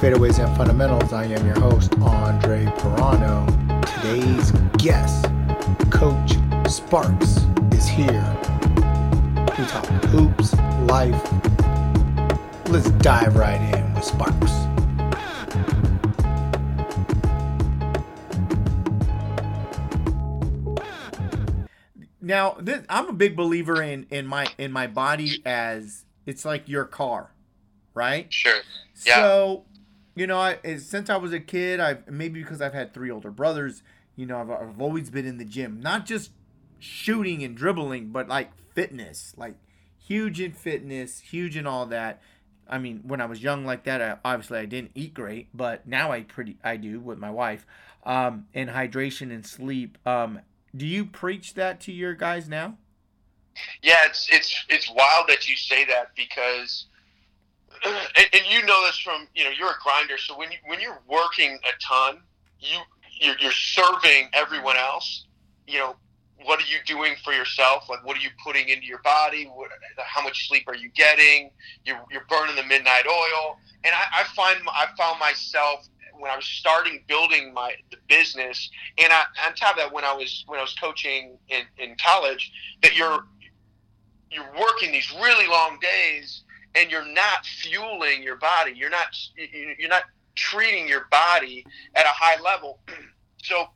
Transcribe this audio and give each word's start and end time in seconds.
Welcome 0.00 0.20
Fadeaways 0.20 0.46
and 0.46 0.56
Fundamentals. 0.56 1.12
I 1.12 1.24
am 1.24 1.44
your 1.44 1.58
host, 1.58 1.92
Andre 2.00 2.66
Pirano. 2.66 3.44
Today's 3.96 4.52
guest, 4.80 5.24
Coach 5.90 6.36
Sparks, 6.70 7.38
is 7.72 7.88
here. 7.88 8.36
We 9.58 9.64
talk 9.64 9.86
hoops, 10.06 10.54
life. 10.86 11.20
Let's 12.68 12.90
dive 13.02 13.34
right 13.34 13.60
in 13.74 13.94
with 13.94 14.04
Sparks. 14.04 14.52
Now, 22.20 22.56
this, 22.60 22.84
I'm 22.88 23.08
a 23.08 23.12
big 23.12 23.34
believer 23.34 23.82
in 23.82 24.06
in 24.10 24.28
my 24.28 24.46
in 24.58 24.70
my 24.70 24.86
body 24.86 25.42
as 25.44 26.04
it's 26.24 26.44
like 26.44 26.68
your 26.68 26.84
car, 26.84 27.32
right? 27.94 28.32
Sure. 28.32 28.60
Yeah. 29.04 29.16
So, 29.16 29.64
you 30.18 30.26
know, 30.26 30.38
I, 30.38 30.58
since 30.78 31.10
I 31.10 31.16
was 31.16 31.32
a 31.32 31.40
kid, 31.40 31.80
I've 31.80 32.08
maybe 32.08 32.42
because 32.42 32.60
I've 32.60 32.74
had 32.74 32.92
three 32.92 33.10
older 33.10 33.30
brothers, 33.30 33.82
you 34.16 34.26
know, 34.26 34.40
I've, 34.40 34.50
I've 34.50 34.80
always 34.80 35.10
been 35.10 35.26
in 35.26 35.38
the 35.38 35.44
gym, 35.44 35.80
not 35.80 36.06
just 36.06 36.30
shooting 36.78 37.42
and 37.42 37.56
dribbling, 37.56 38.08
but 38.08 38.28
like 38.28 38.50
fitness, 38.74 39.34
like 39.36 39.54
huge 39.98 40.40
in 40.40 40.52
fitness, 40.52 41.20
huge 41.20 41.56
in 41.56 41.66
all 41.66 41.86
that. 41.86 42.20
I 42.68 42.78
mean, 42.78 43.02
when 43.04 43.20
I 43.20 43.26
was 43.26 43.42
young 43.42 43.64
like 43.64 43.84
that, 43.84 44.02
I, 44.02 44.16
obviously 44.24 44.58
I 44.58 44.66
didn't 44.66 44.92
eat 44.94 45.14
great, 45.14 45.48
but 45.54 45.86
now 45.86 46.12
I 46.12 46.22
pretty 46.22 46.56
I 46.62 46.76
do 46.76 47.00
with 47.00 47.18
my 47.18 47.30
wife. 47.30 47.66
Um, 48.04 48.46
and 48.54 48.70
hydration 48.70 49.32
and 49.32 49.46
sleep. 49.46 49.98
Um, 50.06 50.40
do 50.74 50.86
you 50.86 51.04
preach 51.04 51.54
that 51.54 51.80
to 51.82 51.92
your 51.92 52.14
guys 52.14 52.48
now? 52.48 52.76
Yeah, 53.82 53.96
it's 54.06 54.28
it's 54.30 54.64
it's 54.68 54.90
wild 54.90 55.28
that 55.28 55.48
you 55.48 55.56
say 55.56 55.84
that 55.86 56.14
because, 56.16 56.86
and, 57.84 58.26
and 58.32 58.42
you 58.48 58.64
know 58.64 58.86
this 58.86 58.98
from 58.98 59.26
you 59.34 59.44
know 59.44 59.50
you're 59.50 59.70
a 59.70 59.78
grinder. 59.82 60.18
So 60.18 60.36
when 60.38 60.50
you 60.50 60.58
when 60.66 60.80
you're 60.80 61.00
working 61.08 61.58
a 61.64 61.72
ton, 61.86 62.20
you 62.60 62.78
you're, 63.20 63.36
you're 63.40 63.52
serving 63.52 64.28
everyone 64.32 64.76
else. 64.76 65.26
You 65.66 65.78
know, 65.78 65.96
what 66.44 66.60
are 66.60 66.66
you 66.66 66.78
doing 66.86 67.14
for 67.24 67.32
yourself? 67.32 67.88
Like, 67.88 68.04
what 68.06 68.16
are 68.16 68.20
you 68.20 68.30
putting 68.44 68.68
into 68.68 68.86
your 68.86 69.02
body? 69.02 69.44
What, 69.52 69.70
how 69.98 70.22
much 70.22 70.48
sleep 70.48 70.64
are 70.68 70.76
you 70.76 70.90
getting? 70.90 71.50
You're, 71.84 72.00
you're 72.10 72.24
burning 72.28 72.56
the 72.56 72.64
midnight 72.64 73.04
oil. 73.06 73.58
And 73.84 73.94
I, 73.94 74.20
I 74.20 74.24
find 74.34 74.60
I 74.68 74.86
found 74.96 75.18
myself 75.18 75.88
when 76.18 76.30
I 76.30 76.36
was 76.36 76.44
starting 76.44 77.04
building 77.06 77.54
my 77.54 77.74
the 77.90 77.96
business, 78.08 78.70
and 78.98 79.12
I, 79.12 79.22
on 79.46 79.54
top 79.54 79.76
of 79.76 79.82
that, 79.84 79.92
when 79.92 80.04
I 80.04 80.12
was 80.12 80.44
when 80.46 80.58
I 80.58 80.62
was 80.62 80.74
coaching 80.74 81.38
in, 81.48 81.62
in 81.78 81.96
college, 82.04 82.50
that 82.82 82.96
you're 82.96 83.24
you're 84.30 84.50
working 84.58 84.92
these 84.92 85.12
really 85.22 85.46
long 85.46 85.78
days, 85.80 86.42
and 86.74 86.90
you're 86.90 87.06
not 87.06 87.44
fueling 87.44 88.22
your 88.22 88.36
body. 88.36 88.72
You're 88.74 88.90
not 88.90 89.08
you're 89.78 89.88
not 89.88 90.04
treating 90.34 90.88
your 90.88 91.06
body 91.10 91.64
at 91.94 92.04
a 92.04 92.10
high 92.10 92.40
level. 92.40 92.80
So 93.40 93.68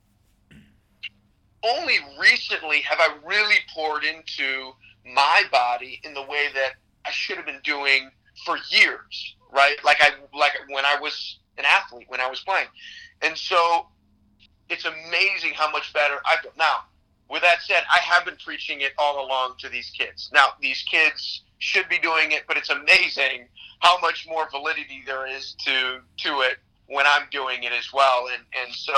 only 1.63 1.95
recently 2.19 2.81
have 2.81 2.99
I 2.99 3.15
really 3.25 3.55
poured 3.73 4.03
into 4.03 4.73
my 5.05 5.43
body 5.51 6.01
in 6.03 6.13
the 6.13 6.21
way 6.21 6.47
that 6.53 6.73
I 7.05 7.11
should 7.11 7.37
have 7.37 7.45
been 7.45 7.61
doing 7.63 8.11
for 8.45 8.57
years, 8.69 9.35
right? 9.53 9.77
Like 9.83 9.97
I 10.01 10.09
like 10.37 10.51
when 10.67 10.85
I 10.85 10.97
was 11.01 11.39
an 11.57 11.63
athlete, 11.65 12.07
when 12.09 12.19
I 12.19 12.29
was 12.29 12.41
playing. 12.41 12.67
And 13.21 13.37
so 13.37 13.87
it's 14.69 14.85
amazing 14.85 15.53
how 15.55 15.71
much 15.71 15.93
better 15.93 16.15
I 16.25 16.41
feel. 16.41 16.51
Now, 16.57 16.85
with 17.29 17.41
that 17.41 17.61
said, 17.61 17.83
I 17.91 17.99
have 17.99 18.25
been 18.25 18.37
preaching 18.43 18.81
it 18.81 18.91
all 18.97 19.25
along 19.25 19.55
to 19.59 19.69
these 19.69 19.89
kids. 19.97 20.29
Now, 20.33 20.49
these 20.61 20.83
kids 20.83 21.43
should 21.63 21.87
be 21.87 21.97
doing 21.97 22.33
it, 22.33 22.43
but 22.47 22.57
it's 22.57 22.69
amazing 22.69 23.47
how 23.79 23.97
much 23.99 24.27
more 24.27 24.49
validity 24.49 25.03
there 25.05 25.25
is 25.25 25.55
to 25.65 26.01
to 26.17 26.41
it 26.41 26.57
when 26.87 27.05
I'm 27.07 27.27
doing 27.31 27.63
it 27.63 27.71
as 27.71 27.91
well. 27.93 28.27
And 28.33 28.43
and 28.61 28.73
so 28.73 28.93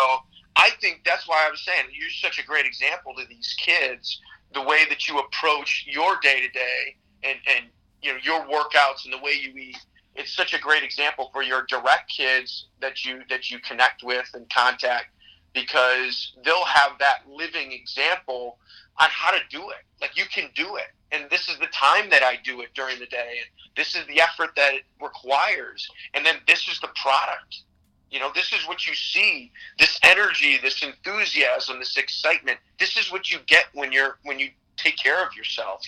I 0.56 0.72
think 0.82 1.02
that's 1.06 1.28
why 1.28 1.46
I 1.48 1.52
was 1.52 1.62
saying 1.62 1.86
you're 1.94 2.10
such 2.10 2.40
a 2.40 2.46
great 2.46 2.66
example 2.66 3.14
to 3.16 3.26
these 3.28 3.56
kids, 3.60 4.20
the 4.54 4.62
way 4.62 4.86
that 4.90 5.08
you 5.08 5.20
approach 5.20 5.86
your 5.88 6.18
day 6.22 6.42
to 6.42 6.50
day 6.50 6.96
and 7.24 7.38
and 7.48 7.66
you 8.02 8.14
know 8.14 8.20
your 8.24 8.42
workouts 8.46 9.06
and 9.06 9.14
the 9.14 9.20
way 9.20 9.34
you 9.34 9.56
eat. 9.56 9.78
It's 10.16 10.34
such 10.34 10.54
a 10.54 10.60
great 10.60 10.82
example 10.82 11.30
for 11.34 11.44
your 11.44 11.66
direct 11.68 12.10
kids 12.10 12.68
that 12.82 13.06
you 13.06 13.22
that 13.30 13.52
you 13.52 13.60
connect 13.60 14.04
with 14.04 14.30
and 14.34 14.50
contact 14.50 15.08
because 15.54 16.34
they'll 16.44 16.66
have 16.66 16.98
that 17.00 17.20
living 17.30 17.72
example 17.72 18.58
on 19.00 19.10
how 19.10 19.32
to 19.32 19.40
do 19.50 19.70
it. 19.70 19.84
Like 20.02 20.18
you 20.18 20.26
can 20.26 20.50
do 20.56 20.78
it. 20.78 20.95
And 21.12 21.30
this 21.30 21.48
is 21.48 21.58
the 21.60 21.68
time 21.68 22.10
that 22.10 22.24
I 22.24 22.38
do 22.44 22.62
it 22.62 22.70
during 22.74 23.00
the 23.00 23.06
day. 23.06 23.38
And 23.40 23.50
this 23.76 23.96
is 23.96 24.06
the 24.08 24.22
effort 24.22 24.52
that 24.56 24.74
it 24.74 24.84
requires. 25.02 25.90
And 26.14 26.26
then 26.26 26.36
this 26.48 26.68
is 26.68 26.80
the 26.80 26.90
product. 27.02 27.62
You 28.10 28.20
know, 28.20 28.32
this 28.34 28.54
is 28.54 28.68
what 28.68 28.88
you 28.88 28.96
see. 28.96 29.52
This 29.78 30.00
energy, 30.04 30.58
this 30.62 30.84
enthusiasm, 30.84 31.80
this 31.80 31.98
excitement. 31.98 32.60
This 32.80 32.98
is 32.98 33.12
what 33.12 33.32
you 33.32 33.40
get 33.48 33.66
when 33.74 33.92
you're 33.92 34.18
when 34.24 34.40
you 34.40 34.50
take 34.78 34.98
care 34.98 35.26
of 35.26 35.36
yourself. 35.36 35.84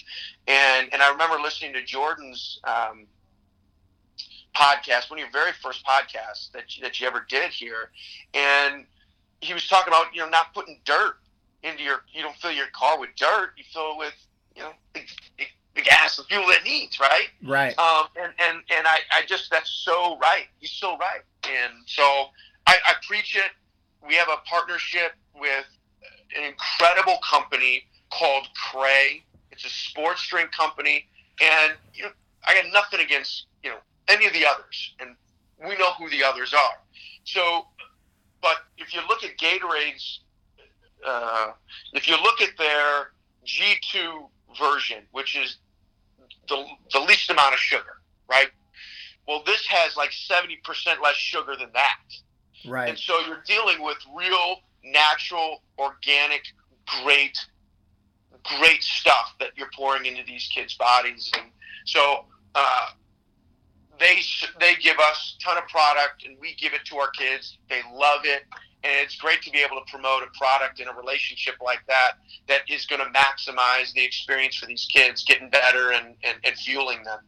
And 0.47 0.89
and 0.93 1.01
I 1.01 1.11
remember 1.11 1.39
listening 1.39 1.73
to 1.73 1.83
Jordan's 1.83 2.59
um, 2.63 3.05
podcast, 4.55 5.09
one 5.09 5.19
of 5.19 5.23
your 5.23 5.31
very 5.31 5.51
first 5.61 5.85
podcasts 5.85 6.51
that 6.51 6.65
that 6.81 6.99
you 6.99 7.07
ever 7.07 7.25
did 7.29 7.51
here, 7.51 7.91
and 8.33 8.85
he 9.41 9.53
was 9.53 9.67
talking 9.67 9.93
about 9.93 10.07
you 10.13 10.21
know 10.21 10.29
not 10.29 10.53
putting 10.53 10.79
dirt 10.85 11.17
into 11.63 11.83
your 11.83 12.03
you 12.11 12.21
don't 12.21 12.35
fill 12.37 12.51
your 12.51 12.67
car 12.73 12.99
with 12.99 13.09
dirt 13.15 13.51
you 13.57 13.63
fill 13.73 13.93
it 13.93 13.97
with 13.97 14.13
you 14.57 14.63
know 14.63 14.71
the, 14.93 15.01
the 15.75 15.81
gas 15.81 16.17
the 16.17 16.23
fuel 16.23 16.49
it 16.49 16.63
needs 16.63 16.99
right? 16.99 17.27
Right. 17.43 17.77
Um 17.77 18.07
and 18.19 18.33
and 18.39 18.57
and 18.75 18.87
I, 18.87 18.97
I 19.15 19.25
just 19.27 19.51
that's 19.51 19.69
so 19.69 20.17
right. 20.17 20.47
He's 20.59 20.71
so 20.71 20.97
right. 20.97 21.21
And 21.43 21.73
so 21.85 22.03
I, 22.65 22.75
I 22.85 22.93
preach 23.07 23.35
it. 23.35 23.51
We 24.05 24.15
have 24.15 24.27
a 24.29 24.37
partnership 24.49 25.13
with 25.35 25.65
an 26.35 26.43
incredible 26.43 27.19
company 27.29 27.83
called 28.11 28.47
Cray. 28.71 29.23
It's 29.51 29.65
a 29.65 29.69
sports 29.69 30.27
drink 30.27 30.51
company. 30.51 31.05
And 31.41 31.73
you 31.93 32.03
know 32.03 32.11
I 32.45 32.55
got 32.55 32.71
nothing 32.73 32.99
against 32.99 33.45
you 33.63 33.69
know 33.69 33.77
any 34.07 34.25
of 34.25 34.33
the 34.33 34.45
others. 34.45 34.95
And 34.99 35.15
we 35.61 35.77
know 35.77 35.93
who 35.93 36.09
the 36.09 36.23
others 36.23 36.53
are. 36.53 36.79
So 37.23 37.67
but 38.41 38.57
if 38.77 38.93
you 38.93 39.01
look 39.07 39.23
at 39.23 39.37
Gatorade's, 39.37 40.21
uh, 41.05 41.51
if 41.93 42.07
you 42.07 42.15
look 42.21 42.41
at 42.41 42.49
their 42.57 43.11
G2 43.45 44.29
version, 44.57 45.03
which 45.11 45.35
is 45.35 45.57
the, 46.49 46.65
the 46.91 46.99
least 46.99 47.29
amount 47.29 47.53
of 47.53 47.59
sugar, 47.59 48.01
right? 48.29 48.49
Well, 49.27 49.43
this 49.45 49.65
has 49.67 49.97
like 49.97 50.11
70% 50.11 51.01
less 51.01 51.15
sugar 51.15 51.55
than 51.57 51.69
that. 51.73 51.99
Right. 52.65 52.89
And 52.89 52.97
so 52.97 53.19
you're 53.25 53.43
dealing 53.45 53.83
with 53.83 53.97
real, 54.15 54.61
natural, 54.83 55.61
organic, 55.77 56.43
great, 57.03 57.37
great 58.59 58.83
stuff 58.83 59.35
that 59.39 59.49
you're 59.55 59.69
pouring 59.75 60.05
into 60.05 60.23
these 60.25 60.49
kids' 60.53 60.75
bodies. 60.75 61.31
And 61.35 61.51
so, 61.85 62.25
uh, 62.55 62.89
they 63.99 64.19
they 64.59 64.75
give 64.75 64.97
us 64.99 65.35
a 65.37 65.43
ton 65.43 65.57
of 65.57 65.67
product 65.67 66.25
and 66.25 66.37
we 66.39 66.55
give 66.55 66.73
it 66.73 66.85
to 66.85 66.97
our 66.97 67.09
kids. 67.11 67.57
They 67.69 67.81
love 67.93 68.21
it. 68.23 68.43
And 68.87 69.03
it's 69.03 69.17
great 69.17 69.41
to 69.41 69.51
be 69.51 69.59
able 69.59 69.75
to 69.75 69.91
promote 69.91 70.23
a 70.23 70.37
product 70.37 70.79
in 70.79 70.87
a 70.87 70.93
relationship 70.93 71.55
like 71.61 71.79
that 71.87 72.13
that 72.47 72.61
is 72.69 72.85
going 72.85 73.01
to 73.01 73.11
maximize 73.11 73.91
the 73.93 74.03
experience 74.03 74.55
for 74.55 74.65
these 74.65 74.87
kids, 74.89 75.25
getting 75.25 75.49
better 75.49 75.91
and, 75.91 76.15
and, 76.23 76.37
and 76.45 76.55
fueling 76.55 77.03
them. 77.03 77.19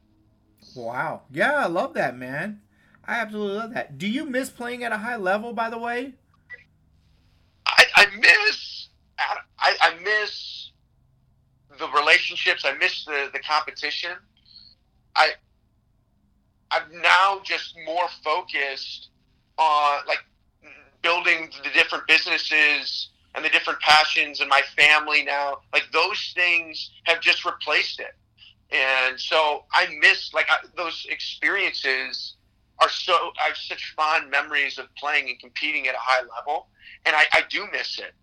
Wow. 0.74 1.24
Yeah, 1.32 1.56
I 1.56 1.68
love 1.68 1.96
that, 1.96 2.18
man. 2.18 2.62
I 3.06 3.16
absolutely 3.16 3.58
love 3.58 3.74
that. 3.74 3.98
Do 3.98 4.08
you 4.08 4.24
miss 4.24 4.50
playing 4.50 4.86
at 4.86 4.94
a 4.94 4.98
high 4.98 5.18
level, 5.18 5.52
by 5.52 5.70
the 5.70 5.78
way? 5.78 6.14
I, 7.66 7.86
I 7.96 8.06
miss 8.16 8.88
I, 9.60 9.76
I 9.82 9.94
miss 10.02 10.72
the 11.78 11.90
relationships. 11.90 12.64
I 12.66 12.74
miss 12.78 13.04
the, 13.04 13.30
the 13.34 13.40
competition. 13.40 14.12
I 15.16 15.32
I'm 16.72 17.02
now 17.02 17.42
just 17.44 17.76
more 17.86 18.08
focused 18.24 19.10
on 19.58 20.00
like 20.08 20.24
building 21.02 21.50
the 21.64 21.70
different 21.72 22.08
businesses 22.08 23.10
and 23.36 23.44
the 23.46 23.50
different 23.50 23.80
passions 23.80 24.42
and 24.42 24.50
my 24.50 24.62
family 24.76 25.24
now. 25.24 25.60
Like 25.74 25.88
those 25.94 26.32
things 26.36 26.92
have 27.04 27.22
just 27.22 27.46
replaced 27.46 28.00
it. 28.00 28.16
And 28.72 29.20
so 29.20 29.66
I 29.74 29.88
miss 30.00 30.34
like 30.34 30.48
I, 30.50 30.58
those 30.78 31.08
experiences 31.10 32.36
are 32.80 32.90
so 32.90 33.32
I 33.42 33.48
have 33.48 33.58
such 33.58 33.94
fond 33.96 34.30
memories 34.30 34.78
of 34.78 34.94
playing 34.96 35.30
and 35.30 35.40
competing 35.40 35.88
at 35.88 35.96
a 35.96 36.00
high 36.00 36.22
level, 36.36 36.68
and 37.06 37.16
I, 37.16 37.26
I 37.34 37.44
do 37.50 37.66
miss 37.72 38.00
it. 38.00 38.14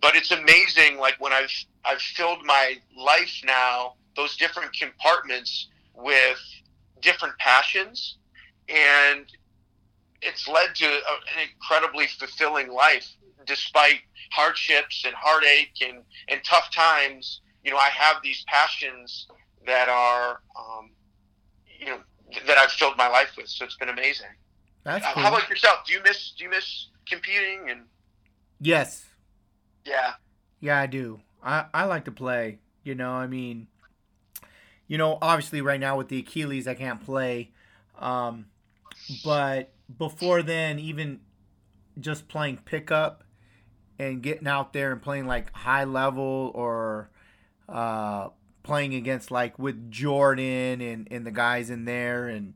But 0.00 0.14
it's 0.14 0.30
amazing, 0.30 0.98
like 0.98 1.16
when 1.18 1.32
I've 1.32 1.52
I've 1.84 2.00
filled 2.00 2.44
my 2.44 2.76
life 2.96 3.40
now, 3.44 3.94
those 4.16 4.36
different 4.36 4.72
compartments 4.72 5.68
with 5.94 6.40
different 7.02 7.36
passions, 7.38 8.16
and 8.68 9.26
it's 10.22 10.48
led 10.48 10.74
to 10.76 10.86
an 10.86 11.48
incredibly 11.52 12.06
fulfilling 12.06 12.72
life 12.72 13.06
despite 13.46 14.00
hardships 14.32 15.04
and 15.06 15.14
heartache 15.14 15.72
and, 15.82 16.02
and 16.28 16.40
tough 16.44 16.72
times. 16.74 17.40
You 17.64 17.70
know, 17.70 17.76
I 17.78 17.88
have 17.88 18.16
these 18.22 18.44
passions 18.46 19.26
that 19.66 19.88
are, 19.88 20.40
um, 20.58 20.90
you 21.78 21.86
know, 21.86 21.98
that 22.46 22.58
I've 22.58 22.70
filled 22.70 22.96
my 22.96 23.08
life 23.08 23.34
with. 23.36 23.48
So 23.48 23.64
it's 23.64 23.76
been 23.76 23.88
amazing. 23.88 24.26
That's 24.84 25.04
How- 25.04 25.14
cool. 25.14 25.22
How 25.22 25.28
about 25.36 25.48
yourself? 25.48 25.84
Do 25.86 25.92
you 25.92 26.02
miss 26.02 26.32
do 26.36 26.44
you 26.44 26.50
miss 26.50 26.88
competing 27.06 27.70
and 27.70 27.82
yes. 28.60 29.04
yeah? 29.84 30.12
Yeah, 30.60 30.80
I 30.80 30.86
do. 30.86 31.20
I, 31.42 31.66
I 31.72 31.84
like 31.84 32.04
to 32.06 32.12
play. 32.12 32.58
You 32.82 32.94
know, 32.94 33.12
I 33.12 33.26
mean, 33.26 33.68
you 34.86 34.98
know, 34.98 35.18
obviously 35.20 35.60
right 35.60 35.80
now 35.80 35.96
with 35.96 36.08
the 36.08 36.18
Achilles, 36.18 36.66
I 36.66 36.74
can't 36.74 37.04
play. 37.04 37.50
Um, 37.98 38.46
but 39.24 39.72
before 39.96 40.42
then, 40.42 40.78
even 40.78 41.20
just 41.98 42.28
playing 42.28 42.58
pickup 42.64 43.24
and 43.98 44.22
getting 44.22 44.46
out 44.46 44.72
there 44.72 44.92
and 44.92 45.02
playing 45.02 45.26
like 45.26 45.52
high 45.52 45.84
level 45.84 46.52
or 46.54 47.10
uh, 47.68 48.28
playing 48.62 48.94
against 48.94 49.30
like 49.30 49.58
with 49.58 49.90
Jordan 49.90 50.80
and, 50.80 51.08
and 51.10 51.26
the 51.26 51.30
guys 51.30 51.70
in 51.70 51.84
there 51.84 52.28
and 52.28 52.54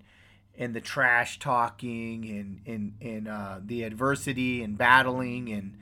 and 0.56 0.75
the 0.75 0.81
trash 0.81 1.38
talking 1.38 2.25
and 2.26 2.61
and, 2.67 2.94
and 3.00 3.29
uh, 3.29 3.58
the 3.64 3.82
adversity 3.82 4.62
and 4.62 4.76
battling 4.76 5.50
and 5.50 5.76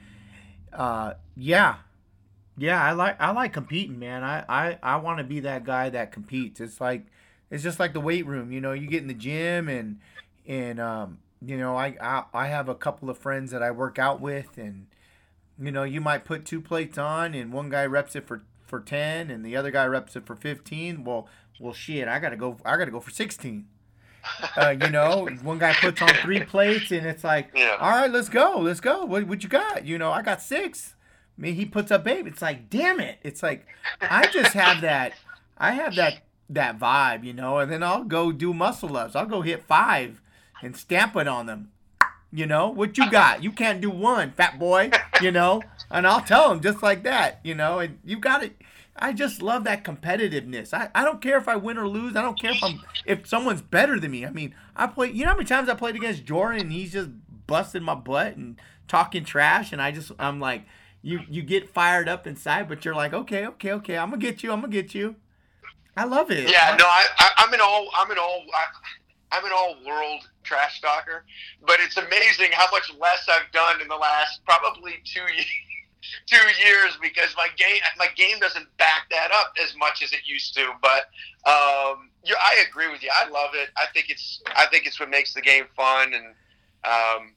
uh, 0.73 1.15
yeah, 1.37 1.77
yeah, 2.57 2.83
I 2.83 2.93
like 2.93 3.21
I 3.21 3.33
like 3.33 3.53
competing, 3.53 3.99
man. 3.99 4.23
I 4.23 4.45
I, 4.49 4.79
I 4.83 4.97
want 4.97 5.19
to 5.19 5.25
be 5.25 5.41
that 5.41 5.65
guy 5.65 5.89
that 5.91 6.13
competes. 6.13 6.61
It's 6.61 6.81
like 6.81 7.07
it's 7.51 7.63
just 7.63 7.81
like 7.81 7.93
the 7.93 8.01
weight 8.01 8.27
room, 8.27 8.53
you 8.53 8.61
know. 8.61 8.73
You 8.73 8.87
get 8.87 9.03
in 9.03 9.09
the 9.09 9.15
gym 9.15 9.69
and 9.69 9.99
and 10.47 10.79
um, 10.79 11.19
you 11.45 11.57
know 11.57 11.77
I, 11.77 11.97
I 12.01 12.25
I 12.35 12.47
have 12.49 12.69
a 12.69 12.75
couple 12.75 13.09
of 13.11 13.19
friends 13.19 13.51
that 13.53 13.63
I 13.63 13.71
work 13.71 13.99
out 13.99 14.21
with, 14.21 14.57
and 14.59 14.87
you 15.59 15.71
know 15.71 15.85
you 15.85 16.01
might 16.01 16.25
put 16.25 16.45
two 16.45 16.61
plates 16.61 16.99
on, 16.99 17.35
and 17.35 17.53
one 17.53 17.69
guy 17.71 17.85
reps 17.87 18.15
it 18.17 18.27
for 18.27 18.43
for 18.67 18.81
ten, 18.81 19.31
and 19.31 19.45
the 19.45 19.57
other 19.57 19.71
guy 19.71 19.87
reps 19.87 20.17
it 20.17 20.27
for 20.27 20.37
fifteen. 20.37 21.05
Well, 21.05 21.29
well, 21.59 21.73
shit, 21.73 22.09
I 22.09 22.19
gotta 22.19 22.37
go. 22.37 22.59
I 22.65 22.77
gotta 22.77 22.91
go 22.91 23.01
for 23.01 23.11
sixteen. 23.11 23.67
Uh, 24.57 24.75
you 24.81 24.91
know, 24.91 25.29
one 25.43 25.59
guy 25.59 25.73
puts 25.75 26.03
on 26.03 26.09
three 26.23 26.41
plates, 26.45 26.91
and 26.91 27.07
it's 27.07 27.25
like, 27.25 27.51
Yeah. 27.55 27.77
all 27.81 27.91
right, 27.91 28.11
let's 28.11 28.29
go, 28.29 28.59
let's 28.59 28.81
go. 28.81 29.05
What, 29.07 29.27
what 29.27 29.43
you 29.43 29.49
got? 29.49 29.87
You 29.87 29.97
know, 29.99 30.11
I 30.13 30.21
got 30.23 30.43
six. 30.43 30.95
I 31.39 31.41
mean, 31.41 31.55
he 31.55 31.65
puts 31.65 31.91
up 31.91 32.07
eight. 32.07 32.27
It's 32.27 32.43
like, 32.43 32.69
damn 32.69 33.01
it. 33.01 33.19
It's 33.23 33.43
like, 33.43 33.67
I 34.01 34.27
just 34.27 34.53
have 34.53 34.81
that, 34.83 35.15
I 35.57 35.73
have 35.73 35.95
that 35.97 36.21
that 36.51 36.79
vibe, 36.79 37.25
you 37.25 37.33
know. 37.33 37.59
And 37.59 37.73
then 37.73 37.83
I'll 37.83 38.05
go 38.05 38.31
do 38.31 38.53
muscle 38.53 38.95
ups. 38.97 39.17
I'll 39.17 39.25
go 39.27 39.41
hit 39.41 39.63
five 39.63 40.21
and 40.63 40.77
stamp 40.77 41.17
it 41.17 41.29
on 41.29 41.47
them. 41.47 41.71
You 42.33 42.47
know 42.47 42.69
what 42.69 42.97
you 42.97 43.11
got? 43.11 43.43
You 43.43 43.51
can't 43.51 43.81
do 43.81 43.91
one, 43.91 44.33
fat 44.33 44.59
boy. 44.59 44.91
You 45.21 45.33
know, 45.33 45.63
and 45.91 46.07
I'll 46.07 46.21
tell 46.21 46.53
him 46.53 46.61
just 46.61 46.83
like 46.83 47.03
that. 47.03 47.41
You 47.43 47.55
know, 47.55 47.81
and 47.81 47.99
you 48.05 48.19
got 48.19 48.45
it. 48.45 48.57
I 48.97 49.13
just 49.13 49.41
love 49.43 49.65
that 49.65 49.83
competitiveness. 49.83 50.75
I, 50.75 50.91
I 50.95 51.05
don't 51.05 51.23
care 51.23 51.39
if 51.39 51.49
I 51.49 51.57
win 51.57 51.79
or 51.79 51.89
lose. 51.89 52.17
I 52.17 52.23
don't 52.23 52.39
care 52.39 52.53
if 52.53 52.63
I'm 52.63 52.81
if 53.05 53.27
someone's 53.27 53.63
better 53.63 53.99
than 53.99 54.11
me. 54.11 54.25
I 54.25 54.31
mean, 54.31 54.55
I 54.77 54.87
play. 54.87 55.11
You 55.11 55.25
know 55.25 55.31
how 55.31 55.37
many 55.37 55.47
times 55.47 55.69
I 55.69 55.75
played 55.75 55.97
against 55.97 56.25
Jordan 56.25 56.61
and 56.61 56.73
he's 56.73 56.93
just 56.93 57.11
busting 57.47 57.83
my 57.83 57.95
butt 57.95 58.37
and 58.37 58.61
talking 58.87 59.25
trash, 59.25 59.73
and 59.73 59.83
I 59.83 59.91
just 59.91 60.13
I'm 60.19 60.39
like, 60.39 60.65
you 61.03 61.21
you 61.29 61.43
get 61.43 61.69
fired 61.69 62.09
up 62.09 62.27
inside, 62.27 62.69
but 62.69 62.85
you're 62.85 62.95
like, 62.95 63.13
okay, 63.13 63.47
okay, 63.47 63.73
okay, 63.73 63.99
I'm 63.99 64.11
gonna 64.11 64.23
get 64.23 64.43
you. 64.43 64.53
I'm 64.53 64.61
gonna 64.61 64.73
get 64.73 64.95
you. 64.95 65.17
I 65.97 66.05
love 66.05 66.31
it. 66.31 66.51
Yeah, 66.51 66.77
no, 66.79 66.85
I, 66.85 67.07
I 67.19 67.31
I'm 67.39 67.53
an 67.53 67.61
all 67.63 67.89
I'm 67.97 68.11
an 68.11 68.19
all 68.19 68.45
I, 68.55 68.67
I'm 69.33 69.45
an 69.45 69.53
all 69.55 69.77
world 69.87 70.23
trash 70.43 70.81
talker, 70.81 71.25
but 71.67 71.79
it's 71.81 71.97
amazing 71.97 72.51
how 72.53 72.67
much 72.73 72.93
less 72.99 73.29
I've 73.29 73.51
done 73.53 73.81
in 73.81 73.89
the 73.89 73.97
last 73.97 74.41
probably 74.45 74.95
two 75.05 75.21
years. 75.33 75.47
Two 76.27 76.37
years 76.65 76.97
because 77.03 77.35
my 77.37 77.49
game 77.59 77.77
my 77.99 78.07
game 78.17 78.39
doesn't 78.41 78.67
back 78.79 79.03
that 79.11 79.31
up 79.39 79.53
as 79.63 79.77
much 79.77 80.03
as 80.03 80.13
it 80.15 80.21
used 80.25 80.55
to. 80.55 80.71
But 80.81 81.05
um, 81.47 82.11
you 82.25 82.35
I 82.43 82.65
agree 82.69 82.91
with 82.91 83.03
you. 83.03 83.11
I 83.15 83.29
love 83.29 83.51
it. 83.53 83.69
I 83.77 83.85
think 83.93 84.09
it's 84.09 84.43
I 84.57 84.67
think 84.67 84.87
it's 84.87 84.99
what 84.99 85.11
makes 85.11 85.35
the 85.35 85.43
game 85.43 85.65
fun, 85.77 86.15
and 86.15 86.27
um, 86.85 87.35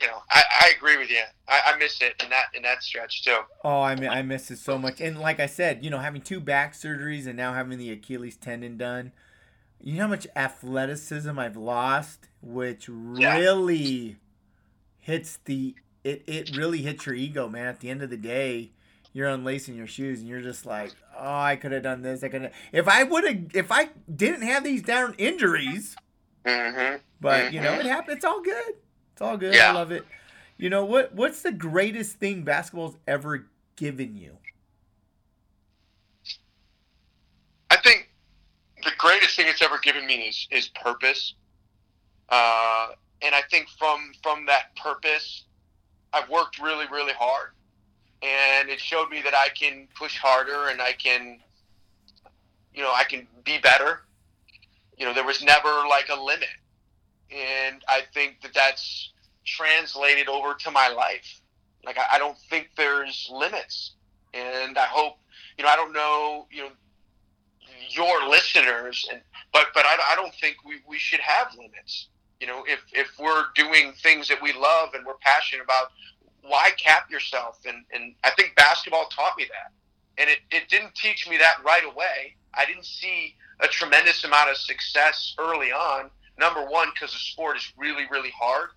you 0.00 0.06
know 0.06 0.18
I, 0.30 0.42
I 0.62 0.72
agree 0.76 0.98
with 0.98 1.10
you. 1.10 1.22
I, 1.48 1.60
I 1.66 1.78
miss 1.78 2.00
it 2.00 2.14
in 2.22 2.30
that 2.30 2.44
in 2.54 2.62
that 2.62 2.84
stretch 2.84 3.24
too. 3.24 3.38
Oh, 3.64 3.82
I 3.82 3.96
mi- 3.96 4.08
I 4.08 4.22
miss 4.22 4.52
it 4.52 4.58
so 4.58 4.78
much. 4.78 5.00
And 5.00 5.18
like 5.18 5.40
I 5.40 5.46
said, 5.46 5.84
you 5.84 5.90
know, 5.90 5.98
having 5.98 6.22
two 6.22 6.40
back 6.40 6.74
surgeries 6.74 7.26
and 7.26 7.36
now 7.36 7.54
having 7.54 7.76
the 7.76 7.90
Achilles 7.90 8.36
tendon 8.36 8.76
done, 8.76 9.10
you 9.82 9.94
know 9.96 10.02
how 10.02 10.08
much 10.08 10.26
athleticism 10.36 11.38
I've 11.38 11.56
lost, 11.56 12.28
which 12.42 12.88
Yeah. 13.16 13.38
really 13.38 14.16
hits 14.98 15.38
the 15.44 15.74
it 16.04 16.22
it 16.26 16.48
really 16.50 16.78
hits 16.82 17.06
your 17.06 17.14
ego, 17.14 17.48
man. 17.48 17.66
At 17.66 17.80
the 17.80 17.90
end 17.90 18.02
of 18.02 18.10
the 18.10 18.16
day, 18.16 18.72
you're 19.12 19.28
unlacing 19.28 19.74
your 19.76 19.86
shoes 19.86 20.20
and 20.20 20.28
you're 20.28 20.40
just 20.40 20.64
like, 20.66 20.92
"Oh, 21.18 21.38
I 21.40 21.56
could 21.56 21.72
have 21.72 21.82
done 21.82 22.02
this. 22.02 22.22
I 22.22 22.28
could 22.28 22.42
have 22.42 22.52
If 22.72 22.88
I 22.88 23.02
would 23.02 23.24
have 23.24 23.38
if 23.54 23.70
I 23.72 23.90
didn't 24.14 24.42
have 24.42 24.64
these 24.64 24.82
down 24.82 25.14
injuries, 25.18 25.96
Mm-hmm. 26.44 26.96
but 27.20 27.52
you 27.52 27.60
know, 27.60 27.74
it 27.74 27.86
happened. 27.86 28.16
It's 28.16 28.24
all 28.24 28.40
good. 28.42 28.74
It's 29.12 29.20
all 29.22 29.36
good. 29.36 29.54
I 29.56 29.72
love 29.72 29.90
it. 29.92 30.06
You 30.56 30.70
know 30.70 30.84
what? 30.84 31.14
What's 31.14 31.42
the 31.42 31.52
greatest 31.52 32.16
thing 32.18 32.42
basketball's 32.44 32.96
ever 33.06 33.46
given 33.76 34.16
you? 34.16 34.38
I 37.70 37.76
think 37.76 38.10
the 38.82 38.92
greatest 38.98 39.36
thing 39.36 39.46
it's 39.48 39.62
ever 39.62 39.78
given 39.78 40.06
me 40.06 40.28
is 40.28 40.48
is 40.50 40.68
purpose, 40.68 41.34
uh, 42.28 42.88
and 43.22 43.34
I 43.34 43.42
think 43.50 43.68
from 43.78 44.12
from 44.22 44.46
that 44.46 44.74
purpose, 44.76 45.44
I've 46.12 46.28
worked 46.28 46.58
really 46.58 46.86
really 46.90 47.12
hard, 47.12 47.50
and 48.22 48.68
it 48.68 48.80
showed 48.80 49.10
me 49.10 49.22
that 49.22 49.34
I 49.34 49.48
can 49.48 49.88
push 49.94 50.16
harder 50.18 50.68
and 50.68 50.80
I 50.80 50.92
can, 50.92 51.38
you 52.74 52.82
know, 52.82 52.92
I 52.92 53.04
can 53.04 53.26
be 53.44 53.58
better. 53.58 54.02
You 54.96 55.06
know, 55.06 55.14
there 55.14 55.24
was 55.24 55.42
never 55.42 55.68
like 55.88 56.08
a 56.10 56.20
limit, 56.20 56.48
and 57.30 57.82
I 57.88 58.02
think 58.12 58.42
that 58.42 58.52
that's 58.54 59.12
translated 59.44 60.28
over 60.28 60.54
to 60.54 60.70
my 60.70 60.88
life. 60.88 61.40
Like 61.84 61.98
I, 61.98 62.16
I 62.16 62.18
don't 62.18 62.36
think 62.50 62.70
there's 62.76 63.30
limits, 63.32 63.92
and 64.34 64.76
I 64.76 64.84
hope 64.84 65.16
you 65.56 65.64
know 65.64 65.70
I 65.70 65.76
don't 65.76 65.92
know 65.92 66.46
you 66.50 66.62
know 66.64 66.70
your 68.00 68.28
listeners 68.28 69.06
and 69.12 69.20
but 69.52 69.66
but 69.74 69.84
I, 69.84 69.96
I 70.12 70.16
don't 70.16 70.34
think 70.34 70.56
we, 70.64 70.76
we 70.88 70.98
should 70.98 71.20
have 71.20 71.54
limits. 71.56 72.08
You 72.40 72.46
know 72.46 72.64
if 72.66 72.80
if 72.92 73.08
we're 73.18 73.44
doing 73.54 73.92
things 74.02 74.28
that 74.28 74.40
we 74.42 74.52
love 74.52 74.90
and 74.94 75.04
we're 75.04 75.20
passionate 75.20 75.62
about 75.62 75.88
why 76.42 76.70
cap 76.76 77.10
yourself? 77.10 77.58
And 77.66 77.84
and 77.92 78.14
i 78.24 78.30
think 78.30 78.54
basketball 78.56 79.06
taught 79.06 79.36
me 79.36 79.44
that. 79.44 79.72
And 80.18 80.28
it, 80.28 80.40
it 80.50 80.68
didn't 80.68 80.94
teach 80.94 81.28
me 81.28 81.38
that 81.38 81.64
right 81.64 81.84
away. 81.84 82.36
I 82.54 82.66
didn't 82.66 82.84
see 82.84 83.36
a 83.60 83.68
tremendous 83.68 84.24
amount 84.24 84.50
of 84.50 84.56
success 84.56 85.34
early 85.38 85.72
on 85.72 86.10
number 86.38 86.64
one 86.64 86.88
because 86.94 87.12
the 87.12 87.18
sport 87.18 87.56
is 87.56 87.72
really 87.76 88.06
really 88.10 88.32
hard. 88.38 88.70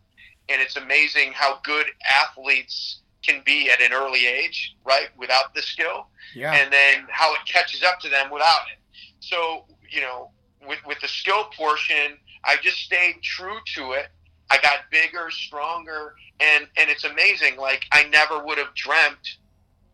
And 0.50 0.62
it's 0.62 0.75
amazing 0.75 1.31
how 1.33 1.59
good 1.63 1.86
athletes 2.21 3.00
can 3.25 3.41
be 3.45 3.71
at 3.71 3.81
an 3.81 3.93
early 3.93 4.25
age 4.27 4.75
right 4.86 5.07
without 5.17 5.53
the 5.55 5.62
skill. 5.62 6.07
Yeah. 6.36 6.53
and 6.53 6.74
then 6.74 7.05
how 7.09 7.33
it 7.33 7.41
catches 7.45 7.83
up 7.83 8.00
to 8.00 8.09
them 8.09 8.31
without 8.31 8.63
it. 8.71 8.79
So, 9.19 9.65
you 9.89 10.01
know, 10.01 10.31
with, 10.67 10.79
with 10.85 11.00
the 11.01 11.07
skill 11.07 11.45
portion, 11.55 12.17
I 12.43 12.57
just 12.62 12.77
stayed 12.77 13.21
true 13.21 13.57
to 13.75 13.93
it. 13.93 14.07
I 14.50 14.57
got 14.57 14.79
bigger, 14.91 15.29
stronger, 15.31 16.15
and, 16.39 16.67
and 16.77 16.89
it's 16.89 17.03
amazing. 17.05 17.57
Like, 17.57 17.85
I 17.91 18.03
never 18.05 18.43
would 18.43 18.57
have 18.57 18.73
dreamt 18.75 19.38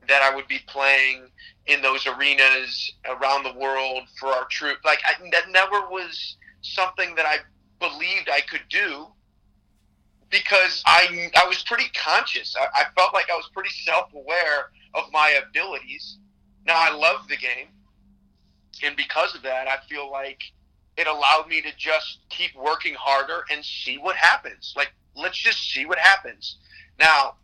that 0.08 0.22
I 0.22 0.36
would 0.36 0.48
be 0.48 0.60
playing 0.68 1.27
in 1.68 1.82
those 1.82 2.08
arenas 2.08 2.91
around 3.06 3.44
the 3.44 3.53
world 3.53 4.03
for 4.20 4.27
our 4.27 4.46
troop. 4.46 4.79
Like, 4.84 5.00
I, 5.06 5.29
that 5.32 5.51
never 5.51 5.82
was 5.89 6.38
something 6.62 7.15
that 7.15 7.25
I 7.25 7.38
believed 7.79 8.29
I 8.29 8.41
could 8.41 8.63
do 8.70 9.08
because 10.29 10.84
I, 10.86 11.32
I 11.41 11.48
was 11.48 11.63
pretty 11.63 11.89
conscious. 11.96 12.56
I, 12.60 12.82
I 12.82 12.86
felt 12.96 13.13
like 13.13 13.29
I 13.29 13.36
was 13.36 13.50
pretty 13.53 13.70
self 13.70 14.13
aware 14.13 14.72
of 14.94 15.06
my 15.12 15.39
abilities. 15.48 16.18
Now 16.65 16.75
I 16.75 16.94
love 16.94 17.27
the 17.27 17.38
game, 17.38 17.68
and 18.84 18.96
because 18.96 19.36
of 19.36 19.42
that, 19.44 19.68
I 19.68 19.78
feel 19.88 20.12
like 20.12 20.42
it 20.98 21.08
allowed 21.08 21.48
me 21.48 21.62
to 21.62 21.70
just 21.78 22.20
keep 22.30 22.56
working 22.56 22.94
harder 22.94 23.44
and 23.52 23.64
see 23.64 23.98
what 23.98 24.16
happens. 24.16 24.74
Like 24.76 24.92
let's 25.16 25.38
just 25.38 25.72
see 25.72 25.86
what 25.86 26.00
happens. 26.00 26.58
Now, 27.00 27.36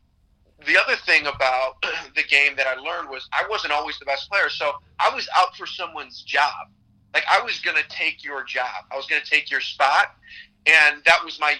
the 0.65 0.77
other 0.77 0.95
thing 0.95 1.27
about 1.27 1.75
the 2.15 2.23
game 2.23 2.55
that 2.57 2.67
I 2.67 2.75
learned 2.75 3.09
was 3.09 3.27
I 3.33 3.45
wasn't 3.49 3.73
always 3.73 3.99
the 3.99 4.05
best 4.05 4.29
player, 4.29 4.49
so 4.49 4.73
I 4.99 5.13
was 5.13 5.27
out 5.37 5.55
for 5.55 5.65
someone's 5.65 6.21
job. 6.21 6.69
Like 7.13 7.23
I 7.29 7.41
was 7.41 7.59
going 7.59 7.77
to 7.77 7.87
take 7.89 8.23
your 8.23 8.43
job. 8.43 8.85
I 8.91 8.95
was 8.95 9.05
going 9.05 9.21
to 9.21 9.29
take 9.29 9.51
your 9.51 9.61
spot, 9.61 10.15
and 10.65 11.01
that 11.05 11.23
was 11.23 11.39
my 11.39 11.55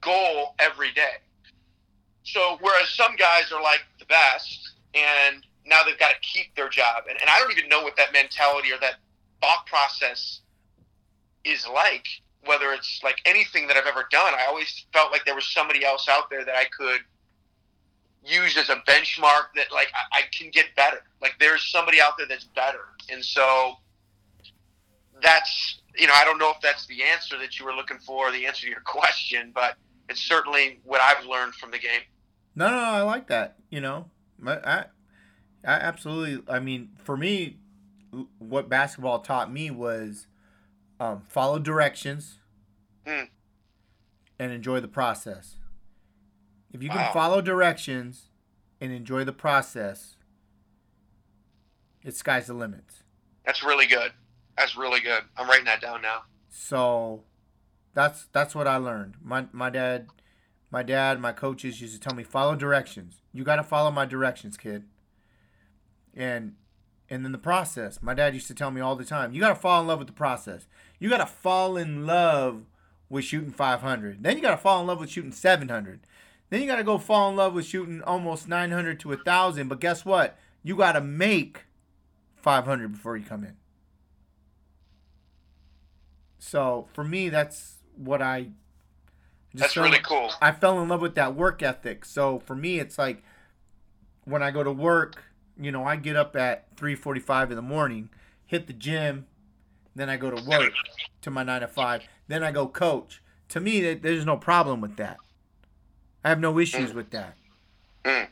goal 0.00 0.54
every 0.58 0.92
day. 0.92 1.16
So 2.24 2.58
whereas 2.60 2.88
some 2.90 3.16
guys 3.16 3.52
are 3.52 3.62
like 3.62 3.80
the 3.98 4.04
best, 4.06 4.74
and 4.94 5.44
now 5.66 5.82
they've 5.84 5.98
got 5.98 6.10
to 6.10 6.20
keep 6.20 6.54
their 6.54 6.68
job, 6.68 7.04
and, 7.08 7.20
and 7.20 7.28
I 7.28 7.38
don't 7.40 7.50
even 7.56 7.68
know 7.68 7.82
what 7.82 7.96
that 7.96 8.12
mentality 8.12 8.72
or 8.72 8.78
that 8.80 8.96
thought 9.42 9.66
process 9.66 10.40
is 11.44 11.66
like. 11.68 12.06
Whether 12.44 12.72
it's 12.72 13.00
like 13.04 13.18
anything 13.24 13.68
that 13.68 13.76
I've 13.76 13.86
ever 13.86 14.08
done, 14.10 14.32
I 14.34 14.46
always 14.48 14.86
felt 14.92 15.12
like 15.12 15.24
there 15.24 15.36
was 15.36 15.46
somebody 15.46 15.84
else 15.84 16.08
out 16.08 16.28
there 16.28 16.44
that 16.44 16.56
I 16.56 16.64
could 16.76 17.02
use 18.24 18.56
as 18.56 18.68
a 18.68 18.76
benchmark 18.88 19.54
that 19.56 19.72
like 19.72 19.92
I, 19.94 20.18
I 20.18 20.22
can 20.36 20.50
get 20.50 20.66
better. 20.76 21.02
Like 21.20 21.36
there's 21.38 21.70
somebody 21.70 22.00
out 22.00 22.16
there 22.18 22.26
that's 22.26 22.44
better, 22.44 22.84
and 23.10 23.24
so 23.24 23.74
that's 25.22 25.82
you 25.96 26.06
know 26.06 26.14
I 26.14 26.24
don't 26.24 26.38
know 26.38 26.50
if 26.50 26.60
that's 26.60 26.86
the 26.86 27.02
answer 27.02 27.38
that 27.38 27.58
you 27.58 27.64
were 27.64 27.74
looking 27.74 27.98
for, 27.98 28.28
or 28.28 28.32
the 28.32 28.46
answer 28.46 28.62
to 28.62 28.70
your 28.70 28.80
question, 28.84 29.52
but 29.54 29.76
it's 30.08 30.20
certainly 30.20 30.80
what 30.84 31.00
I've 31.00 31.24
learned 31.26 31.54
from 31.54 31.70
the 31.70 31.78
game. 31.78 32.02
No, 32.54 32.68
no, 32.68 32.76
no 32.76 32.82
I 32.82 33.02
like 33.02 33.28
that. 33.28 33.56
You 33.70 33.80
know, 33.80 34.10
I, 34.44 34.52
I, 34.52 34.84
I 35.64 35.72
absolutely. 35.74 36.42
I 36.52 36.58
mean, 36.58 36.90
for 37.04 37.16
me, 37.16 37.58
what 38.38 38.68
basketball 38.68 39.20
taught 39.20 39.52
me 39.52 39.70
was 39.70 40.26
um, 41.00 41.22
follow 41.28 41.58
directions 41.58 42.38
Hmm. 43.06 43.24
and 44.38 44.52
enjoy 44.52 44.80
the 44.80 44.88
process. 44.88 45.56
If 46.72 46.82
you 46.82 46.88
can 46.88 47.12
follow 47.12 47.40
directions 47.40 48.28
and 48.80 48.92
enjoy 48.92 49.24
the 49.24 49.32
process, 49.32 50.16
it's 52.02 52.18
sky's 52.18 52.46
the 52.46 52.54
limit. 52.54 52.84
That's 53.44 53.62
really 53.62 53.86
good. 53.86 54.12
That's 54.56 54.76
really 54.76 55.00
good. 55.00 55.22
I'm 55.36 55.48
writing 55.48 55.64
that 55.66 55.80
down 55.80 56.02
now. 56.02 56.22
So 56.48 57.24
that's 57.94 58.26
that's 58.32 58.54
what 58.54 58.66
I 58.68 58.76
learned. 58.76 59.16
My 59.22 59.46
my 59.52 59.70
dad 59.70 60.08
my 60.70 60.82
dad, 60.82 61.20
my 61.20 61.32
coaches 61.32 61.80
used 61.80 61.94
to 61.94 62.00
tell 62.00 62.14
me 62.16 62.22
follow 62.22 62.54
directions. 62.56 63.20
You 63.32 63.44
got 63.44 63.56
to 63.56 63.62
follow 63.62 63.90
my 63.90 64.06
directions, 64.06 64.56
kid. 64.56 64.84
And 66.14 66.54
and 67.10 67.24
then 67.24 67.32
the 67.32 67.38
process. 67.38 67.98
My 68.02 68.14
dad 68.14 68.34
used 68.34 68.46
to 68.48 68.54
tell 68.54 68.70
me 68.70 68.80
all 68.80 68.96
the 68.96 69.04
time, 69.04 69.32
you 69.32 69.40
got 69.40 69.48
to 69.50 69.54
fall 69.54 69.80
in 69.80 69.86
love 69.86 69.98
with 69.98 70.08
the 70.08 70.12
process. 70.14 70.66
You 70.98 71.08
got 71.10 71.18
to 71.18 71.26
fall 71.26 71.76
in 71.76 72.06
love 72.06 72.62
with 73.08 73.24
shooting 73.24 73.50
500. 73.50 74.22
Then 74.22 74.36
you 74.36 74.42
got 74.42 74.52
to 74.52 74.56
fall 74.56 74.80
in 74.80 74.86
love 74.86 75.00
with 75.00 75.10
shooting 75.10 75.32
700. 75.32 76.00
Then 76.50 76.60
you 76.60 76.66
got 76.66 76.76
to 76.76 76.84
go 76.84 76.98
fall 76.98 77.30
in 77.30 77.36
love 77.36 77.54
with 77.54 77.66
shooting 77.66 78.02
almost 78.02 78.48
900 78.48 79.00
to 79.00 79.08
1000, 79.08 79.68
but 79.68 79.80
guess 79.80 80.04
what? 80.04 80.38
You 80.62 80.76
got 80.76 80.92
to 80.92 81.00
make 81.00 81.64
500 82.36 82.92
before 82.92 83.16
you 83.16 83.24
come 83.24 83.44
in. 83.44 83.56
So 86.38 86.88
for 86.92 87.04
me, 87.04 87.28
that's 87.28 87.76
what 87.96 88.20
I. 88.20 88.42
just 89.52 89.60
That's 89.62 89.74
fell- 89.74 89.84
really 89.84 89.98
cool. 90.00 90.30
I 90.40 90.52
fell 90.52 90.80
in 90.82 90.88
love 90.88 91.00
with 91.00 91.14
that 91.14 91.34
work 91.34 91.62
ethic. 91.62 92.04
So 92.04 92.40
for 92.40 92.54
me, 92.56 92.78
it's 92.78 92.98
like 92.98 93.22
when 94.24 94.42
I 94.42 94.50
go 94.50 94.62
to 94.62 94.72
work, 94.72 95.22
you 95.64 95.72
know, 95.72 95.84
I 95.84 95.96
get 95.96 96.16
up 96.16 96.36
at 96.36 96.66
three 96.76 96.94
forty-five 96.94 97.50
in 97.50 97.56
the 97.56 97.62
morning, 97.62 98.10
hit 98.46 98.66
the 98.66 98.72
gym, 98.72 99.26
then 99.94 100.08
I 100.10 100.16
go 100.16 100.30
to 100.30 100.42
work 100.44 100.72
to 101.22 101.30
my 101.30 101.42
nine 101.42 101.60
to 101.60 101.68
five, 101.68 102.02
then 102.28 102.42
I 102.42 102.50
go 102.52 102.66
coach. 102.66 103.22
To 103.50 103.60
me, 103.60 103.94
there's 103.94 104.24
no 104.26 104.36
problem 104.36 104.80
with 104.80 104.96
that. 104.96 105.18
I 106.24 106.28
have 106.30 106.40
no 106.40 106.58
issues 106.58 106.94
with 106.94 107.10
that 107.10 107.36
Mm. 108.04 108.28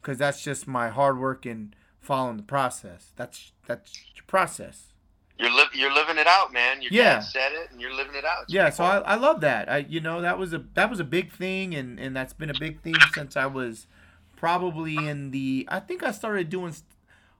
because 0.00 0.18
that's 0.18 0.42
just 0.42 0.66
my 0.66 0.88
hard 0.88 1.18
work 1.18 1.44
and 1.44 1.74
following 2.00 2.36
the 2.36 2.42
process. 2.42 3.12
That's 3.16 3.52
that's 3.66 3.92
your 4.14 4.24
process. 4.26 4.92
You're 5.38 5.50
li- 5.50 5.68
you're 5.74 5.92
living 5.92 6.16
it 6.16 6.26
out, 6.26 6.52
man. 6.52 6.80
Your 6.80 6.90
Yeah. 6.92 7.20
said 7.20 7.52
it, 7.52 7.70
and 7.70 7.80
you're 7.80 7.92
living 7.92 8.14
it 8.14 8.24
out. 8.24 8.44
It's 8.44 8.52
Yeah, 8.54 8.70
so 8.70 8.84
I. 8.84 8.98
I 9.00 9.14
love 9.16 9.40
that. 9.42 9.68
I 9.70 9.78
you 9.78 10.00
know 10.00 10.22
that 10.22 10.38
was 10.38 10.54
a 10.54 10.64
that 10.74 10.88
was 10.88 10.98
a 11.00 11.04
big 11.04 11.30
thing, 11.32 11.74
and 11.74 12.00
and 12.00 12.16
that's 12.16 12.32
been 12.32 12.48
a 12.48 12.58
big 12.58 12.80
thing 12.80 12.94
since 13.12 13.36
I 13.36 13.44
was 13.46 13.86
probably 14.36 14.96
in 14.96 15.30
the. 15.30 15.66
I 15.68 15.80
think 15.80 16.02
I 16.02 16.12
started 16.12 16.48
doing 16.48 16.74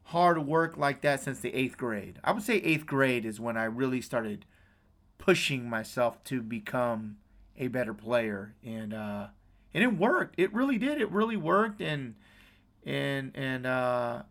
hard 0.05 0.47
work 0.47 0.77
like 0.77 1.03
that 1.03 1.23
since 1.23 1.41
the 1.41 1.55
eighth 1.55 1.77
grade. 1.77 2.19
I 2.25 2.33
would 2.33 2.43
say 2.43 2.57
eighth 2.57 2.87
grade 2.87 3.25
is 3.25 3.39
when 3.39 3.57
I 3.57 3.65
really 3.65 4.01
started 4.01 4.45
pushing 5.19 5.69
myself 5.69 6.23
to 6.25 6.41
become 6.41 7.19
a 7.59 7.69
better 7.69 7.95
player, 7.95 8.55
and 8.65 8.93
uh, 8.95 9.29
and 9.75 9.85
it 9.85 9.97
worked. 9.97 10.35
It 10.39 10.53
really 10.53 10.79
did. 10.79 11.01
It 11.01 11.11
really 11.11 11.37
worked, 11.37 11.81
and 11.81 12.15
and 12.85 13.33
and 13.35 13.67
uh, 13.67 14.23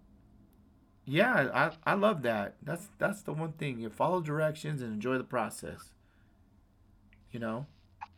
yeah, 1.06 1.50
I 1.86 1.92
I 1.92 1.94
love 1.94 2.24
that. 2.24 2.56
That's 2.64 2.88
that's 2.98 3.22
the 3.22 3.34
one 3.34 3.54
thing. 3.54 3.80
You 3.80 3.90
follow 3.90 4.22
directions 4.22 4.82
and 4.82 4.94
enjoy 4.94 5.18
the 5.18 5.24
process. 5.24 5.92
You 7.32 7.40
know. 7.40 7.68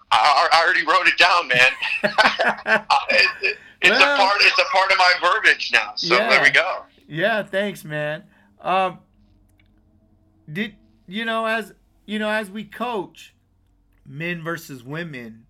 I, 0.10 0.48
I 0.54 0.64
already 0.64 0.86
wrote 0.86 1.06
it 1.06 1.18
down, 1.18 1.50
man. 1.50 2.86
It- 3.82 3.88
it- 3.88 3.92
it's 3.94 4.00
Well- 4.02 4.16
a 4.16 4.18
part. 4.18 4.42
It's 4.42 4.60
a 4.60 4.66
part 4.66 4.92
of 4.92 4.98
my 4.98 5.14
verbiage 5.22 5.72
now. 5.72 5.94
So 5.96 6.16
Yeah. 6.18 6.30
there 6.30 6.42
we 6.42 6.50
go. 6.50 6.86
Yeah, 7.08 7.44
thanks, 7.44 7.84
man. 7.84 8.28
Um, 8.60 9.00
did 10.52 10.76
you 11.08 11.26
know 11.26 11.46
as 11.46 11.74
you 12.06 12.20
know 12.20 12.30
as 12.30 12.50
we 12.50 12.64
coach 12.66 13.34
men 14.06 14.42
versus 14.44 14.84
women? 14.84 15.46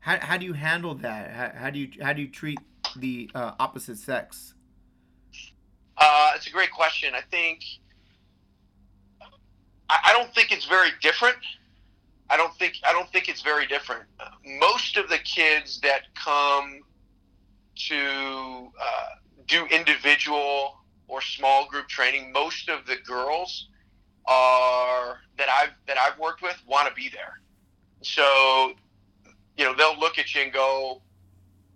How, 0.00 0.18
how 0.20 0.36
do 0.38 0.46
you 0.46 0.54
handle 0.54 0.94
that? 0.96 1.30
How, 1.32 1.58
how 1.64 1.70
do 1.70 1.78
you 1.78 1.90
how 2.02 2.12
do 2.12 2.22
you 2.22 2.28
treat 2.28 2.58
the 2.96 3.30
uh, 3.34 3.52
opposite 3.58 3.98
sex? 3.98 4.54
Uh, 5.98 6.32
it's 6.34 6.46
a 6.46 6.50
great 6.50 6.70
question. 6.70 7.14
I 7.14 7.20
think 7.20 7.62
I, 9.88 9.98
I 10.04 10.12
don't 10.12 10.32
think 10.34 10.52
it's 10.52 10.64
very 10.66 10.90
different. 11.02 11.36
I 12.30 12.36
don't 12.36 12.54
think 12.56 12.74
I 12.84 12.92
don't 12.92 13.10
think 13.10 13.28
it's 13.28 13.42
very 13.42 13.66
different. 13.66 14.04
Most 14.44 14.96
of 14.96 15.08
the 15.08 15.18
kids 15.18 15.80
that 15.80 16.02
come 16.14 16.80
to 17.88 18.72
uh, 18.80 19.06
do 19.46 19.66
individual 19.66 20.76
or 21.08 21.20
small 21.20 21.66
group 21.66 21.88
training, 21.88 22.32
most 22.32 22.68
of 22.68 22.86
the 22.86 22.96
girls 22.96 23.68
are 24.26 25.18
that 25.38 25.48
I've 25.48 25.70
that 25.86 25.96
I've 25.98 26.18
worked 26.18 26.42
with 26.42 26.60
want 26.66 26.88
to 26.88 26.94
be 26.94 27.08
there. 27.08 27.40
So, 28.02 28.72
you 29.56 29.64
know, 29.64 29.74
they'll 29.74 29.98
look 29.98 30.18
at 30.18 30.34
you 30.34 30.42
and 30.42 30.52
go, 30.52 31.02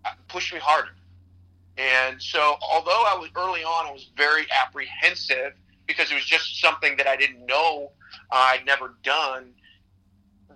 "Uh, 0.05 0.13
"Push 0.29 0.53
me 0.53 0.59
harder." 0.59 0.95
And 1.77 2.23
so, 2.23 2.57
although 2.71 3.05
I 3.07 3.17
was 3.19 3.31
early 3.35 3.65
on, 3.65 3.87
I 3.87 3.91
was 3.91 4.11
very 4.17 4.47
apprehensive 4.53 5.55
because 5.87 6.11
it 6.11 6.15
was 6.15 6.25
just 6.25 6.61
something 6.61 6.97
that 6.97 7.07
I 7.07 7.17
didn't 7.17 7.45
know, 7.45 7.91
I'd 8.31 8.65
never 8.65 8.95
done. 9.03 9.53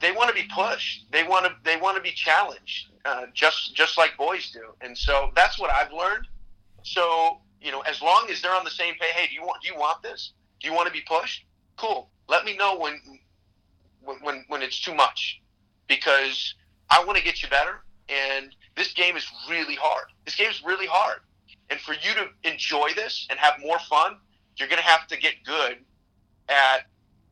They 0.01 0.13
want 0.13 0.29
to 0.29 0.35
be 0.35 0.49
pushed. 0.55 1.11
They 1.11 1.23
want 1.25 1.47
to. 1.47 1.53
They 1.65 1.77
want 1.77 1.97
to 1.97 2.03
be 2.03 2.11
challenged, 2.11 2.89
uh, 3.05 3.27
just 3.35 3.75
just 3.75 3.99
like 3.99 4.17
boys 4.17 4.51
do. 4.51 4.75
And 4.81 4.97
so 4.97 5.31
that's 5.35 5.59
what 5.59 5.71
I've 5.71 5.93
learned. 5.93 6.27
So 6.83 7.41
you 7.61 7.73
know, 7.73 7.81
as 7.81 8.01
long 8.01 8.29
as 8.31 8.41
they're 8.41 8.55
on 8.55 8.65
the 8.65 8.71
same 8.71 8.95
page, 8.95 9.11
hey, 9.15 9.27
do 9.27 9.35
you 9.35 9.43
want 9.43 9.63
do 9.63 9.69
you 9.69 9.79
want 9.79 10.03
this? 10.03 10.33
Do 10.61 10.69
you 10.69 10.75
want 10.75 10.87
to 10.87 10.93
be 10.93 11.03
pushed? 11.07 11.45
Cool. 11.77 12.11
Let 12.29 12.45
me 12.45 12.57
know 12.57 12.79
when 12.79 13.01
when 14.23 14.45
when, 14.49 14.63
it's 14.63 14.81
too 14.81 14.95
much, 14.95 15.41
because 15.87 16.55
I 16.91 17.05
want 17.05 17.19
to 17.19 17.25
get 17.25 17.43
you 17.43 17.49
better. 17.49 17.83
And 18.09 18.55
this 18.75 18.93
game 18.95 19.17
is 19.17 19.27
really 19.51 19.75
hard. 19.75 20.07
This 20.25 20.35
game 20.35 20.51
is 20.51 20.63
really 20.65 20.87
hard. 20.87 21.21
And 21.69 21.79
for 21.81 21.93
you 21.93 22.15
to 22.15 22.29
enjoy 22.51 22.91
this 22.95 23.27
and 23.29 23.39
have 23.39 23.61
more 23.61 23.79
fun, 23.81 24.17
you're 24.57 24.69
going 24.69 24.81
to 24.81 24.89
have 24.89 25.07
to 25.09 25.19
get 25.19 25.35
good 25.45 25.77
at 26.49 26.87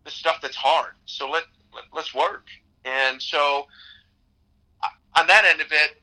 the 0.04 0.10
stuff 0.10 0.40
that's 0.42 0.56
hard. 0.56 0.92
So 1.06 1.30
let, 1.30 1.44
let 1.76 1.84
let's 1.92 2.14
work. 2.14 2.46
And 2.84 3.20
so 3.20 3.66
uh, 4.82 5.20
on 5.20 5.26
that 5.26 5.44
end 5.44 5.60
of 5.60 5.68
it, 5.70 6.02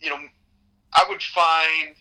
you 0.00 0.10
know, 0.10 0.18
I 0.92 1.04
would 1.08 1.22
find 1.22 1.96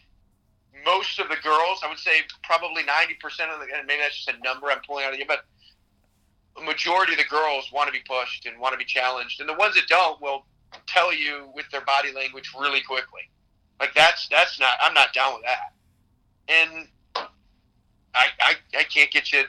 most 0.86 1.20
of 1.20 1.30
the 1.30 1.38
girls, 1.44 1.82
I 1.84 1.90
would 1.90 1.98
say 1.98 2.22
probably 2.44 2.84
90% 2.84 3.16
of 3.50 3.60
the, 3.60 3.76
and 3.76 3.88
maybe 3.88 4.02
that's 4.02 4.24
just 4.24 4.38
a 4.38 4.44
number 4.44 4.68
I'm 4.70 4.80
pulling 4.88 5.06
out 5.06 5.14
of 5.14 5.20
you, 5.20 5.26
but 5.28 5.46
a 6.58 6.62
majority 6.62 7.14
of 7.14 7.18
the 7.18 7.26
girls 7.26 7.72
want 7.72 7.88
to 7.88 7.92
be 7.92 8.04
pushed 8.08 8.46
and 8.46 8.60
want 8.60 8.74
to 8.74 8.78
be 8.78 8.86
challenged. 8.86 9.40
And 9.40 9.50
the 9.50 9.56
ones 9.56 9.76
that 9.76 9.88
don't 9.88 10.22
will 10.22 10.46
tell 10.88 11.14
you 11.14 11.50
with 11.54 11.70
their 11.72 11.82
body 11.82 12.12
language 12.14 12.52
really 12.58 12.82
quickly. 12.82 13.22
Like 13.80 13.94
that's, 13.94 14.28
that's 14.30 14.60
not, 14.60 14.78
I'm 14.82 14.94
not 14.94 15.14
down 15.14 15.34
with 15.34 15.44
that. 15.44 15.74
And 16.48 16.88
I, 18.14 18.28
I, 18.40 18.54
I 18.78 18.84
can't 18.84 19.12
get 19.12 19.34
you 19.34 19.44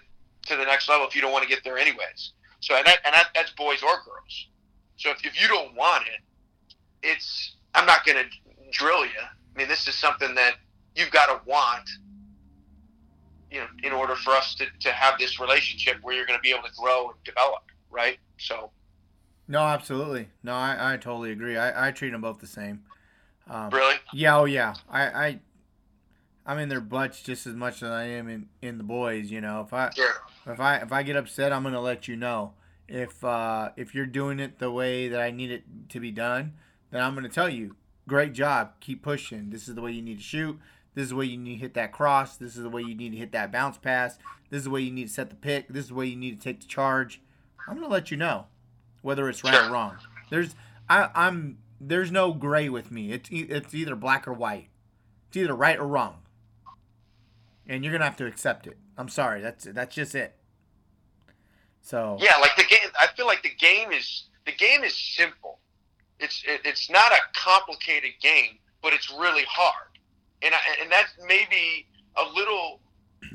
to 0.47 0.57
the 0.57 0.65
next 0.65 0.89
level 0.89 1.07
if 1.07 1.15
you 1.15 1.21
don't 1.21 1.33
want 1.33 1.45
to 1.45 1.49
get 1.49 1.63
there 1.63 1.79
anyways. 1.79 2.33
So, 2.61 2.75
and, 2.75 2.87
that, 2.87 2.99
and 3.05 3.15
that, 3.15 3.29
that's 3.35 3.51
boys 3.53 3.83
or 3.83 3.93
girls. 4.05 4.49
So 4.97 5.11
if, 5.11 5.25
if 5.25 5.41
you 5.41 5.49
don't 5.49 5.75
want 5.75 6.07
it, 6.07 6.21
it's, 7.03 7.57
I'm 7.75 7.87
not 7.87 8.05
going 8.05 8.19
to 8.19 8.71
drill 8.71 9.05
you. 9.05 9.21
I 9.21 9.59
mean, 9.59 9.69
this 9.69 9.87
is 9.89 9.95
something 9.95 10.35
that 10.35 10.55
you've 10.95 11.11
got 11.11 11.27
to 11.27 11.49
want, 11.49 11.89
you 13.51 13.61
know, 13.61 13.67
in 13.83 13.93
order 13.93 14.15
for 14.17 14.31
us 14.31 14.55
to, 14.57 14.67
to 14.81 14.91
have 14.91 15.19
this 15.19 15.39
relationship 15.39 15.99
where 16.03 16.15
you're 16.15 16.27
going 16.27 16.39
to 16.39 16.43
be 16.43 16.51
able 16.51 16.67
to 16.69 16.75
grow 16.77 17.11
and 17.11 17.25
develop, 17.25 17.63
right? 17.91 18.19
So, 18.39 18.71
No, 19.49 19.61
absolutely. 19.61 20.29
No, 20.43 20.53
I, 20.53 20.95
I 20.95 20.97
totally 20.97 21.33
agree. 21.33 21.57
I, 21.57 21.89
I 21.89 21.91
treat 21.93 22.11
them 22.11 22.21
both 22.23 22.41
the 22.41 22.47
same. 22.47 22.83
Um, 23.49 23.71
really? 23.71 23.97
Yeah, 24.13 24.39
oh 24.39 24.45
yeah. 24.45 24.75
I, 24.91 25.03
I 25.07 25.39
I'm 26.45 26.59
in 26.59 26.69
their 26.69 26.81
butts 26.81 27.23
just 27.23 27.47
as 27.47 27.55
much 27.55 27.77
as 27.83 27.91
I 27.91 28.05
am 28.05 28.29
in, 28.29 28.49
in 28.61 28.79
the 28.79 28.85
boys. 28.85 29.31
You 29.31 29.41
know, 29.41 29.61
if 29.61 29.73
I 29.73 29.91
Yeah. 29.97 30.05
If 30.53 30.61
I 30.61 30.77
if 30.77 30.93
I 30.93 31.03
get 31.03 31.17
upset, 31.17 31.53
I'm 31.53 31.63
gonna 31.63 31.81
let 31.81 32.09
you 32.09 32.17
know. 32.17 32.55
If 32.89 33.25
uh, 33.25 33.71
if 33.77 33.95
you're 33.95 34.07
doing 34.07 34.39
it 34.39 34.59
the 34.59 34.71
way 34.71 35.09
that 35.09 35.21
I 35.21 35.31
need 35.31 35.51
it 35.51 35.65
to 35.91 36.01
be 36.01 36.11
done, 36.11 36.55
then 36.91 37.03
I'm 37.03 37.15
gonna 37.15 37.29
tell 37.29 37.49
you, 37.49 37.77
great 38.07 38.33
job, 38.33 38.75
keep 38.81 39.03
pushing. 39.03 39.51
This 39.51 39.69
is 39.69 39.75
the 39.75 39.83
way 39.83 39.93
you 39.93 40.03
need 40.03 40.19
to 40.19 40.25
shoot. 40.25 40.59
This 40.95 41.05
is 41.05 41.11
the 41.11 41.17
way 41.17 41.27
you 41.27 41.37
need 41.37 41.57
to 41.57 41.61
hit 41.61 41.75
that 41.75 41.93
cross. 41.93 42.37
This 42.37 42.57
is 42.57 42.63
the 42.63 42.71
way 42.71 42.83
you 42.83 42.95
need 42.95 43.11
to 43.11 43.19
hit 43.19 43.33
that 43.33 43.53
bounce 43.53 43.77
pass. 43.77 44.19
This 44.49 44.59
is 44.59 44.65
the 44.65 44.71
way 44.71 44.81
you 44.81 44.93
need 44.93 45.09
to 45.09 45.13
set 45.13 45.31
the 45.31 45.37
pick. 45.37 45.69
This 45.69 45.85
is 45.85 45.89
the 45.89 45.95
way 45.95 46.07
you 46.07 46.17
need 46.17 46.41
to 46.41 46.43
take 46.43 46.61
the 46.61 46.67
charge. 46.67 47.21
I'm 47.69 47.75
gonna 47.75 47.89
let 47.89 48.11
you 48.11 48.17
know 48.17 48.47
whether 49.03 49.29
it's 49.29 49.43
right 49.43 49.69
or 49.69 49.73
wrong. 49.73 49.97
There's 50.31 50.55
I, 50.89 51.11
I'm 51.15 51.59
there's 51.81 52.11
no 52.11 52.33
gray 52.33 52.69
with 52.69 52.91
me. 52.91 53.13
It's 53.13 53.31
e- 53.31 53.49
it's 53.49 53.75
either 53.75 53.97
black 53.97 54.27
or 54.27 54.33
white. 54.33 54.69
It's 55.29 55.37
either 55.37 55.55
right 55.55 55.79
or 55.79 55.87
wrong. 55.87 56.19
And 57.67 57.83
you're 57.83 57.93
gonna 57.93 58.05
have 58.05 58.17
to 58.19 58.27
accept 58.27 58.67
it. 58.67 58.77
I'm 58.99 59.09
sorry. 59.09 59.41
That's 59.41 59.65
that's 59.65 59.95
just 59.95 60.15
it. 60.15 60.35
So 61.83 62.17
Yeah, 62.21 62.37
like 62.39 62.57
the 62.57 62.65
game. 62.65 62.91
I 63.01 63.07
feel 63.17 63.27
like 63.27 63.43
the 63.43 63.55
game 63.59 63.93
is 63.93 64.25
the 64.45 64.53
game 64.53 64.85
is 64.85 64.95
simple. 64.95 65.59
it's 66.19 66.43
it, 66.47 66.63
it's 66.65 66.91
not 66.91 67.13
a 67.13 67.19
complicated 67.35 68.13
game, 68.21 68.59
but 68.83 68.93
it's 68.93 69.11
really 69.11 69.45
hard, 69.49 69.99
and 70.43 70.55
I, 70.55 70.59
and 70.83 70.91
that's 70.91 71.13
maybe 71.27 71.87
a 72.17 72.25
little 72.35 72.81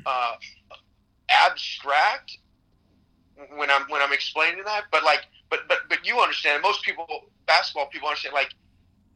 uh, 0.04 0.34
abstract 1.30 2.38
when 3.56 3.70
I'm 3.70 3.82
when 3.88 4.02
I'm 4.02 4.12
explaining 4.12 4.64
that. 4.64 4.84
But 4.90 5.04
like, 5.04 5.26
but 5.48 5.60
but 5.68 5.78
but 5.88 6.06
you 6.06 6.20
understand. 6.20 6.62
Most 6.62 6.82
people, 6.82 7.06
basketball 7.46 7.86
people, 7.86 8.08
understand. 8.08 8.34
Like, 8.34 8.52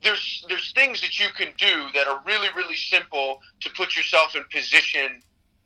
there's 0.03 0.45
there's 0.49 0.73
things 0.73 1.01
that 1.01 1.19
you 1.19 1.27
can 1.37 1.49
do 1.59 1.87
that 1.95 2.07
are 2.07 2.23
really 2.27 2.49
really 2.57 2.77
simple 2.77 3.41
to 3.61 3.71
put 3.71 3.97
yourself 3.97 4.37
in 4.37 4.45
position 4.53 5.23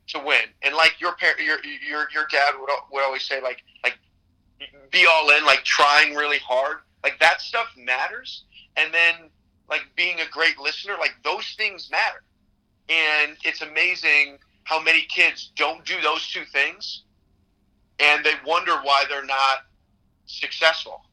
to 0.07 0.19
win. 0.19 0.43
And 0.61 0.75
like 0.75 0.95
your 0.99 1.15
parent, 1.15 1.39
your 1.39 1.63
your 1.65 2.07
your 2.13 2.27
dad 2.31 2.53
would 2.59 2.69
would 2.91 3.03
always 3.03 3.23
say, 3.23 3.41
like 3.41 3.63
like 3.83 3.97
be 4.91 5.05
all 5.11 5.29
in, 5.31 5.45
like 5.45 5.63
trying 5.63 6.15
really 6.15 6.39
hard. 6.39 6.77
Like 7.03 7.19
that 7.19 7.41
stuff 7.41 7.67
matters. 7.77 8.43
And 8.77 8.93
then 8.93 9.29
like 9.69 9.83
being 9.95 10.19
a 10.19 10.29
great 10.29 10.57
listener, 10.59 10.95
like 10.99 11.15
those 11.23 11.53
things 11.57 11.89
matter. 11.91 12.23
And 12.89 13.37
it's 13.43 13.61
amazing 13.61 14.37
how 14.63 14.81
many 14.81 15.03
kids 15.03 15.51
don't 15.55 15.83
do 15.85 15.99
those 16.01 16.27
two 16.27 16.45
things 16.45 17.03
and 18.01 18.25
they 18.25 18.33
wonder 18.45 18.73
why 18.83 19.05
they're 19.07 19.25
not 19.25 19.65
successful. 20.25 21.05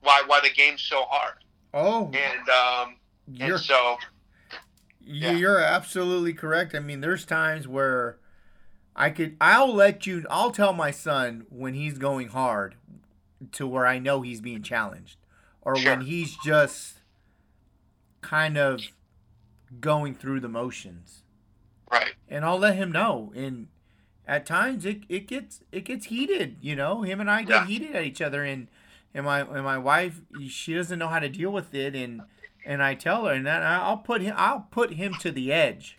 Why 0.00 0.22
why 0.26 0.40
the 0.40 0.50
game's 0.50 0.82
so 0.82 1.04
hard. 1.08 1.34
Oh. 1.74 2.10
And 2.12 2.48
um 2.48 2.96
and 3.40 3.58
so 3.58 3.96
yeah. 5.08 5.32
you're 5.32 5.60
absolutely 5.60 6.34
correct. 6.34 6.74
I 6.74 6.80
mean, 6.80 7.00
there's 7.00 7.24
times 7.24 7.66
where 7.66 8.18
I 8.94 9.10
could 9.10 9.36
I'll 9.40 9.72
let 9.72 10.06
you 10.06 10.24
I'll 10.28 10.50
tell 10.50 10.72
my 10.72 10.90
son 10.90 11.46
when 11.48 11.74
he's 11.74 11.98
going 11.98 12.28
hard 12.28 12.74
to 13.52 13.66
where 13.66 13.86
I 13.86 13.98
know 13.98 14.22
he's 14.22 14.40
being 14.40 14.62
challenged 14.62 15.16
or 15.62 15.76
sure. 15.76 15.92
when 15.92 16.06
he's 16.06 16.36
just 16.44 16.98
kind 18.20 18.58
of 18.58 18.80
going 19.80 20.14
through 20.14 20.40
the 20.40 20.48
motions. 20.48 21.22
Right. 21.90 22.14
And 22.28 22.44
I'll 22.44 22.58
let 22.58 22.76
him 22.76 22.92
know 22.92 23.32
and 23.34 23.68
at 24.26 24.44
times 24.44 24.84
it, 24.84 25.02
it 25.08 25.26
gets 25.26 25.62
it 25.72 25.84
gets 25.84 26.06
heated, 26.06 26.56
you 26.60 26.76
know. 26.76 27.02
Him 27.02 27.20
and 27.20 27.30
I 27.30 27.42
get 27.42 27.62
yeah. 27.62 27.66
heated 27.66 27.96
at 27.96 28.04
each 28.04 28.20
other 28.20 28.44
and 28.44 28.68
and 29.14 29.24
my 29.24 29.40
and 29.40 29.64
my 29.64 29.78
wife 29.78 30.20
she 30.48 30.74
doesn't 30.74 30.98
know 30.98 31.08
how 31.08 31.18
to 31.18 31.28
deal 31.28 31.50
with 31.50 31.74
it 31.74 31.94
and 31.94 32.20
and 32.64 32.82
I 32.82 32.94
tell 32.94 33.26
her 33.26 33.32
and 33.32 33.46
then 33.46 33.62
I'll 33.62 33.98
put 33.98 34.20
him 34.20 34.34
I'll 34.36 34.66
put 34.70 34.94
him 34.94 35.14
to 35.20 35.30
the 35.30 35.52
edge 35.52 35.98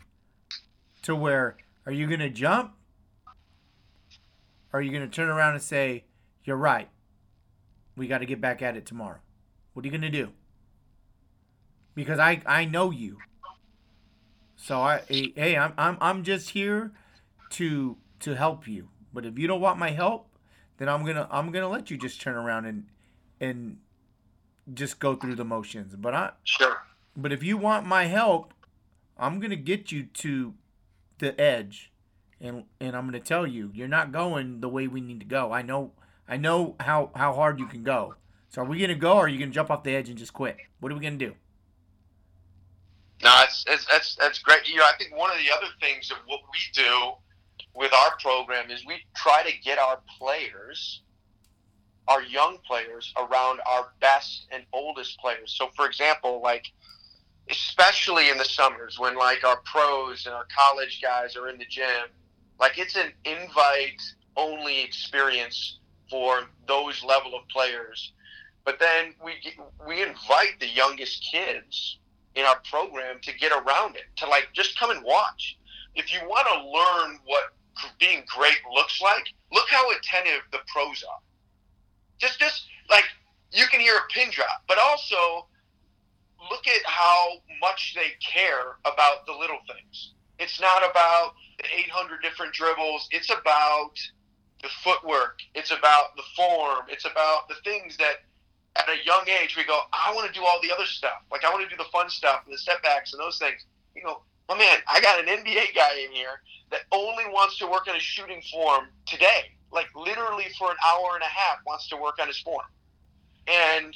to 1.03 1.15
where 1.15 1.57
are 1.85 1.91
you 1.91 2.07
to 2.19 2.29
jump? 2.29 2.73
Or 4.71 4.79
are 4.79 4.83
you 4.83 4.91
to 4.99 5.07
turn 5.07 5.29
around 5.29 5.53
and 5.53 5.63
say, 5.63 6.03
"You're 6.43 6.55
right. 6.55 6.89
We 7.95 8.07
got 8.07 8.19
to 8.19 8.25
get 8.25 8.39
back 8.39 8.61
at 8.61 8.77
it 8.77 8.85
tomorrow." 8.85 9.19
What 9.73 9.83
are 9.83 9.87
you 9.87 9.97
to 9.97 10.09
do? 10.09 10.29
Because 11.95 12.19
I 12.19 12.41
I 12.45 12.65
know 12.65 12.91
you. 12.91 13.17
So 14.55 14.81
I 14.81 15.01
hey, 15.07 15.57
I'm 15.57 15.73
I'm 15.77 15.97
I'm 15.99 16.23
just 16.23 16.51
here 16.51 16.91
to 17.51 17.97
to 18.19 18.35
help 18.35 18.67
you. 18.67 18.89
But 19.13 19.25
if 19.25 19.39
you 19.39 19.47
don't 19.47 19.61
want 19.61 19.79
my 19.79 19.89
help, 19.89 20.29
then 20.77 20.89
I'm 20.89 21.03
gonna 21.05 21.27
I'm 21.31 21.51
gonna 21.51 21.69
let 21.69 21.89
you 21.89 21.97
just 21.97 22.21
turn 22.21 22.35
around 22.35 22.65
and 22.65 22.85
and 23.39 23.77
just 24.73 24.99
go 24.99 25.15
through 25.15 25.35
the 25.35 25.45
motions. 25.45 25.95
But 25.95 26.13
I 26.13 26.31
sure. 26.43 26.77
But 27.15 27.31
if 27.31 27.43
you 27.43 27.57
want 27.57 27.85
my 27.85 28.05
help, 28.05 28.53
I'm 29.17 29.39
gonna 29.39 29.55
get 29.55 29.91
you 29.91 30.03
to 30.03 30.53
the 31.19 31.39
edge, 31.39 31.91
and 32.39 32.63
and 32.79 32.95
I'm 32.95 33.05
gonna 33.05 33.19
tell 33.19 33.45
you 33.45 33.71
you're 33.73 33.87
not 33.87 34.11
going 34.11 34.61
the 34.61 34.69
way 34.69 34.87
we 34.87 35.01
need 35.01 35.19
to 35.19 35.25
go. 35.25 35.51
I 35.51 35.61
know 35.61 35.91
I 36.27 36.37
know 36.37 36.75
how 36.79 37.11
how 37.15 37.33
hard 37.33 37.59
you 37.59 37.65
can 37.65 37.83
go. 37.83 38.15
So 38.49 38.61
are 38.61 38.65
we 38.65 38.79
gonna 38.79 38.95
go, 38.95 39.13
or 39.13 39.25
are 39.25 39.27
you 39.27 39.39
gonna 39.39 39.51
jump 39.51 39.69
off 39.69 39.83
the 39.83 39.95
edge 39.95 40.09
and 40.09 40.17
just 40.17 40.33
quit? 40.33 40.57
What 40.79 40.91
are 40.91 40.95
we 40.95 41.01
gonna 41.01 41.17
do? 41.17 41.35
No, 43.21 43.33
it's, 43.43 43.65
it's, 43.67 43.85
that's 43.85 44.15
that's 44.15 44.39
great. 44.39 44.67
You 44.67 44.77
know, 44.77 44.85
I 44.85 44.93
think 44.97 45.15
one 45.15 45.29
of 45.29 45.37
the 45.37 45.51
other 45.51 45.67
things 45.81 46.07
that 46.09 46.17
what 46.25 46.39
we 46.51 46.59
do 46.73 47.11
with 47.75 47.93
our 47.93 48.17
program 48.17 48.71
is 48.71 48.85
we 48.85 48.95
try 49.15 49.43
to 49.43 49.51
get 49.63 49.77
our 49.77 49.99
players, 50.17 51.01
our 52.09 52.23
young 52.23 52.57
players, 52.67 53.13
around 53.17 53.61
our 53.69 53.89
best 54.01 54.47
and 54.51 54.63
oldest 54.73 55.19
players. 55.19 55.55
So, 55.57 55.69
for 55.75 55.85
example, 55.85 56.41
like 56.43 56.65
especially 57.49 58.29
in 58.29 58.37
the 58.37 58.45
summers 58.45 58.99
when 58.99 59.15
like 59.17 59.43
our 59.43 59.57
pros 59.65 60.25
and 60.25 60.35
our 60.35 60.45
college 60.55 61.01
guys 61.01 61.35
are 61.35 61.49
in 61.49 61.57
the 61.57 61.65
gym, 61.65 62.07
like 62.59 62.77
it's 62.77 62.95
an 62.95 63.11
invite 63.25 64.01
only 64.35 64.81
experience 64.81 65.79
for 66.09 66.47
those 66.67 67.03
level 67.03 67.35
of 67.35 67.47
players. 67.49 68.13
But 68.65 68.79
then 68.79 69.13
we 69.23 69.33
we 69.87 70.03
invite 70.03 70.59
the 70.59 70.67
youngest 70.67 71.27
kids 71.31 71.99
in 72.35 72.45
our 72.45 72.59
program 72.69 73.19
to 73.21 73.37
get 73.37 73.51
around 73.51 73.95
it, 73.95 74.05
to 74.17 74.27
like 74.27 74.49
just 74.53 74.77
come 74.79 74.91
and 74.91 75.03
watch. 75.03 75.57
If 75.95 76.13
you 76.13 76.19
want 76.27 76.47
to 76.47 76.69
learn 76.69 77.19
what 77.25 77.53
being 77.99 78.23
great 78.27 78.57
looks 78.73 79.01
like, 79.01 79.33
look 79.51 79.65
how 79.69 79.89
attentive 79.91 80.41
the 80.51 80.59
pros 80.67 81.03
are. 81.03 81.19
Just, 82.19 82.39
just 82.39 82.65
like 82.89 83.05
you 83.51 83.65
can 83.67 83.79
hear 83.79 83.95
a 83.95 84.13
pin 84.13 84.29
drop, 84.31 84.63
but 84.67 84.77
also 84.77 85.47
look 86.49 86.67
at 86.67 86.81
how 86.85 87.33
much 87.61 87.95
they 87.95 88.11
care 88.25 88.77
about 88.85 89.25
the 89.25 89.33
little 89.33 89.59
things. 89.67 90.13
It's 90.39 90.61
not 90.61 90.89
about 90.89 91.33
the 91.57 91.65
800 91.65 92.21
different 92.21 92.53
dribbles. 92.53 93.07
It's 93.11 93.29
about 93.29 93.91
the 94.61 94.69
footwork. 94.83 95.39
It's 95.55 95.71
about 95.71 96.15
the 96.15 96.23
form. 96.35 96.85
It's 96.87 97.05
about 97.05 97.47
the 97.49 97.55
things 97.63 97.97
that 97.97 98.23
at 98.75 98.87
a 98.87 99.03
young 99.05 99.27
age 99.41 99.57
we 99.57 99.63
go, 99.65 99.79
I 99.91 100.13
want 100.13 100.31
to 100.31 100.39
do 100.39 100.45
all 100.45 100.59
the 100.61 100.71
other 100.71 100.85
stuff. 100.85 101.23
Like 101.31 101.43
I 101.43 101.49
want 101.49 101.63
to 101.63 101.69
do 101.69 101.81
the 101.81 101.89
fun 101.91 102.09
stuff 102.09 102.41
and 102.45 102.53
the 102.53 102.57
setbacks 102.57 103.13
and 103.13 103.21
those 103.21 103.37
things. 103.37 103.65
You 103.95 104.03
go, 104.03 104.21
oh 104.47 104.55
man, 104.55 104.79
I 104.87 105.01
got 105.01 105.19
an 105.19 105.25
NBA 105.25 105.75
guy 105.75 105.95
in 106.05 106.11
here 106.11 106.41
that 106.71 106.81
only 106.91 107.25
wants 107.27 107.57
to 107.59 107.67
work 107.67 107.87
on 107.87 107.95
his 107.95 108.03
shooting 108.03 108.41
form 108.51 108.87
today, 109.05 109.51
like 109.71 109.87
literally 109.95 110.45
for 110.57 110.71
an 110.71 110.77
hour 110.85 111.11
and 111.13 111.23
a 111.23 111.27
half 111.27 111.59
wants 111.65 111.87
to 111.89 111.97
work 111.97 112.15
on 112.21 112.27
his 112.27 112.39
form. 112.39 112.65
And 113.47 113.95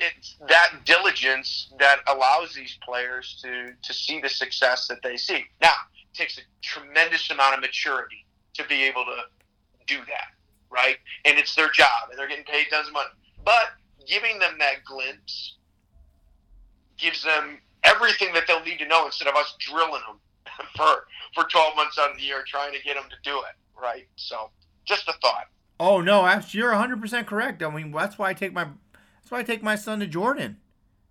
it's 0.00 0.36
that 0.48 0.80
diligence 0.84 1.72
that 1.78 2.00
allows 2.08 2.54
these 2.54 2.78
players 2.82 3.40
to, 3.42 3.72
to 3.82 3.94
see 3.94 4.20
the 4.20 4.28
success 4.28 4.88
that 4.88 5.02
they 5.02 5.16
see. 5.16 5.44
Now, 5.62 5.74
it 6.12 6.16
takes 6.16 6.38
a 6.38 6.42
tremendous 6.62 7.30
amount 7.30 7.54
of 7.54 7.60
maturity 7.60 8.26
to 8.54 8.64
be 8.64 8.82
able 8.84 9.04
to 9.04 9.22
do 9.86 9.98
that, 9.98 10.32
right? 10.70 10.96
And 11.24 11.38
it's 11.38 11.54
their 11.54 11.70
job, 11.70 12.10
and 12.10 12.18
they're 12.18 12.28
getting 12.28 12.44
paid 12.44 12.66
tons 12.70 12.88
of 12.88 12.94
money. 12.94 13.10
But 13.44 13.72
giving 14.06 14.38
them 14.38 14.56
that 14.58 14.84
glimpse 14.84 15.56
gives 16.98 17.22
them 17.24 17.58
everything 17.84 18.32
that 18.34 18.44
they'll 18.46 18.64
need 18.64 18.78
to 18.78 18.86
know 18.86 19.06
instead 19.06 19.28
of 19.28 19.34
us 19.36 19.54
drilling 19.58 20.02
them 20.06 20.18
for 20.76 21.06
for 21.34 21.44
12 21.44 21.76
months 21.76 21.98
out 21.98 22.10
of 22.10 22.16
the 22.16 22.22
year 22.22 22.44
trying 22.46 22.72
to 22.72 22.82
get 22.82 22.94
them 22.94 23.04
to 23.10 23.16
do 23.28 23.38
it, 23.38 23.80
right? 23.80 24.06
So, 24.16 24.50
just 24.84 25.08
a 25.08 25.12
thought. 25.20 25.48
Oh 25.80 26.00
no, 26.00 26.22
you're 26.50 26.72
100% 26.72 27.26
correct. 27.26 27.62
I 27.62 27.70
mean, 27.70 27.92
that's 27.92 28.18
why 28.18 28.30
I 28.30 28.34
take 28.34 28.52
my 28.52 28.64
that's 29.20 29.30
why 29.30 29.40
I 29.40 29.42
take 29.42 29.62
my 29.62 29.74
son 29.76 30.00
to 30.00 30.06
Jordan. 30.06 30.58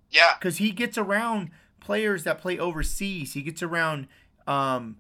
Yeah. 0.09 0.36
Cuz 0.39 0.57
he 0.57 0.71
gets 0.71 0.97
around 0.97 1.51
players 1.79 2.23
that 2.23 2.39
play 2.39 2.57
overseas. 2.57 3.33
He 3.33 3.41
gets 3.41 3.62
around 3.62 4.07
um, 4.47 4.97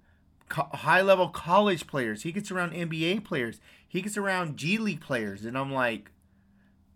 co- 0.49 0.69
high-level 0.73 1.29
college 1.29 1.87
players. 1.87 2.23
He 2.23 2.31
gets 2.31 2.51
around 2.51 2.73
NBA 2.73 3.23
players. 3.23 3.59
He 3.87 4.01
gets 4.01 4.17
around 4.17 4.57
G 4.57 4.77
League 4.77 5.01
players 5.01 5.45
and 5.45 5.57
I'm 5.57 5.71
like 5.71 6.11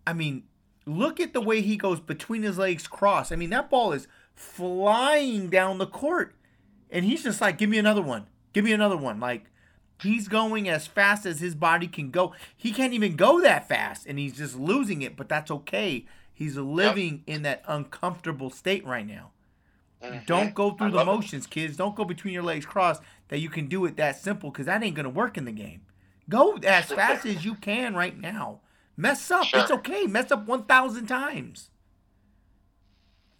I 0.06 0.14
mean, 0.14 0.44
look 0.86 1.20
at 1.20 1.34
the 1.34 1.40
way 1.40 1.60
he 1.60 1.76
goes 1.76 2.00
between 2.00 2.42
his 2.42 2.56
legs 2.56 2.86
cross. 2.86 3.30
I 3.30 3.36
mean, 3.36 3.50
that 3.50 3.68
ball 3.68 3.92
is 3.92 4.08
flying 4.34 5.50
down 5.50 5.76
the 5.76 5.86
court. 5.86 6.34
And 6.90 7.04
he's 7.04 7.24
just 7.24 7.42
like, 7.42 7.58
give 7.58 7.68
me 7.68 7.76
another 7.76 8.00
one. 8.00 8.26
Give 8.54 8.64
me 8.64 8.72
another 8.72 8.96
one. 8.96 9.20
Like, 9.20 9.50
he's 10.00 10.28
going 10.28 10.68
as 10.68 10.86
fast 10.86 11.26
as 11.26 11.40
his 11.40 11.54
body 11.54 11.86
can 11.86 12.10
go. 12.10 12.32
He 12.56 12.72
can't 12.72 12.92
even 12.92 13.16
go 13.16 13.40
that 13.40 13.68
fast, 13.68 14.06
and 14.06 14.18
he's 14.18 14.36
just 14.36 14.56
losing 14.56 15.02
it, 15.02 15.16
but 15.16 15.28
that's 15.28 15.50
okay. 15.50 16.06
He's 16.32 16.56
living 16.56 17.24
yep. 17.26 17.36
in 17.36 17.42
that 17.42 17.62
uncomfortable 17.66 18.50
state 18.50 18.86
right 18.86 19.06
now. 19.06 19.30
Mm-hmm. 20.02 20.24
Don't 20.26 20.54
go 20.54 20.70
through 20.70 20.92
the 20.92 21.04
motions, 21.04 21.46
it. 21.46 21.50
kids. 21.50 21.76
Don't 21.76 21.96
go 21.96 22.04
between 22.04 22.32
your 22.32 22.44
legs 22.44 22.64
crossed 22.64 23.02
that 23.28 23.40
you 23.40 23.48
can 23.48 23.66
do 23.66 23.84
it 23.84 23.96
that 23.96 24.16
simple 24.16 24.50
because 24.50 24.66
that 24.66 24.82
ain't 24.82 24.94
going 24.94 25.04
to 25.04 25.10
work 25.10 25.36
in 25.36 25.44
the 25.44 25.52
game. 25.52 25.82
Go 26.28 26.56
as 26.58 26.86
fast 26.86 27.26
as 27.26 27.44
you 27.44 27.54
can 27.54 27.94
right 27.94 28.18
now. 28.18 28.60
Mess 28.96 29.30
up. 29.30 29.46
Sure. 29.46 29.60
It's 29.60 29.70
okay. 29.70 30.06
Mess 30.06 30.30
up 30.30 30.46
1,000 30.46 31.06
times. 31.06 31.70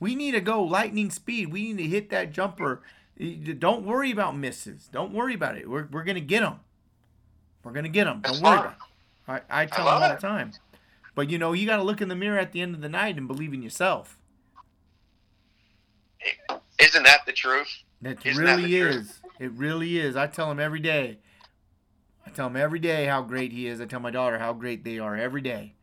We 0.01 0.15
need 0.15 0.33
to 0.33 0.41
go 0.41 0.63
lightning 0.63 1.11
speed. 1.11 1.53
We 1.53 1.73
need 1.73 1.83
to 1.83 1.89
hit 1.89 2.11
that 2.11 2.33
jumper 2.33 2.83
don't 3.59 3.85
worry 3.85 4.11
about 4.11 4.37
misses. 4.37 4.89
Don't 4.93 5.13
worry 5.13 5.35
about 5.35 5.57
it. 5.57 5.69
We're, 5.69 5.87
we're 5.91 6.05
going 6.05 6.15
to 6.15 6.21
get 6.21 6.41
them. 6.41 6.61
We're 7.63 7.73
going 7.73 7.85
to 7.85 7.91
get 7.91 8.05
them. 8.05 8.21
Don't 8.23 8.41
worry 8.41 8.59
about 8.59 8.77
it. 9.29 9.43
I, 9.51 9.63
I 9.63 9.67
tell 9.67 9.89
I 9.89 9.95
them 9.95 10.03
all 10.03 10.17
the 10.17 10.21
time. 10.21 10.53
But, 11.15 11.31
you 11.31 11.39
know, 11.39 11.53
you 11.53 11.67
got 11.67 11.77
to 11.77 11.83
look 11.83 12.01
in 12.01 12.09
the 12.09 12.15
mirror 12.17 12.39
at 12.39 12.53
the 12.53 12.61
end 12.61 12.75
of 12.75 12.81
the 12.81 12.89
night 12.89 13.17
and 13.17 13.27
believe 13.27 13.53
in 13.53 13.63
yourself. 13.63 14.19
Isn't 16.79 17.03
that 17.03 17.27
the 17.27 17.33
truth? 17.33 17.69
It 18.03 18.25
Isn't 18.25 18.43
really 18.43 18.77
is. 18.77 18.95
Truth? 18.95 19.21
It 19.41 19.53
really 19.53 19.99
is. 19.99 20.17
I 20.17 20.29
tell 20.29 20.49
them 20.49 20.61
every 20.61 20.81
day. 20.81 21.19
I 22.25 22.31
tell 22.31 22.49
them 22.49 22.57
every 22.57 22.79
day 22.79 23.07
how 23.07 23.23
great 23.23 23.53
he 23.53 23.67
is. 23.67 23.81
I 23.81 23.87
tell 23.87 24.01
my 24.01 24.11
daughter 24.11 24.39
how 24.39 24.53
great 24.53 24.85
they 24.85 24.99
are 24.99 25.17
every 25.17 25.41
day. 25.41 25.75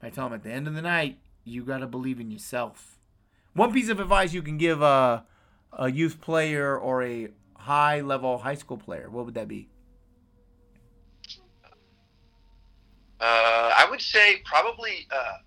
I 0.00 0.10
tell 0.10 0.26
them 0.28 0.34
at 0.34 0.44
the 0.44 0.52
end 0.52 0.68
of 0.68 0.74
the 0.74 0.82
night, 0.82 1.18
you 1.42 1.64
got 1.64 1.78
to 1.78 1.86
believe 1.86 2.20
in 2.20 2.30
yourself. 2.30 2.98
one 3.54 3.72
piece 3.72 3.88
of 3.88 3.98
advice 3.98 4.32
you 4.32 4.42
can 4.42 4.58
give 4.58 4.82
a 4.82 5.24
a 5.76 5.90
youth 5.90 6.20
player 6.20 6.76
or 6.76 7.02
a 7.02 7.28
high 7.54 8.00
level 8.00 8.38
high 8.38 8.54
school 8.54 8.78
player, 8.78 9.08
what 9.10 9.26
would 9.26 9.34
that 9.34 9.48
be? 9.48 9.68
Uh, 13.20 13.72
I 13.76 13.86
would 13.88 14.00
say 14.00 14.42
probably 14.44 15.06
uh, 15.10 15.38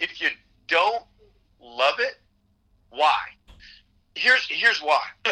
if 0.00 0.20
you 0.20 0.28
don't 0.68 1.04
love 1.60 1.98
it, 1.98 2.16
why? 2.90 3.18
Here's 4.14 4.46
here's 4.48 4.80
why. 4.80 5.02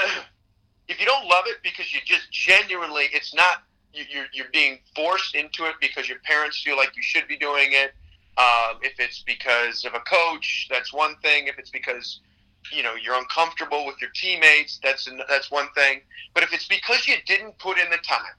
if 0.89 1.01
you 1.01 1.07
don't 1.07 1.27
love 1.27 1.45
it 1.47 1.59
because 1.63 1.93
you 1.93 2.01
just 2.05 2.31
genuinely, 2.31 3.05
it's 3.13 3.35
not 3.35 3.63
you, 3.93 4.05
you're 4.09 4.27
you're 4.33 4.51
being 4.53 4.79
forced 4.95 5.35
into 5.35 5.65
it 5.65 5.75
because 5.81 6.09
your 6.09 6.19
parents 6.25 6.63
feel 6.63 6.77
like 6.77 6.97
you 6.97 7.03
should 7.03 7.29
be 7.29 7.37
doing 7.37 7.69
it. 7.71 7.93
Um, 8.39 8.79
if 8.81 8.99
it's 8.99 9.23
because 9.23 9.85
of 9.85 9.95
a 9.95 10.01
coach, 10.01 10.69
that's 10.71 10.93
one 10.93 11.17
thing. 11.23 11.49
If 11.49 11.59
it's 11.59 11.71
because 11.71 12.21
you 12.71 12.83
know 12.83 12.95
you're 12.95 13.17
uncomfortable 13.17 13.87
with 13.87 14.01
your 14.01 14.11
teammates, 14.15 14.79
that's 14.83 15.07
an, 15.07 15.21
that's 15.29 15.51
one 15.51 15.69
thing. 15.75 16.01
But 16.35 16.43
if 16.43 16.53
it's 16.53 16.67
because 16.67 17.07
you 17.07 17.17
didn't 17.27 17.59
put 17.59 17.79
in 17.79 17.91
the 17.91 17.99
time, 17.99 18.35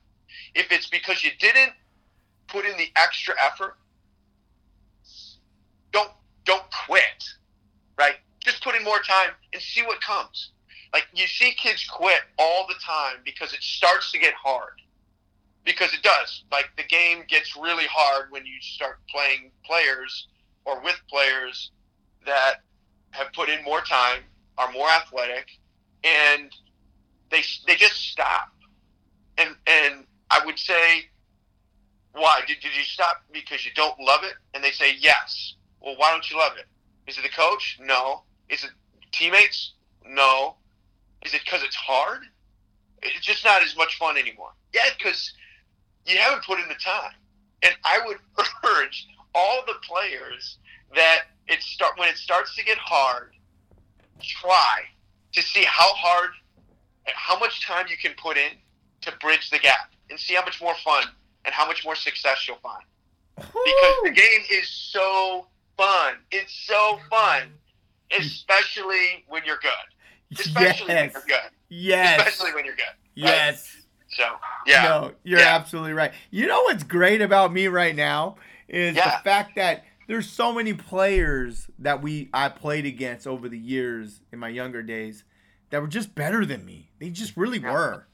if 0.56 0.72
it's 0.72 0.88
because 0.88 1.24
you 1.24 1.32
didn't 1.40 1.74
put 2.48 2.66
in 2.66 2.78
the 2.78 2.88
extra 2.96 3.36
effort, 3.44 3.78
don't 5.92 6.12
don't 6.46 6.64
quit. 6.88 7.24
Right? 7.98 8.16
Just 8.44 8.64
put 8.64 8.76
in 8.76 8.84
more 8.84 9.00
time 9.00 9.32
and 9.54 9.62
see 9.62 9.82
what 9.82 10.02
comes. 10.02 10.52
Like 10.94 11.08
you 11.14 11.28
see 11.28 11.54
kids 11.54 11.86
quit 11.90 12.22
all 12.38 12.68
the 12.68 12.76
time 12.86 13.18
because 13.26 13.54
it 13.54 13.62
starts 13.62 14.12
to 14.12 14.20
get 14.20 14.34
hard 14.34 14.74
because 15.66 15.94
it 15.94 16.04
does. 16.04 16.44
Like 16.52 16.70
the 16.78 16.84
game 16.84 17.24
gets 17.28 17.56
really 17.56 17.86
hard 17.90 18.32
when 18.32 18.46
you 18.46 18.62
start 18.62 19.00
playing 19.10 19.52
players 19.66 20.28
or 20.66 20.82
with 20.82 21.00
players 21.10 21.72
that 22.26 22.62
have 23.14 23.32
put 23.34 23.50
in 23.50 23.64
more 23.64 23.82
time, 23.82 24.22
are 24.58 24.72
more 24.72 24.90
athletic, 24.90 25.48
and 26.04 26.52
they 27.32 27.44
they 27.68 27.76
just 27.76 28.10
stop. 28.12 28.50
And 29.38 29.56
and 29.68 30.06
I 30.30 30.46
would 30.46 30.60
say, 30.60 31.06
why 32.14 32.42
did 32.48 32.60
did 32.62 32.76
you 32.76 32.84
stop 32.84 33.24
because 33.32 33.66
you 33.66 33.72
don't 33.76 34.00
love 34.00 34.24
it? 34.24 34.34
And 34.54 34.64
they 34.64 34.72
say 34.72 34.96
yes. 35.00 35.56
Well, 35.80 35.96
why 35.98 36.12
don't 36.12 36.30
you 36.30 36.38
love 36.38 36.54
it? 36.58 36.66
Is 37.08 37.18
it 37.18 37.24
the 37.24 37.30
coach? 37.30 37.80
No. 37.82 38.24
Is 38.50 38.64
it 38.64 38.72
teammates? 39.12 39.74
No. 40.08 40.56
Is 41.26 41.34
it 41.34 41.42
because 41.44 41.64
it's 41.64 41.76
hard? 41.76 42.22
It's 43.02 43.26
just 43.26 43.44
not 43.44 43.62
as 43.64 43.76
much 43.76 43.98
fun 43.98 44.18
anymore. 44.18 44.52
Yeah, 44.74 44.82
because 44.98 45.34
you 46.06 46.18
haven't 46.18 46.44
put 46.46 46.60
in 46.60 46.68
the 46.70 46.76
time. 46.76 47.14
And 47.64 47.74
I 47.84 48.00
would 48.06 48.18
urge 48.78 49.08
all 49.36 49.64
the 49.66 49.76
players 49.88 50.58
that 50.96 51.24
it 51.48 51.62
start 51.62 51.98
when 51.98 52.10
it 52.10 52.18
starts 52.18 52.56
to 52.56 52.64
get 52.64 52.78
hard, 52.78 53.32
try 54.22 54.82
to 55.34 55.42
see 55.42 55.64
how 55.66 55.94
hard, 55.94 56.32
and 57.06 57.14
how 57.16 57.38
much 57.40 57.66
time 57.66 57.86
you 57.90 57.98
can 57.98 58.14
put 58.22 58.38
in 58.38 58.52
to 59.02 59.12
bridge 59.20 59.50
the 59.50 59.60
gap, 59.60 59.92
and 60.10 60.20
see 60.20 60.36
how 60.36 60.44
much 60.44 60.62
more 60.62 60.76
fun 60.84 61.04
and 61.46 61.54
how 61.54 61.68
much 61.68 61.84
more 61.84 61.96
success 61.96 62.48
you'll 62.48 62.58
find. 62.58 62.84
Because 63.36 63.96
the 64.04 64.12
game 64.12 64.42
is 64.52 64.70
so 64.70 65.48
fun. 65.76 66.16
It's 66.32 66.54
so 66.66 67.00
fun, 67.10 67.50
especially 68.18 69.26
when 69.28 69.42
you're 69.46 69.60
good. 69.62 70.40
Especially 70.40 70.88
yes. 70.94 71.14
when 71.14 71.24
you're 71.28 71.40
good. 71.40 71.52
Yes. 71.70 72.20
Especially 72.20 72.54
when 72.54 72.66
you're 72.66 72.76
good. 72.76 72.84
Right? 72.86 72.96
Yes. 73.16 73.78
So 74.10 74.24
yeah. 74.66 74.84
No, 74.84 75.12
you're 75.24 75.40
yeah. 75.40 75.56
absolutely 75.56 75.94
right. 75.94 76.12
You 76.32 76.48
know 76.48 76.62
what's 76.64 76.84
great 76.84 77.22
about 77.22 77.52
me 77.52 77.68
right 77.68 77.96
now 77.96 78.38
is 78.68 78.96
Yeah. 78.96 79.18
the 79.18 79.24
fact 79.24 79.56
that 79.56 79.84
there's 80.08 80.30
so 80.30 80.54
many 80.54 80.74
players 80.74 81.70
that 81.80 82.02
we 82.02 82.30
I 82.34 82.50
played 82.50 82.86
against 82.86 83.26
over 83.28 83.48
the 83.50 83.58
years 83.58 84.22
in 84.32 84.40
my 84.40 84.50
younger 84.50 84.84
days 84.84 85.24
that 85.70 85.82
were 85.82 85.88
just 85.88 86.14
better 86.16 86.46
than 86.46 86.66
me. 86.66 86.92
They 87.00 87.10
just 87.10 87.36
really 87.38 87.60
Yeah. 87.60 87.72
were. 87.72 88.08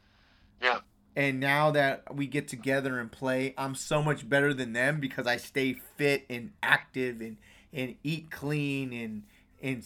Yeah. 0.61 0.79
And 1.15 1.39
now 1.39 1.71
that 1.71 2.15
we 2.15 2.27
get 2.27 2.47
together 2.47 2.99
and 2.99 3.11
play, 3.11 3.53
I'm 3.57 3.75
so 3.75 4.01
much 4.01 4.27
better 4.29 4.53
than 4.53 4.73
them 4.73 4.99
because 4.99 5.27
I 5.27 5.37
stay 5.37 5.73
fit 5.97 6.25
and 6.29 6.51
active 6.63 7.21
and 7.21 7.37
and 7.73 7.95
eat 8.03 8.31
clean 8.31 8.93
and 8.93 9.23
and 9.61 9.83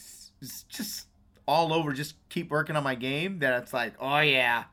just 0.69 1.07
all 1.47 1.73
over 1.73 1.91
just 1.93 2.15
keep 2.29 2.49
working 2.49 2.75
on 2.75 2.83
my 2.83 2.95
game 2.95 3.39
that 3.39 3.61
it's 3.63 3.73
like, 3.73 3.93
"Oh 3.99 4.19
yeah. 4.19 4.65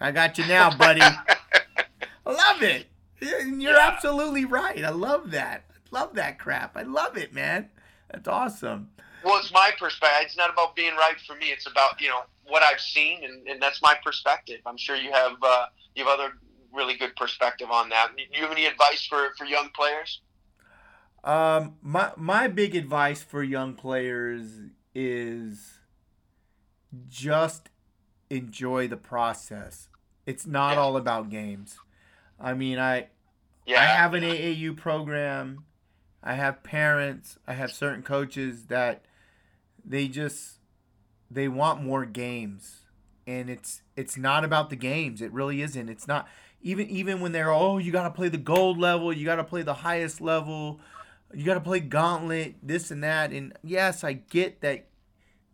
I 0.00 0.10
got 0.12 0.38
you 0.38 0.46
now, 0.46 0.76
buddy." 0.76 1.00
I 2.26 2.32
love 2.32 2.62
it. 2.62 2.86
You're 3.20 3.72
Yeah. 3.74 3.90
absolutely 3.92 4.44
right. 4.44 4.84
I 4.84 4.90
love 4.90 5.30
that. 5.30 5.64
Love 5.90 6.14
that 6.14 6.38
crap. 6.38 6.76
I 6.76 6.82
love 6.82 7.16
it, 7.16 7.32
man. 7.32 7.70
That's 8.10 8.28
awesome. 8.28 8.90
Well, 9.24 9.36
it's 9.38 9.52
my 9.52 9.72
perspective. 9.78 10.20
It's 10.26 10.36
not 10.36 10.50
about 10.50 10.76
being 10.76 10.94
right 10.94 11.16
for 11.26 11.34
me. 11.36 11.46
It's 11.46 11.66
about 11.66 12.00
you 12.00 12.08
know 12.08 12.22
what 12.46 12.62
I've 12.62 12.80
seen, 12.80 13.24
and, 13.24 13.46
and 13.48 13.60
that's 13.60 13.82
my 13.82 13.94
perspective. 14.04 14.60
I'm 14.66 14.76
sure 14.76 14.96
you 14.96 15.12
have 15.12 15.32
uh, 15.42 15.66
you 15.94 16.04
have 16.06 16.18
other 16.18 16.32
really 16.72 16.96
good 16.96 17.16
perspective 17.16 17.70
on 17.70 17.88
that. 17.88 18.10
Do 18.16 18.22
you 18.32 18.42
have 18.42 18.52
any 18.52 18.66
advice 18.66 19.06
for, 19.06 19.30
for 19.36 19.44
young 19.44 19.70
players? 19.74 20.20
Um, 21.24 21.76
my 21.82 22.12
my 22.16 22.46
big 22.48 22.74
advice 22.76 23.22
for 23.22 23.42
young 23.42 23.74
players 23.74 24.50
is 24.94 25.80
just 27.08 27.68
enjoy 28.30 28.88
the 28.88 28.96
process. 28.96 29.88
It's 30.26 30.46
not 30.46 30.74
Yeah. 30.74 30.80
all 30.80 30.96
about 30.96 31.30
games. 31.30 31.78
I 32.38 32.54
mean, 32.54 32.78
I 32.78 33.08
Yeah, 33.66 33.80
I 33.80 33.84
have 33.84 34.14
an 34.14 34.22
AAU 34.22 34.76
program. 34.76 35.64
I 36.28 36.34
have 36.34 36.62
parents. 36.62 37.38
I 37.46 37.54
have 37.54 37.72
certain 37.72 38.02
coaches 38.02 38.66
that 38.66 39.06
they 39.82 40.08
just 40.08 40.58
they 41.30 41.48
want 41.48 41.82
more 41.82 42.04
games, 42.04 42.80
and 43.26 43.48
it's 43.48 43.80
it's 43.96 44.18
not 44.18 44.44
about 44.44 44.68
the 44.68 44.76
games. 44.76 45.22
It 45.22 45.32
really 45.32 45.62
isn't. 45.62 45.88
It's 45.88 46.06
not 46.06 46.28
even 46.60 46.86
even 46.90 47.22
when 47.22 47.32
they're 47.32 47.50
oh 47.50 47.78
you 47.78 47.90
got 47.90 48.02
to 48.02 48.10
play 48.10 48.28
the 48.28 48.36
gold 48.36 48.76
level, 48.76 49.10
you 49.10 49.24
got 49.24 49.36
to 49.36 49.44
play 49.44 49.62
the 49.62 49.72
highest 49.72 50.20
level, 50.20 50.80
you 51.32 51.46
got 51.46 51.54
to 51.54 51.62
play 51.62 51.80
gauntlet, 51.80 52.56
this 52.62 52.90
and 52.90 53.02
that. 53.02 53.32
And 53.32 53.54
yes, 53.64 54.04
I 54.04 54.12
get 54.12 54.60
that 54.60 54.86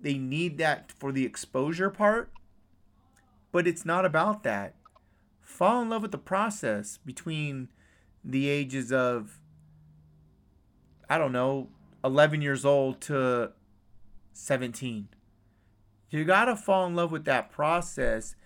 they 0.01 0.15
need 0.15 0.59
that 0.59 0.91
for 0.91 1.13
the 1.13 1.25
exposure 1.25 1.89
part, 1.89 2.33
but 3.53 3.69
it's 3.69 3.85
not 3.85 4.05
about 4.05 4.43
that. 4.43 4.75
Fall 5.41 5.83
in 5.83 5.91
love 5.91 6.03
with 6.03 6.11
the 6.11 6.19
process 6.19 6.99
between 7.05 7.69
the 8.25 8.49
ages 8.49 8.91
of 8.91 9.39
I 11.09 11.19
don't 11.19 11.33
know, 11.33 11.69
11 12.05 12.43
years 12.43 12.65
old 12.65 13.01
to 13.03 13.53
17. 14.33 15.09
You 16.11 16.25
got 16.25 16.45
to 16.45 16.57
fall 16.57 16.87
in 16.87 16.95
love 16.95 17.11
with 17.11 17.25
that 17.25 17.51
process 17.51 18.37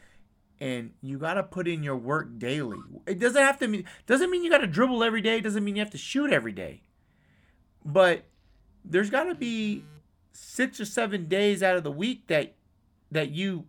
and 0.60 0.92
you 1.02 1.18
got 1.18 1.34
to 1.34 1.42
put 1.42 1.68
in 1.68 1.82
your 1.82 1.96
work 1.96 2.38
daily. 2.38 2.78
It 3.06 3.18
doesn't 3.18 3.40
have 3.40 3.58
to 3.58 3.68
mean 3.68 3.84
doesn't 4.06 4.30
mean 4.30 4.42
you 4.42 4.50
got 4.50 4.58
to 4.58 4.66
dribble 4.66 5.04
every 5.04 5.20
day, 5.20 5.40
doesn't 5.40 5.64
mean 5.64 5.76
you 5.76 5.82
have 5.82 5.90
to 5.90 5.98
shoot 5.98 6.32
every 6.32 6.52
day. 6.52 6.82
But 7.84 8.24
there's 8.84 9.10
got 9.10 9.24
to 9.24 9.34
be 9.34 9.84
6 10.32 10.80
or 10.80 10.84
7 10.84 11.26
days 11.26 11.62
out 11.62 11.76
of 11.76 11.84
the 11.84 11.92
week 11.92 12.26
that 12.28 12.54
that 13.10 13.30
you 13.30 13.64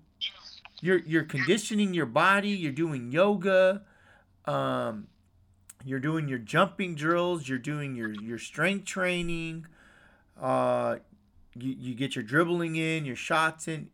you're 0.81 0.99
you're 0.99 1.23
conditioning 1.23 1.93
your 1.93 2.05
body, 2.05 2.49
you're 2.49 2.71
doing 2.71 3.11
yoga, 3.11 3.83
um 4.45 5.07
you're 5.85 5.99
doing 5.99 6.27
your 6.27 6.39
jumping 6.39 6.95
drills, 6.95 7.47
you're 7.47 7.57
doing 7.57 7.95
your 7.95 8.13
your 8.13 8.37
strength 8.37 8.85
training, 8.85 9.65
uh 10.41 10.97
you, 11.55 11.75
you 11.77 11.95
get 11.95 12.15
your 12.15 12.23
dribbling 12.23 12.75
in, 12.75 13.05
your 13.05 13.15
shots 13.15 13.67
in. 13.67 13.89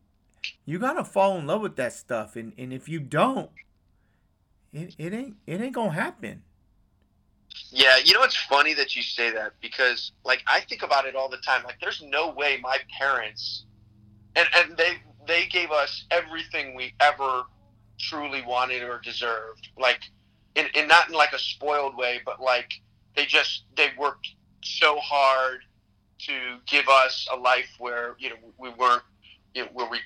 You 0.65 0.79
gotta 0.79 1.03
fall 1.03 1.37
in 1.37 1.47
love 1.47 1.61
with 1.61 1.75
that 1.77 1.93
stuff, 1.93 2.35
and, 2.35 2.53
and 2.57 2.71
if 2.71 2.87
you 2.87 2.99
don't, 2.99 3.49
it, 4.73 4.95
it 4.97 5.13
ain't 5.13 5.35
it 5.47 5.61
ain't 5.61 5.73
gonna 5.73 5.91
happen. 5.91 6.43
Yeah, 7.71 7.97
you 8.03 8.13
know 8.13 8.23
it's 8.23 8.35
funny 8.35 8.73
that 8.73 8.95
you 8.95 9.01
say 9.01 9.31
that 9.31 9.53
because 9.61 10.11
like 10.23 10.43
I 10.47 10.61
think 10.61 10.83
about 10.83 11.05
it 11.05 11.15
all 11.15 11.29
the 11.29 11.37
time. 11.37 11.63
Like 11.63 11.77
there's 11.81 12.03
no 12.03 12.29
way 12.31 12.59
my 12.61 12.77
parents 12.99 13.65
and 14.35 14.47
and 14.55 14.77
they 14.77 14.97
they 15.27 15.47
gave 15.47 15.71
us 15.71 16.05
everything 16.11 16.75
we 16.75 16.93
ever 16.99 17.43
truly 17.97 18.43
wanted 18.45 18.83
or 18.83 18.99
deserved. 18.99 19.69
Like 19.77 20.01
in, 20.55 20.67
in 20.73 20.87
not 20.87 21.09
in 21.09 21.15
like 21.15 21.33
a 21.33 21.39
spoiled 21.39 21.95
way, 21.95 22.21
but 22.25 22.41
like 22.41 22.73
they 23.15 23.25
just 23.25 23.63
they 23.75 23.89
worked 23.97 24.27
so 24.63 24.97
hard 24.99 25.61
to 26.17 26.57
give 26.65 26.87
us 26.87 27.27
a 27.31 27.35
life 27.35 27.69
where 27.77 28.15
you 28.17 28.29
know 28.29 28.35
we 28.57 28.69
weren't 28.69 29.03
you 29.53 29.63
know 29.63 29.69
where 29.73 29.89
we 29.89 29.99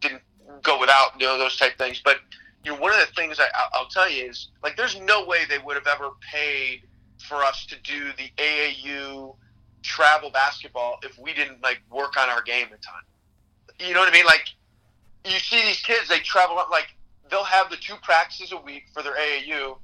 didn't 0.00 0.22
go 0.62 0.78
without 0.78 1.12
you 1.18 1.26
know 1.26 1.38
those 1.38 1.56
type 1.56 1.76
things. 1.78 2.00
But 2.04 2.18
you 2.64 2.72
know 2.72 2.80
one 2.80 2.92
of 2.92 3.00
the 3.00 3.12
things 3.14 3.40
I, 3.40 3.46
I'll 3.72 3.88
tell 3.88 4.10
you 4.10 4.24
is 4.24 4.48
like 4.62 4.76
there's 4.76 5.00
no 5.00 5.24
way 5.24 5.40
they 5.48 5.58
would 5.58 5.76
have 5.76 5.86
ever 5.86 6.10
paid 6.32 6.82
for 7.18 7.42
us 7.44 7.66
to 7.66 7.76
do 7.82 8.10
the 8.16 8.30
AAU 8.36 9.34
travel 9.82 10.30
basketball 10.30 10.98
if 11.02 11.18
we 11.18 11.32
didn't 11.32 11.62
like 11.62 11.80
work 11.90 12.16
on 12.16 12.28
our 12.28 12.42
game 12.42 12.66
a 12.66 12.78
ton. 12.78 13.02
You 13.80 13.94
know 13.94 14.00
what 14.00 14.08
I 14.08 14.12
mean? 14.12 14.26
Like 14.26 14.48
you 15.24 15.38
see 15.38 15.62
these 15.62 15.80
kids, 15.80 16.08
they 16.08 16.18
travel 16.20 16.58
up 16.58 16.70
like 16.70 16.94
they'll 17.30 17.44
have 17.44 17.70
the 17.70 17.76
two 17.76 17.94
practices 18.02 18.52
a 18.52 18.56
week 18.60 18.84
for 18.92 19.02
their 19.02 19.14
AAU, 19.14 19.78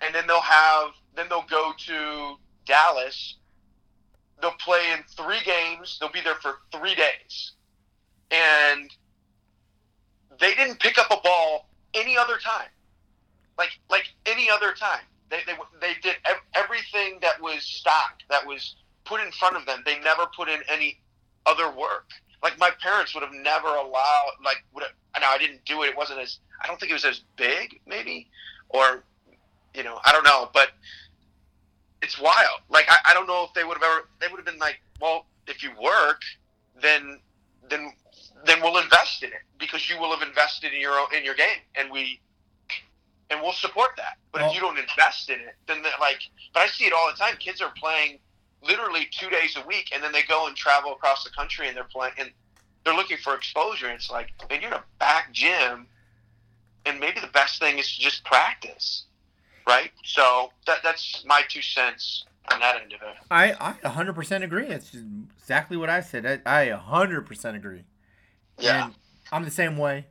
and 0.00 0.14
then 0.14 0.26
they'll 0.26 0.40
have 0.40 0.90
then 1.14 1.26
they'll 1.28 1.46
go 1.48 1.72
to 1.86 2.36
Dallas. 2.66 3.36
They'll 4.40 4.52
play 4.52 4.92
in 4.92 5.02
three 5.16 5.40
games. 5.44 5.98
They'll 6.00 6.12
be 6.12 6.20
there 6.20 6.36
for 6.36 6.56
three 6.72 6.94
days, 6.94 7.52
and 8.30 8.90
they 10.40 10.54
didn't 10.54 10.80
pick 10.80 10.98
up 10.98 11.10
a 11.10 11.20
ball 11.22 11.68
any 11.94 12.16
other 12.16 12.38
time. 12.38 12.68
Like 13.58 13.70
like 13.90 14.06
any 14.26 14.50
other 14.50 14.72
time, 14.72 15.04
they 15.30 15.40
they, 15.46 15.54
they 15.80 15.94
did 16.02 16.16
ev- 16.26 16.42
everything 16.54 17.18
that 17.22 17.40
was 17.40 17.62
stock 17.62 18.20
that 18.30 18.46
was 18.46 18.76
put 19.04 19.20
in 19.20 19.32
front 19.32 19.56
of 19.56 19.66
them. 19.66 19.82
They 19.86 19.98
never 20.00 20.26
put 20.36 20.48
in 20.48 20.60
any 20.68 21.00
other 21.46 21.70
work. 21.70 22.10
Like 22.42 22.58
my 22.58 22.70
parents 22.82 23.14
would 23.14 23.22
have 23.22 23.32
never 23.32 23.68
allowed. 23.68 24.32
Like 24.44 24.64
would 24.74 24.84
have, 24.84 24.92
now 25.20 25.30
I 25.30 25.38
didn't 25.38 25.64
do 25.64 25.82
it. 25.82 25.90
It 25.90 25.96
wasn't 25.96 26.20
as 26.20 26.38
I 26.62 26.66
don't 26.66 26.78
think 26.78 26.90
it 26.90 26.94
was 26.94 27.04
as 27.04 27.22
big, 27.36 27.80
maybe, 27.86 28.28
or 28.68 29.02
you 29.74 29.82
know 29.82 29.98
I 30.04 30.12
don't 30.12 30.24
know, 30.24 30.50
but 30.52 30.70
it's 32.02 32.20
wild. 32.20 32.60
Like 32.68 32.86
I, 32.88 32.98
I 33.10 33.14
don't 33.14 33.26
know 33.26 33.44
if 33.44 33.54
they 33.54 33.64
would 33.64 33.74
have 33.74 33.82
ever. 33.82 34.08
They 34.20 34.28
would 34.28 34.36
have 34.36 34.46
been 34.46 34.58
like, 34.58 34.80
well, 35.00 35.26
if 35.46 35.62
you 35.62 35.70
work, 35.82 36.20
then 36.80 37.18
then 37.68 37.92
then 38.44 38.60
we'll 38.62 38.78
invest 38.78 39.22
in 39.22 39.30
it 39.30 39.42
because 39.58 39.88
you 39.90 39.98
will 39.98 40.16
have 40.16 40.26
invested 40.26 40.72
in 40.72 40.80
your 40.80 40.92
own, 40.92 41.06
in 41.16 41.24
your 41.24 41.34
game, 41.34 41.60
and 41.74 41.90
we 41.90 42.20
and 43.30 43.40
we'll 43.42 43.52
support 43.52 43.90
that. 43.96 44.18
But 44.32 44.42
Well- 44.42 44.50
if 44.50 44.54
you 44.54 44.60
don't 44.60 44.78
invest 44.78 45.30
in 45.30 45.40
it, 45.40 45.56
then 45.66 45.82
like, 46.00 46.20
but 46.54 46.60
I 46.60 46.66
see 46.68 46.84
it 46.84 46.92
all 46.92 47.10
the 47.10 47.16
time. 47.16 47.36
Kids 47.38 47.60
are 47.60 47.72
playing 47.76 48.18
literally 48.62 49.08
two 49.10 49.30
days 49.30 49.56
a 49.56 49.66
week, 49.66 49.90
and 49.92 50.02
then 50.02 50.12
they 50.12 50.22
go 50.22 50.46
and 50.46 50.56
travel 50.56 50.92
across 50.92 51.24
the 51.24 51.30
country, 51.30 51.68
and 51.68 51.76
they're 51.76 51.84
playing, 51.84 52.14
and 52.18 52.30
they're 52.84 52.94
looking 52.94 53.18
for 53.18 53.34
exposure. 53.34 53.86
And 53.86 53.96
it's 53.96 54.10
like, 54.10 54.30
man, 54.50 54.60
you're 54.60 54.70
in 54.70 54.76
a 54.76 54.84
back 54.98 55.32
gym, 55.32 55.86
and 56.84 57.00
maybe 57.00 57.20
the 57.20 57.28
best 57.28 57.60
thing 57.60 57.78
is 57.78 57.96
to 57.96 58.00
just 58.00 58.24
practice, 58.24 59.04
right? 59.66 59.90
So 60.04 60.50
that 60.66 60.78
that's 60.82 61.24
my 61.26 61.42
two 61.48 61.62
cents 61.62 62.24
on 62.52 62.60
that 62.60 62.80
end 62.80 62.92
of 62.92 63.02
it. 63.02 63.16
I, 63.30 63.52
I 63.52 63.72
100% 63.88 64.42
agree. 64.42 64.66
It's 64.66 64.90
just 64.90 65.04
exactly 65.40 65.76
what 65.76 65.90
I 65.90 66.00
said. 66.00 66.42
I, 66.46 66.64
I 66.64 66.68
100% 66.68 67.56
agree. 67.56 67.84
Yeah. 68.58 68.86
And 68.86 68.94
I'm 69.32 69.44
the 69.44 69.50
same 69.50 69.76
way. 69.76 70.06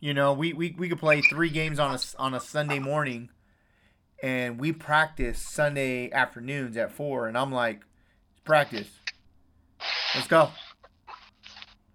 You 0.00 0.14
know, 0.14 0.32
we, 0.32 0.52
we, 0.52 0.74
we 0.78 0.88
could 0.88 0.98
play 0.98 1.22
three 1.22 1.50
games 1.50 1.78
on 1.78 1.94
a, 1.94 1.98
on 2.18 2.34
a 2.34 2.40
Sunday 2.40 2.78
morning, 2.78 3.30
and 4.22 4.58
we 4.58 4.72
practice 4.72 5.40
Sunday 5.40 6.10
afternoons 6.10 6.76
at 6.76 6.92
4, 6.92 7.28
and 7.28 7.36
I'm 7.36 7.52
like, 7.52 7.82
It's 8.32 8.40
practice. 8.44 8.88
Let's 10.14 10.26
go. 10.26 10.50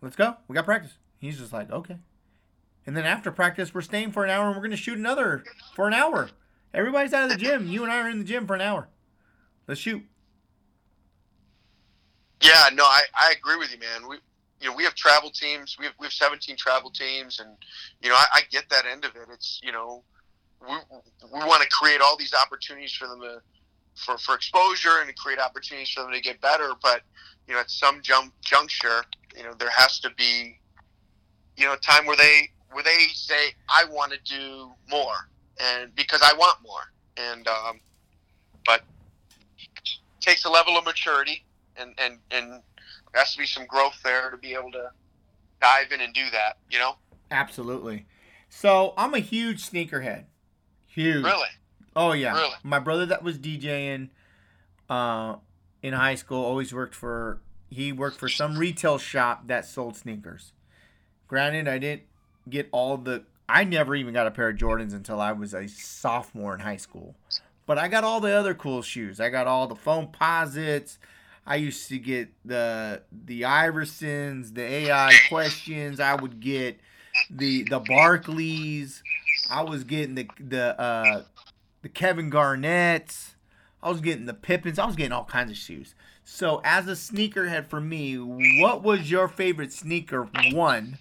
Let's 0.02 0.16
go. 0.16 0.36
We 0.48 0.56
got 0.56 0.66
practice. 0.66 0.94
He's 1.18 1.38
just 1.38 1.54
like, 1.54 1.72
okay. 1.72 1.98
And 2.86 2.98
then 2.98 3.06
after 3.06 3.32
practice, 3.32 3.74
we're 3.74 3.82
staying 3.82 4.12
for 4.12 4.24
an 4.24 4.30
hour, 4.30 4.48
and 4.48 4.56
we're 4.56 4.62
going 4.62 4.72
to 4.72 4.78
shoot 4.78 4.98
another 4.98 5.44
for 5.76 5.88
an 5.88 5.94
hour. 5.94 6.30
Everybody's 6.74 7.14
out 7.14 7.24
of 7.24 7.30
the 7.30 7.38
gym. 7.38 7.68
You 7.68 7.84
and 7.84 7.92
I 7.92 8.02
are 8.02 8.10
in 8.10 8.18
the 8.18 8.24
gym 8.24 8.48
for 8.48 8.56
an 8.56 8.62
hour. 8.62 8.88
Let's 9.68 9.80
shoot. 9.80 10.04
Yeah, 12.42 12.70
no, 12.74 12.84
I, 12.84 13.02
I 13.14 13.34
agree 13.38 13.58
with 13.58 13.72
you, 13.72 13.80
man. 13.80 14.10
We 14.10 14.18
you 14.60 14.70
know 14.70 14.76
we 14.76 14.84
have 14.84 14.96
travel 14.96 15.30
teams. 15.30 15.76
We 15.78 15.86
have 15.86 15.94
we 16.00 16.06
have 16.06 16.14
17 16.14 16.56
travel 16.56 16.90
teams, 16.90 17.40
and 17.40 17.50
you 18.02 18.10
know 18.10 18.16
I, 18.16 18.26
I 18.34 18.42
get 18.50 18.70
that 18.70 18.86
end 18.86 19.06
of 19.06 19.16
it. 19.16 19.28
It's 19.32 19.60
you 19.64 19.72
know 19.72 20.04
we 20.62 20.76
we 21.34 21.40
want 21.46 21.62
to 21.62 21.70
create 21.70 22.02
all 22.02 22.18
these 22.18 22.34
opportunities 22.34 22.94
for 22.94 23.08
them 23.08 23.22
to 23.22 23.42
for 23.96 24.18
for 24.18 24.36
exposure 24.36 25.00
and 25.00 25.08
to 25.08 25.14
create 25.16 25.40
opportunities 25.40 25.90
for 25.90 26.04
them 26.04 26.12
to 26.12 26.22
get 26.22 26.40
better. 26.42 26.72
But 26.82 27.02
you 27.48 27.54
know 27.54 27.60
at 27.60 27.70
some 27.70 28.02
jump 28.02 28.34
juncture, 28.42 29.04
you 29.36 29.44
know 29.44 29.54
there 29.54 29.70
has 29.70 30.00
to 30.02 30.10
be 30.12 30.60
you 31.58 31.66
know 31.66 31.74
a 31.74 31.78
time 31.78 32.06
where 32.06 32.18
they 32.18 32.50
where 32.72 32.84
they 32.84 33.08
say 33.14 33.54
I 33.70 33.86
want 33.86 34.14
to 34.14 34.20
do 34.24 34.72
more, 34.90 35.30
and 35.60 35.94
because 35.96 36.22
I 36.24 36.34
want 36.38 36.58
more, 36.64 36.92
and 37.18 37.48
um, 37.48 37.80
but 38.66 38.82
takes 40.20 40.46
a 40.46 40.50
level 40.50 40.78
of 40.78 40.86
maturity 40.86 41.44
and 41.78 41.94
and 41.98 42.20
and 42.32 42.50
there 42.52 43.22
has 43.24 43.34
to 43.34 43.38
be 43.38 43.46
some 43.46 43.66
growth 43.66 44.00
there 44.04 44.30
to 44.30 44.38
be 44.38 44.54
able 44.54 44.72
to 44.72 44.92
dive 45.62 45.92
in 45.92 46.02
and 46.02 46.14
do 46.14 46.30
that. 46.32 46.58
You 46.70 46.80
know, 46.80 46.96
Absolutely. 47.30 48.06
So 48.50 48.94
I'm 48.98 49.14
a 49.14 49.20
huge 49.20 49.70
sneakerhead. 49.70 50.26
Huge. 50.94 51.24
really. 51.24 51.48
Oh 51.96 52.14
yeah. 52.14 52.34
Really? 52.34 52.56
My 52.64 52.80
brother 52.80 53.06
that 53.08 53.24
was 53.24 53.38
DJing 53.38 54.10
uh, 54.90 55.36
in 55.82 55.94
high 55.94 56.16
school 56.16 56.44
always 56.44 56.74
worked 56.74 56.96
for 56.96 57.40
he 57.70 57.92
worked 57.92 58.18
for 58.18 58.28
some 58.28 58.58
retail 58.58 58.98
shop 58.98 59.48
that 59.48 59.66
sold 59.66 59.96
sneakers. 59.96 60.52
Granted, 61.28 61.68
I 61.68 61.78
didn't 61.78 62.04
get 62.50 62.68
all 62.72 62.98
the 62.98 63.24
I 63.48 63.64
never 63.64 63.96
even 63.96 64.14
got 64.14 64.28
a 64.28 64.32
pair 64.32 64.50
of 64.50 64.58
Jordans 64.58 64.94
until 64.94 65.20
I 65.20 65.32
was 65.34 65.54
a 65.54 65.68
sophomore 65.68 66.54
in 66.54 66.62
high 66.62 66.78
school. 66.78 67.16
But 67.66 67.78
I 67.78 67.88
got 67.88 68.04
all 68.04 68.20
the 68.20 68.32
other 68.32 68.54
cool 68.54 68.82
shoes. 68.82 69.20
I 69.20 69.30
got 69.30 69.48
all 69.48 69.68
the 69.68 69.76
Foamposites. 69.76 70.98
I 71.46 71.56
used 71.56 71.88
to 71.90 71.98
get 71.98 72.30
the 72.46 73.04
the 73.12 73.42
Iversons, 73.42 74.54
the 74.54 74.62
AI 74.62 75.14
questions. 75.30 76.00
I 76.00 76.16
would 76.16 76.40
get 76.40 76.80
the 77.30 77.64
the 77.64 77.82
Barkleys. 77.82 79.02
I 79.52 79.64
was 79.64 79.84
getting 79.84 80.16
the 80.16 80.28
the 80.40 80.80
uh, 80.80 81.24
the 81.82 81.90
Kevin 81.90 82.30
Garnett's. 82.30 83.36
I 83.84 83.90
was 83.90 84.00
getting 84.02 84.26
the 84.26 84.34
Pippens. 84.34 84.80
I 84.80 84.86
was 84.86 84.96
getting 84.96 85.12
all 85.12 85.26
kinds 85.26 85.52
of 85.52 85.58
shoes. 85.58 85.94
So 86.24 86.62
as 86.64 86.88
a 86.88 86.92
sneakerhead 86.92 87.68
for 87.68 87.82
me, 87.82 88.16
what 88.62 88.84
was 88.84 89.12
your 89.12 89.28
favorite 89.28 89.74
sneaker? 89.74 90.30
One, 90.54 91.00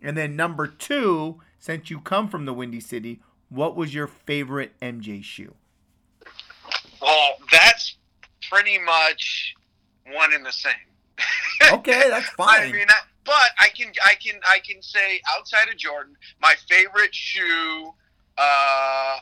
and 0.00 0.16
then 0.16 0.36
number 0.36 0.66
two, 0.66 1.40
since 1.58 1.90
you 1.90 2.00
come 2.00 2.28
from 2.28 2.46
the 2.46 2.54
Windy 2.54 2.80
City, 2.80 3.20
what 3.50 3.76
was 3.76 3.92
your 3.92 4.06
favorite 4.06 4.72
MJ 4.80 5.22
shoe? 5.22 5.54
Well, 7.02 7.32
that's 7.52 7.96
pretty 8.50 8.78
much 8.78 9.54
one 10.12 10.32
and 10.32 10.46
the 10.46 10.52
same. 10.52 10.72
Okay, 11.72 12.08
that's 12.08 12.28
fine. 12.36 12.68
I 12.68 12.72
mean, 12.72 12.86
I, 12.88 13.00
but 13.24 13.50
I 13.60 13.68
can 13.68 13.92
I 14.04 14.14
can 14.14 14.40
I 14.48 14.58
can 14.58 14.82
say 14.82 15.20
outside 15.36 15.68
of 15.70 15.76
Jordan, 15.76 16.16
my 16.40 16.54
favorite 16.68 17.14
shoe 17.14 17.92
uh, 18.38 19.18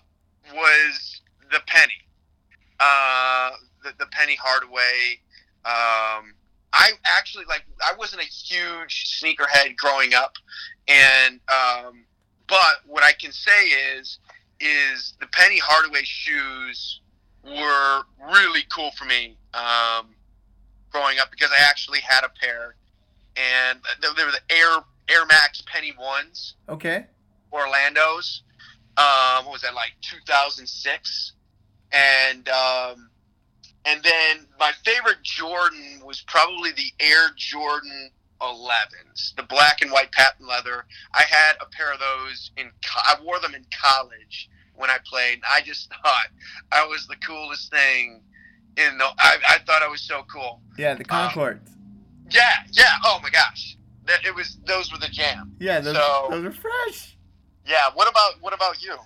was 0.55 1.21
the 1.51 1.61
Penny, 1.67 1.93
uh, 2.81 3.51
the, 3.83 3.93
the 3.99 4.07
Penny 4.13 4.37
Hardaway. 4.37 5.21
Um, 5.65 6.35
I 6.73 6.93
actually 7.07 7.45
like 7.49 7.65
I 7.83 7.95
wasn't 7.99 8.23
a 8.23 8.27
huge 8.27 9.21
sneakerhead 9.21 9.77
growing 9.77 10.15
up, 10.15 10.35
and 10.87 11.41
um, 11.49 12.05
but 12.47 12.81
what 12.87 13.03
I 13.03 13.13
can 13.13 13.33
say 13.33 13.65
is 13.97 14.19
is 14.61 15.15
the 15.21 15.27
Penny 15.29 15.59
Hardaway 15.59 16.03
shoes 16.05 17.01
were 17.45 18.03
really 18.33 18.63
cool 18.75 18.91
for 18.93 19.05
me 19.05 19.37
um, 19.55 20.09
growing 20.91 21.19
up 21.19 21.31
because 21.31 21.51
I 21.51 21.63
actually 21.63 22.01
had 22.01 22.25
a 22.25 22.31
pair, 22.41 22.75
and 23.39 23.79
they 24.03 24.09
they 24.17 24.25
were 24.25 24.33
the 24.33 24.55
Air 24.55 24.83
Air 25.09 25.27
Max 25.27 25.63
Penny 25.67 25.95
ones, 25.99 26.55
Okay. 26.69 27.07
Orlando's. 27.53 28.43
Um, 28.97 29.45
what 29.45 29.53
was 29.53 29.63
that 29.63 29.75
like 29.75 29.93
2006? 30.03 31.33
And 31.93 32.49
um, 32.49 33.11
and 33.85 34.03
then 34.03 34.47
my 34.59 34.73
favorite 34.85 35.23
Jordan 35.23 36.01
was 36.05 36.21
probably 36.27 36.73
the 36.73 36.93
Air 37.01 37.31
Jordan 37.37 38.11
11s, 38.43 39.35
the 39.37 39.43
black 39.45 39.81
and 39.83 39.91
white 39.91 40.13
patent 40.13 40.47
leather. 40.49 40.85
I 41.15 41.23
had 41.23 41.55
a 41.61 41.67
pair 41.67 41.93
of 41.93 42.01
those 42.01 42.51
in. 42.57 42.67
Co- 42.85 43.01
I 43.07 43.17
wore 43.25 43.39
them 43.41 43.55
in 43.55 43.65
college 43.83 44.51
when 44.75 44.91
I 44.91 44.99
played. 45.07 45.41
I 45.49 45.61
just 45.63 45.89
thought 46.03 46.27
I 46.73 46.85
was 46.87 47.07
the 47.07 47.17
coolest 47.17 47.71
thing. 47.71 48.23
In 48.77 48.97
the, 48.97 49.07
I, 49.19 49.39
I 49.49 49.59
thought 49.67 49.83
I 49.83 49.89
was 49.89 50.01
so 50.03 50.25
cool. 50.33 50.61
Yeah, 50.77 50.95
the 50.95 51.05
Concords. 51.05 51.69
Yeah, 52.31 52.43
yeah. 52.73 52.85
Oh 53.05 53.19
my 53.23 53.31
gosh, 53.31 53.77
that 54.07 54.25
it 54.27 54.35
was. 54.35 54.59
Those 54.67 54.93
were 54.93 54.99
the 54.99 55.09
jam. 55.09 55.55
yeah, 55.59 55.81
those, 55.81 55.97
so- 55.97 56.27
those 56.31 56.45
are 56.45 56.53
fresh. 56.53 57.17
Yeah. 57.67 57.91
What 57.95 58.09
about 58.09 58.41
what 58.41 58.53
about 58.55 58.83
you? 58.83 58.97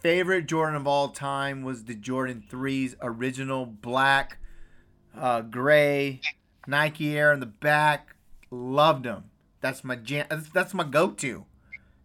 favorite 0.00 0.46
Jordan 0.46 0.76
of 0.76 0.86
all 0.86 1.08
time 1.08 1.62
was 1.62 1.84
the 1.84 1.94
Jordan 1.94 2.44
3's 2.48 2.94
original 3.02 3.66
black, 3.66 4.38
uh, 5.18 5.40
gray, 5.40 6.20
Nike 6.68 7.18
Air 7.18 7.32
in 7.32 7.40
the 7.40 7.46
back. 7.46 8.14
Loved 8.50 9.04
them. 9.04 9.24
That's 9.60 9.82
my 9.82 9.96
jam. 9.96 10.26
That's, 10.30 10.48
that's 10.50 10.72
my 10.72 10.84
go-to. 10.84 11.44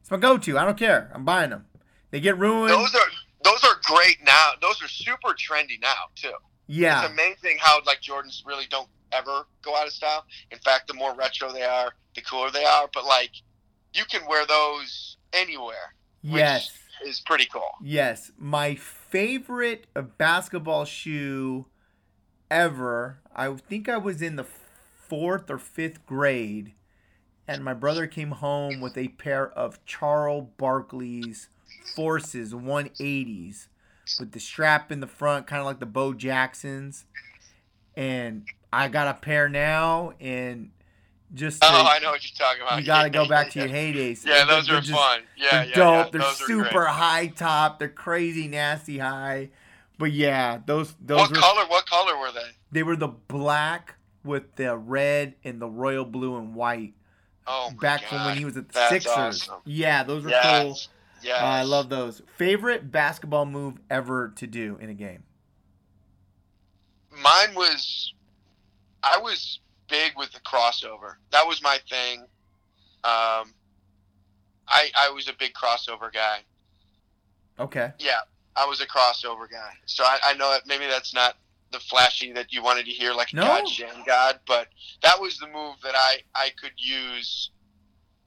It's 0.01 0.09
my 0.09 0.17
go-to. 0.17 0.57
I 0.57 0.65
don't 0.65 0.77
care. 0.77 1.11
I'm 1.13 1.23
buying 1.23 1.51
them. 1.51 1.65
They 2.09 2.19
get 2.19 2.37
ruined. 2.37 2.71
Those 2.71 2.93
are 2.95 3.01
those 3.43 3.63
are 3.63 3.75
great 3.85 4.17
now. 4.25 4.51
Those 4.61 4.81
are 4.81 4.87
super 4.87 5.29
trendy 5.29 5.79
now 5.81 5.93
too. 6.15 6.31
yeah, 6.67 7.03
It's 7.03 7.11
amazing 7.11 7.57
how 7.59 7.79
like 7.85 8.01
Jordans 8.01 8.43
really 8.45 8.65
don't 8.69 8.87
ever 9.15 9.45
go 9.61 9.75
out 9.75 9.87
of 9.87 9.93
style. 9.93 10.25
In 10.51 10.59
fact, 10.59 10.87
the 10.87 10.93
more 10.93 11.15
retro 11.15 11.51
they 11.51 11.63
are, 11.63 11.93
the 12.15 12.21
cooler 12.21 12.51
they 12.51 12.65
are. 12.65 12.89
But 12.93 13.05
like, 13.05 13.31
you 13.93 14.03
can 14.05 14.21
wear 14.27 14.45
those 14.45 15.17
anywhere, 15.33 15.93
which 16.23 16.33
yes, 16.33 16.71
is 17.05 17.21
pretty 17.21 17.47
cool. 17.51 17.71
yes. 17.83 18.31
My 18.37 18.75
favorite 18.75 19.87
basketball 20.17 20.85
shoe 20.85 21.65
ever. 22.49 23.19
I 23.35 23.51
think 23.53 23.89
I 23.89 23.97
was 23.97 24.21
in 24.21 24.35
the 24.35 24.45
fourth 24.95 25.49
or 25.49 25.57
fifth 25.57 26.05
grade, 26.05 26.73
and 27.47 27.63
my 27.63 27.73
brother 27.73 28.07
came 28.07 28.31
home 28.31 28.79
with 28.81 28.97
a 28.97 29.09
pair 29.09 29.51
of 29.51 29.83
Charles 29.85 30.47
Barkley's 30.57 31.49
Forces 31.95 32.53
180s 32.53 33.67
with 34.19 34.31
the 34.31 34.39
strap 34.39 34.91
in 34.91 34.99
the 34.99 35.07
front, 35.07 35.47
kind 35.47 35.59
of 35.59 35.65
like 35.65 35.79
the 35.79 35.85
Bo 35.85 36.13
Jacksons. 36.13 37.05
And 37.95 38.45
I 38.73 38.87
got 38.87 39.07
a 39.07 39.13
pair 39.13 39.47
now, 39.49 40.13
and 40.19 40.71
Just 41.33 41.61
to, 41.61 41.67
Oh, 41.69 41.85
I 41.89 41.99
know 41.99 42.11
what 42.11 42.23
you're 42.23 42.37
talking 42.47 42.61
about. 42.61 42.79
you 42.79 42.85
got 42.85 43.03
to 43.03 43.09
go 43.09 43.27
back 43.29 43.49
to 43.51 43.59
your 43.59 43.67
heydays. 43.67 44.25
Yeah, 44.25 44.45
those 44.45 44.67
they're 44.67 44.77
are 44.77 44.81
just- 44.81 44.91
fun. 44.93 45.21
Yeah, 45.35 45.49
they're 45.51 45.65
yeah, 45.65 45.75
dope. 45.75 46.05
yeah. 46.05 46.09
They're 46.11 46.21
Those 46.21 46.37
super 46.45 46.85
high 46.85 47.27
top. 47.27 47.79
They're 47.79 47.89
crazy, 47.89 48.47
nasty 48.47 48.97
high. 48.99 49.49
But 49.97 50.11
yeah, 50.11 50.59
those 50.65 50.93
those 51.01 51.19
What 51.19 51.29
were 51.31 51.35
color? 51.37 51.65
What 51.67 51.85
color 51.85 52.17
were 52.19 52.31
they? 52.31 52.49
they 52.71 52.83
were 52.83 52.95
the 52.95 53.07
black 53.07 53.95
with 54.23 54.55
the 54.55 54.75
red 54.77 55.35
and 55.43 55.61
the 55.61 55.67
royal 55.69 56.05
blue 56.05 56.37
and 56.37 56.55
white. 56.55 56.93
Oh 57.47 57.69
my 57.71 57.77
back 57.81 58.01
God. 58.01 58.07
from 58.09 58.25
when 58.25 58.37
he 58.37 58.45
was 58.45 58.55
at 58.57 58.67
the 58.69 58.73
That's 58.73 58.89
Sixers. 58.89 59.13
awesome. 59.15 59.55
Yeah, 59.65 60.03
those 60.03 60.23
were 60.23 60.29
Yes. 60.31 60.63
cool. 60.63 60.77
Yes. 61.23 61.41
Uh, 61.41 61.45
I 61.45 61.63
love 61.63 61.89
those. 61.89 62.21
Favorite 62.37 62.91
basketball 62.91 63.45
move 63.45 63.75
ever 63.89 64.33
to 64.37 64.45
do 64.47 64.77
in 64.81 64.89
a 64.89 64.93
game? 64.93 65.23
Mine 67.21 67.53
was, 67.55 68.13
I 69.03 69.17
was 69.17 69.59
big 69.89 70.13
with 70.17 70.31
the 70.31 70.39
crossover. 70.39 71.15
That 71.31 71.45
was 71.47 71.61
my 71.61 71.77
thing. 71.89 72.21
Um, 73.03 73.53
I 74.67 74.89
I 74.97 75.09
was 75.13 75.27
a 75.27 75.33
big 75.37 75.53
crossover 75.53 76.11
guy. 76.11 76.39
Okay. 77.59 77.91
Yeah, 77.99 78.21
I 78.55 78.65
was 78.65 78.81
a 78.81 78.87
crossover 78.87 79.49
guy. 79.49 79.73
So 79.85 80.03
I, 80.03 80.19
I 80.25 80.33
know 80.35 80.51
that 80.51 80.63
maybe 80.65 80.85
that's 80.87 81.13
not 81.13 81.35
the 81.71 81.79
flashy 81.79 82.31
that 82.33 82.53
you 82.53 82.63
wanted 82.63 82.85
to 82.85 82.91
hear, 82.91 83.13
like 83.13 83.33
No. 83.33 83.43
God 83.43 83.67
Shan 83.67 84.03
God, 84.05 84.39
but 84.47 84.67
that 85.01 85.19
was 85.19 85.37
the 85.37 85.47
move 85.47 85.75
that 85.83 85.95
I 85.95 86.17
I 86.35 86.51
could 86.61 86.73
use, 86.77 87.51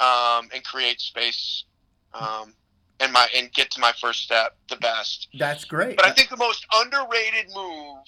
um, 0.01 0.49
and 0.55 0.63
create 0.65 1.01
space, 1.01 1.65
um, 2.13 2.53
and 3.01 3.13
my 3.13 3.29
and 3.35 3.53
get 3.53 3.71
to 3.73 3.81
my 3.81 3.93
first 4.01 4.23
step 4.23 4.57
the 4.69 4.77
best. 4.77 5.29
That's 5.39 5.65
great. 5.65 5.97
But 5.97 6.07
I 6.07 6.13
think 6.13 6.29
the 6.29 6.37
most 6.37 6.67
underrated 6.75 7.47
move 7.55 7.99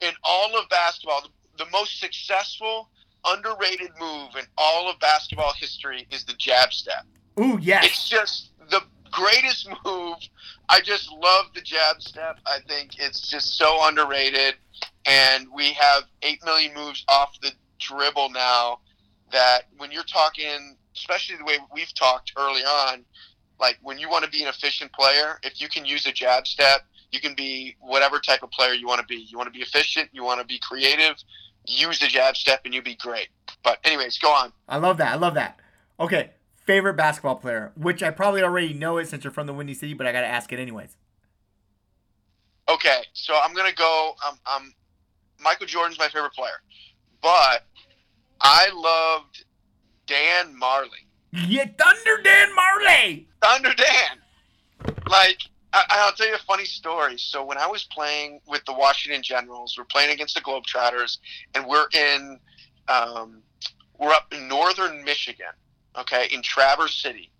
in 0.00 0.12
all 0.22 0.58
of 0.58 0.68
basketball, 0.68 1.22
the, 1.22 1.28
the 1.58 1.66
most 1.72 2.00
successful 2.00 2.88
underrated 3.26 3.90
move 4.00 4.30
in 4.38 4.44
all 4.56 4.88
of 4.88 4.98
basketball 5.00 5.52
history 5.58 6.06
is 6.10 6.24
the 6.24 6.34
jab 6.34 6.72
step. 6.72 7.04
Ooh, 7.38 7.58
yes. 7.60 7.84
It's 7.86 8.08
just 8.08 8.52
the 8.70 8.82
greatest 9.10 9.68
move. 9.84 10.16
I 10.68 10.80
just 10.80 11.10
love 11.12 11.46
the 11.54 11.60
jab 11.60 12.00
step. 12.00 12.38
I 12.46 12.58
think 12.66 12.98
it's 12.98 13.28
just 13.28 13.56
so 13.56 13.86
underrated. 13.86 14.54
And 15.06 15.46
we 15.54 15.72
have 15.72 16.04
8 16.22 16.44
million 16.44 16.74
moves 16.74 17.04
off 17.08 17.38
the 17.40 17.52
dribble 17.78 18.30
now 18.30 18.80
that 19.32 19.62
when 19.76 19.90
you're 19.90 20.04
talking, 20.04 20.76
especially 20.96 21.36
the 21.36 21.44
way 21.44 21.58
we've 21.74 21.94
talked 21.94 22.32
early 22.36 22.62
on, 22.62 23.04
like 23.60 23.78
when 23.82 23.98
you 23.98 24.08
want 24.08 24.24
to 24.24 24.30
be 24.30 24.42
an 24.42 24.48
efficient 24.48 24.92
player, 24.92 25.38
if 25.42 25.60
you 25.60 25.68
can 25.68 25.84
use 25.84 26.06
a 26.06 26.12
jab 26.12 26.46
step, 26.46 26.82
you 27.10 27.20
can 27.20 27.34
be 27.34 27.76
whatever 27.80 28.18
type 28.20 28.42
of 28.42 28.50
player 28.50 28.74
you 28.74 28.86
want 28.86 29.00
to 29.00 29.06
be. 29.06 29.16
You 29.16 29.38
want 29.38 29.52
to 29.52 29.58
be 29.58 29.64
efficient, 29.64 30.10
you 30.12 30.24
want 30.24 30.40
to 30.40 30.46
be 30.46 30.58
creative, 30.58 31.16
use 31.68 31.98
the 32.00 32.06
jab 32.08 32.36
step 32.36 32.62
and 32.64 32.74
you'll 32.74 32.82
be 32.82 32.96
great. 32.96 33.28
But, 33.62 33.78
anyways, 33.84 34.18
go 34.18 34.30
on. 34.30 34.52
I 34.68 34.78
love 34.78 34.96
that. 34.98 35.12
I 35.12 35.16
love 35.16 35.34
that. 35.34 35.60
Okay. 36.00 36.30
Favorite 36.64 36.94
basketball 36.94 37.36
player, 37.36 37.72
which 37.76 38.02
I 38.02 38.10
probably 38.10 38.42
already 38.42 38.74
know 38.74 38.98
it 38.98 39.08
since 39.08 39.24
you're 39.24 39.32
from 39.32 39.46
the 39.46 39.54
Windy 39.54 39.72
City, 39.74 39.94
but 39.94 40.06
I 40.06 40.12
got 40.12 40.20
to 40.22 40.26
ask 40.26 40.52
it 40.52 40.58
anyways. 40.58 40.96
Okay, 42.68 43.00
so 43.14 43.34
I'm 43.42 43.54
gonna 43.54 43.72
go. 43.72 44.14
Um, 44.28 44.38
um, 44.44 44.74
Michael 45.40 45.66
Jordan's 45.66 45.98
my 45.98 46.08
favorite 46.08 46.34
player, 46.34 46.60
but 47.22 47.64
I 48.42 48.68
loved 48.74 49.46
Dan 50.06 50.54
Majerle, 50.60 50.88
Yeah, 51.32 51.64
Thunder 51.78 52.22
Dan 52.22 52.48
Majerle. 52.54 53.24
Thunder 53.40 53.72
Dan. 53.74 54.94
Like, 55.08 55.38
I, 55.72 55.84
I'll 55.90 56.12
tell 56.12 56.28
you 56.28 56.34
a 56.34 56.38
funny 56.38 56.64
story. 56.64 57.18
So 57.18 57.44
when 57.44 57.58
I 57.58 57.66
was 57.66 57.84
playing 57.84 58.40
with 58.46 58.64
the 58.64 58.72
Washington 58.72 59.22
Generals, 59.22 59.74
we're 59.76 59.84
playing 59.84 60.10
against 60.10 60.34
the 60.34 60.40
Globetrotters, 60.40 61.18
and 61.54 61.66
we're 61.66 61.88
in, 61.94 62.38
um, 62.88 63.42
we're 63.98 64.12
up 64.12 64.32
in 64.32 64.48
northern 64.48 65.04
Michigan, 65.04 65.46
okay, 65.96 66.28
in 66.32 66.42
Traverse 66.42 66.96
City, 67.02 67.30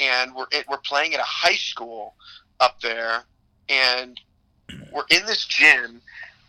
and 0.00 0.34
we're 0.34 0.46
we're 0.68 0.78
playing 0.78 1.14
at 1.14 1.20
a 1.20 1.24
high 1.24 1.56
school 1.56 2.14
up 2.60 2.80
there, 2.80 3.24
and 3.68 4.20
we're 4.92 5.04
in 5.10 5.26
this 5.26 5.44
gym, 5.44 6.00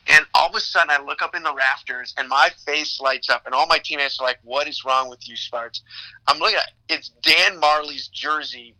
and 0.07 0.25
all 0.33 0.49
of 0.49 0.55
a 0.55 0.59
sudden 0.59 0.89
I 0.89 1.03
look 1.03 1.21
up 1.21 1.35
in 1.35 1.43
the 1.43 1.53
rafters, 1.53 2.13
and 2.17 2.29
my 2.29 2.49
face 2.65 3.01
lights 3.01 3.29
up, 3.29 3.45
and 3.45 3.53
all 3.53 3.67
my 3.67 3.79
teammates 3.79 4.19
are 4.19 4.25
like, 4.25 4.39
"What 4.43 4.67
is 4.67 4.85
wrong 4.85 5.09
with 5.09 5.27
you, 5.27 5.35
Sparks?" 5.35 5.81
I'm 6.27 6.39
looking 6.39 6.57
at 6.57 6.71
it's 6.87 7.09
Dan 7.09 7.59
Majerle's 7.59 8.07
jersey. 8.07 8.75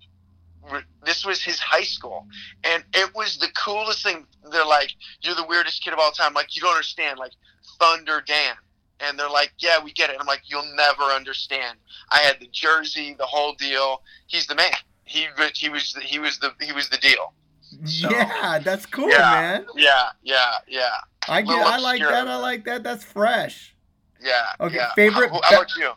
This 1.04 1.26
was 1.26 1.44
his 1.44 1.60
high 1.60 1.84
school, 1.84 2.28
and 2.64 2.84
it 2.94 3.14
was 3.16 3.38
the 3.38 3.50
coolest 3.50 4.04
thing. 4.04 4.26
They're 4.52 4.66
like, 4.66 4.92
"You're 5.22 5.36
the 5.36 5.46
weirdest 5.46 5.84
kid 5.84 5.94
of 5.94 6.00
all 6.00 6.12
time." 6.12 6.34
Like, 6.34 6.56
you 6.56 6.62
don't 6.62 6.72
understand. 6.72 7.20
Like, 7.20 7.34
Thunder 7.80 8.22
Dan. 8.26 8.56
And 9.02 9.20
they're 9.20 9.30
like, 9.30 9.52
"Yeah, 9.60 9.84
we 9.84 9.92
get 9.92 10.10
it." 10.10 10.18
I'm 10.20 10.26
like, 10.26 10.42
"You'll 10.46 10.74
never 10.76 11.04
understand." 11.04 11.78
I 12.12 12.20
had 12.20 12.40
the 12.40 12.48
jersey, 12.52 13.14
the 13.18 13.26
whole 13.26 13.54
deal. 13.54 14.02
He's 14.28 14.48
the 14.48 14.56
man. 14.56 14.72
He 15.04 15.28
he 15.54 15.70
was 15.70 15.94
the, 15.94 16.02
he 16.02 16.18
was 16.20 16.40
the 16.40 16.54
he 16.62 16.72
was 16.72 16.90
the 16.90 16.98
deal. 16.98 17.34
So- 17.86 18.10
yeah, 18.10 18.60
that's 18.60 18.86
cool, 18.86 19.10
Yeah. 19.10 19.18
man. 19.32 19.66
Yeah, 19.76 20.10
yeah, 20.24 20.54
yeah, 20.68 20.90
I 21.28 21.42
get. 21.42 21.56
I 21.58 21.78
like 21.78 22.00
that. 22.02 22.28
I 22.28 22.38
like 22.38 22.64
that. 22.66 22.84
That's 22.84 23.04
fresh. 23.04 23.76
yeah. 24.22 24.54
Okay, 24.62 24.78
yeah. 24.78 24.94
favorite 24.96 25.30
How, 25.32 25.42
how 25.44 25.56
about 25.58 25.76
you? 25.76 25.92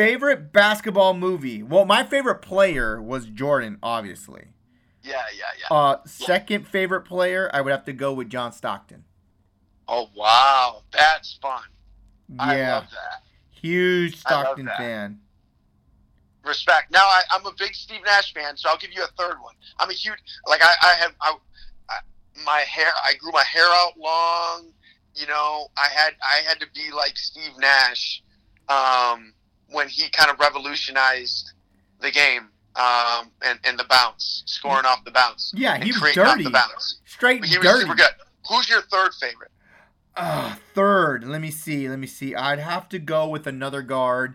Favorite 0.00 0.50
basketball 0.50 1.12
movie? 1.12 1.62
Well, 1.62 1.84
my 1.84 2.04
favorite 2.04 2.36
player 2.40 3.02
was 3.02 3.26
Jordan, 3.26 3.78
obviously. 3.82 4.46
Yeah, 5.02 5.24
yeah, 5.36 5.44
yeah. 5.58 5.66
Uh, 5.70 5.96
second 6.06 6.66
favorite 6.66 7.02
player, 7.02 7.50
I 7.52 7.60
would 7.60 7.70
have 7.70 7.84
to 7.84 7.92
go 7.92 8.12
with 8.14 8.30
John 8.30 8.52
Stockton. 8.52 9.04
Oh 9.88 10.08
wow, 10.14 10.82
that's 10.92 11.38
fun. 11.42 11.62
I 12.38 12.56
Yeah, 12.56 12.74
love 12.74 12.90
that. 12.90 13.22
huge 13.50 14.16
Stockton 14.16 14.66
that. 14.66 14.76
fan. 14.78 15.20
Respect. 16.44 16.90
Now 16.90 17.04
I, 17.04 17.22
I'm 17.32 17.44
a 17.44 17.52
big 17.58 17.74
Steve 17.74 18.00
Nash 18.04 18.32
fan, 18.32 18.56
so 18.56 18.70
I'll 18.70 18.78
give 18.78 18.92
you 18.92 19.02
a 19.02 19.22
third 19.22 19.36
one. 19.42 19.54
I'm 19.78 19.90
a 19.90 19.92
huge 19.92 20.18
like 20.46 20.62
I, 20.62 20.72
I 20.82 20.94
have 20.94 21.12
I, 21.20 21.34
I, 21.90 21.98
my 22.44 22.60
hair. 22.60 22.90
I 23.04 23.14
grew 23.14 23.32
my 23.32 23.44
hair 23.44 23.66
out 23.66 23.92
long. 23.98 24.72
You 25.14 25.26
know, 25.26 25.68
I 25.76 25.88
had 25.88 26.14
I 26.22 26.40
had 26.48 26.58
to 26.60 26.66
be 26.74 26.90
like 26.92 27.18
Steve 27.18 27.52
Nash 27.58 28.22
um, 28.68 29.34
when 29.70 29.88
he 29.88 30.08
kind 30.10 30.30
of 30.30 30.38
revolutionized 30.40 31.52
the 32.00 32.10
game 32.10 32.48
um, 32.76 33.30
and 33.42 33.58
and 33.64 33.78
the 33.78 33.84
bounce, 33.88 34.42
scoring 34.46 34.84
off 34.86 35.04
the 35.04 35.10
bounce, 35.10 35.52
Yeah, 35.56 35.82
he 35.82 35.92
was 35.92 36.12
dirty, 36.14 36.44
the 36.44 36.50
bounce. 36.50 37.00
straight 37.04 37.44
He 37.44 37.58
was 37.58 37.66
dirty. 37.66 37.80
super 37.82 37.94
good. 37.94 38.10
Who's 38.48 38.68
your 38.68 38.82
third 38.82 39.12
favorite? 39.14 39.50
Uh, 40.16 40.56
third, 40.74 41.24
let 41.24 41.40
me 41.40 41.50
see. 41.50 41.88
Let 41.88 41.98
me 41.98 42.06
see. 42.06 42.34
I'd 42.34 42.58
have 42.58 42.88
to 42.90 42.98
go 42.98 43.28
with 43.28 43.46
another 43.46 43.80
guard. 43.82 44.34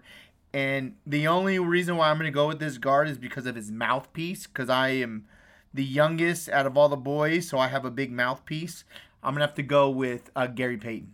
And 0.53 0.95
the 1.05 1.27
only 1.27 1.59
reason 1.59 1.97
why 1.97 2.09
I'm 2.09 2.15
going 2.17 2.31
to 2.31 2.31
go 2.31 2.47
with 2.47 2.59
this 2.59 2.77
guard 2.77 3.09
is 3.09 3.17
because 3.17 3.45
of 3.45 3.55
his 3.55 3.71
mouthpiece. 3.71 4.47
Because 4.47 4.69
I 4.69 4.89
am 4.89 5.25
the 5.73 5.83
youngest 5.83 6.47
out 6.49 6.65
of 6.65 6.77
all 6.77 6.87
the 6.87 6.95
boys, 6.95 7.49
so 7.49 7.57
I 7.59 7.67
have 7.67 7.83
a 7.83 7.91
big 7.91 8.11
mouthpiece. 8.11 8.85
I'm 9.21 9.33
going 9.33 9.41
to 9.41 9.47
have 9.47 9.55
to 9.55 9.63
go 9.63 9.89
with 9.89 10.31
uh, 10.35 10.47
Gary 10.47 10.77
Payton. 10.77 11.11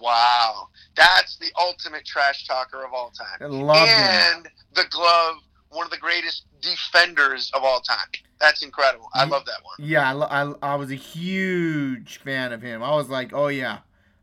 Wow, 0.00 0.68
that's 0.96 1.36
the 1.36 1.50
ultimate 1.58 2.04
trash 2.04 2.46
talker 2.46 2.84
of 2.84 2.92
all 2.92 3.10
time. 3.10 3.38
I 3.40 3.46
love 3.46 3.88
him. 3.88 3.98
and 3.98 4.48
the 4.74 4.84
glove, 4.90 5.36
one 5.70 5.84
of 5.84 5.90
the 5.90 5.98
greatest 5.98 6.44
defenders 6.60 7.50
of 7.54 7.62
all 7.64 7.80
time. 7.80 7.98
That's 8.40 8.62
incredible. 8.62 9.08
I 9.14 9.24
love 9.24 9.44
that 9.46 9.58
one. 9.62 9.74
Yeah, 9.78 10.08
I, 10.08 10.12
lo- 10.12 10.28
I, 10.62 10.72
I 10.72 10.74
was 10.76 10.90
a 10.90 10.94
huge 10.96 12.18
fan 12.18 12.52
of 12.52 12.60
him. 12.62 12.82
I 12.82 12.94
was 12.94 13.08
like, 13.08 13.32
oh, 13.32 13.48
yeah, 13.48 13.78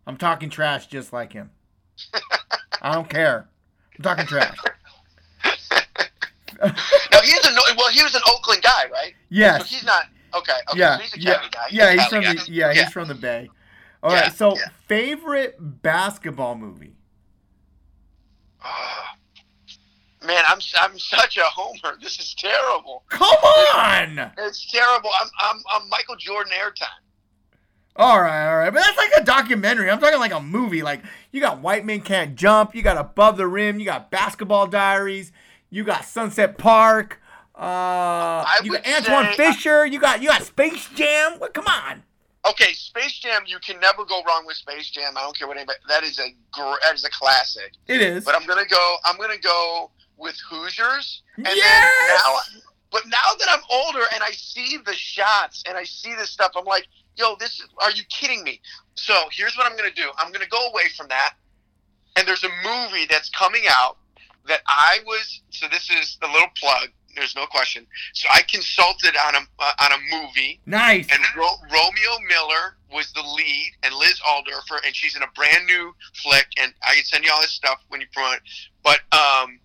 I'm 0.05 0.17
talking 0.17 0.49
trash 0.49 0.87
just 0.87 1.13
like 1.13 1.33
him. 1.33 1.51
I 2.81 2.93
don't 2.93 3.09
care. 3.09 3.47
I'm 3.97 4.03
talking 4.03 4.25
trash. 4.25 4.57
Now 6.61 7.19
he's 7.21 7.45
a 7.45 7.49
well, 7.77 7.89
he 7.89 8.01
was 8.03 8.15
an 8.15 8.21
Oakland 8.27 8.61
guy, 8.63 8.85
right? 8.91 9.11
So 9.11 9.15
Yes. 9.29 9.69
he's 9.69 9.83
not 9.83 10.05
okay. 10.35 10.53
okay 10.69 10.79
yeah, 10.79 10.97
so 10.97 11.03
he's 11.03 11.13
a 11.15 11.19
yeah, 11.19 11.41
guy. 11.51 11.65
yeah. 11.71 11.91
He's 11.93 12.05
from 12.07 12.21
guy. 12.23 12.33
the 12.35 12.51
yeah, 12.51 12.73
he's 12.73 12.89
from 12.91 13.07
the 13.07 13.15
Bay. 13.15 13.49
All 14.03 14.11
Yeah, 14.11 14.21
right. 14.23 14.33
So 14.33 14.55
yeah. 14.55 14.67
favorite 14.87 15.55
basketball 15.59 16.55
movie? 16.55 16.97
Ah. 18.61 19.15
man, 20.25 20.43
I'm 20.47 20.59
I'm 20.79 20.99
such 20.99 21.37
a 21.37 21.43
homer. 21.45 21.97
This 22.01 22.19
is 22.19 22.35
terrible. 22.35 23.03
Come 23.09 23.27
on. 23.75 24.31
It's 24.37 24.69
terrible. 24.71 25.09
I'm 25.19 25.29
I'm, 25.39 25.63
I'm 25.73 25.89
Michael 25.89 26.15
Jordan 26.17 26.53
airtime. 26.53 26.87
All 27.95 28.19
right, 28.19 28.49
all 28.49 28.57
right. 28.57 28.73
But 28.73 28.81
that's 28.81 28.97
like 28.97 29.11
a 29.17 29.23
documentary. 29.23 29.89
I'm 29.89 29.99
talking 29.99 30.19
like 30.19 30.33
a 30.33 30.41
movie. 30.41 30.81
Like 30.81 31.03
you 31.31 31.39
got 31.39 31.61
White 31.61 31.85
Men 31.85 32.01
Can't 32.01 32.35
Jump. 32.35 32.75
You 32.75 32.81
got 32.81 32.97
Above 32.97 33.37
the 33.37 33.47
Rim. 33.47 33.79
You 33.79 33.85
got 33.85 34.11
Basketball 34.11 34.67
Diaries. 34.67 35.31
You 35.69 35.83
got 35.83 36.03
Sunset 36.03 36.57
Park. 36.57 37.21
Uh, 37.55 38.43
you 38.63 38.71
got 38.73 38.85
Antwone 38.85 39.33
Fisher. 39.35 39.85
You 39.85 39.99
got 39.99 40.21
you 40.21 40.27
got 40.29 40.41
Space 40.43 40.89
Jam. 40.95 41.33
What? 41.37 41.53
Come 41.53 41.67
on. 41.67 42.03
Okay, 42.49 42.73
Space 42.73 43.19
Jam. 43.19 43.43
You 43.45 43.57
can 43.59 43.79
never 43.79 44.03
go 44.03 44.21
wrong 44.23 44.45
with 44.45 44.57
Space 44.57 44.89
Jam. 44.89 45.13
I 45.17 45.21
don't 45.21 45.37
care 45.37 45.47
what 45.47 45.55
anybody. 45.57 45.79
That 45.87 46.03
is 46.03 46.19
a 46.19 46.29
gr- 46.51 46.75
that 46.83 46.93
is 46.93 47.05
a 47.05 47.09
classic. 47.09 47.73
It 47.87 48.01
is. 48.01 48.25
But 48.25 48.35
I'm 48.35 48.45
gonna 48.45 48.65
go. 48.65 48.95
I'm 49.05 49.17
gonna 49.17 49.37
go 49.37 49.91
with 50.17 50.37
Hoosiers. 50.49 51.21
And 51.37 51.47
Yes! 51.47 51.93
now, 52.25 52.35
but 52.91 53.07
now 53.07 53.33
that 53.39 53.47
I'm 53.49 53.61
older 53.71 54.03
and 54.13 54.21
I 54.23 54.31
see 54.31 54.77
the 54.85 54.93
shots 54.93 55.63
and 55.67 55.77
I 55.77 55.83
see 55.85 56.13
this 56.15 56.29
stuff, 56.31 56.51
I'm 56.55 56.65
like, 56.65 56.87
yo, 57.15 57.35
this. 57.39 57.59
is- 57.59 57.69
Are 57.79 57.91
you 57.91 58.03
kidding 58.09 58.43
me? 58.43 58.61
So 58.95 59.27
here's 59.31 59.55
what 59.57 59.65
I'm 59.65 59.77
gonna 59.77 59.91
do. 59.91 60.11
I'm 60.17 60.31
gonna 60.33 60.45
go 60.47 60.67
away 60.67 60.89
from 60.97 61.07
that, 61.07 61.35
and 62.17 62.27
there's 62.27 62.43
a 62.43 62.49
movie 62.63 63.05
that's 63.05 63.29
coming 63.29 63.63
out 63.69 63.97
that 64.47 64.61
I 64.67 64.99
was. 65.05 65.41
So 65.51 65.67
this 65.69 65.89
is 65.89 66.17
the 66.21 66.27
little 66.27 66.49
plug. 66.57 66.89
There's 67.15 67.35
no 67.35 67.45
question. 67.45 67.85
So 68.13 68.27
I 68.33 68.41
consulted 68.43 69.15
on 69.27 69.35
a 69.35 69.39
uh, 69.59 69.71
on 69.81 69.91
a 69.91 69.97
movie, 70.15 70.59
Nice. 70.65 71.07
and 71.11 71.21
Ro- 71.37 71.59
Romeo 71.71 72.11
Miller 72.27 72.75
was 72.91 73.11
the 73.13 73.21
lead, 73.21 73.71
and 73.83 73.93
Liz 73.95 74.19
Alderfer, 74.27 74.79
and 74.85 74.95
she's 74.95 75.15
in 75.15 75.23
a 75.23 75.27
brand 75.35 75.65
new 75.65 75.93
flick. 76.21 76.47
And 76.59 76.73
I 76.87 76.95
can 76.95 77.03
send 77.05 77.23
you 77.23 77.31
all 77.33 77.41
this 77.41 77.51
stuff 77.53 77.79
when 77.89 78.01
you 78.01 78.07
promote 78.13 78.35
it. 78.37 78.41
But 78.83 78.99
um, 79.17 79.59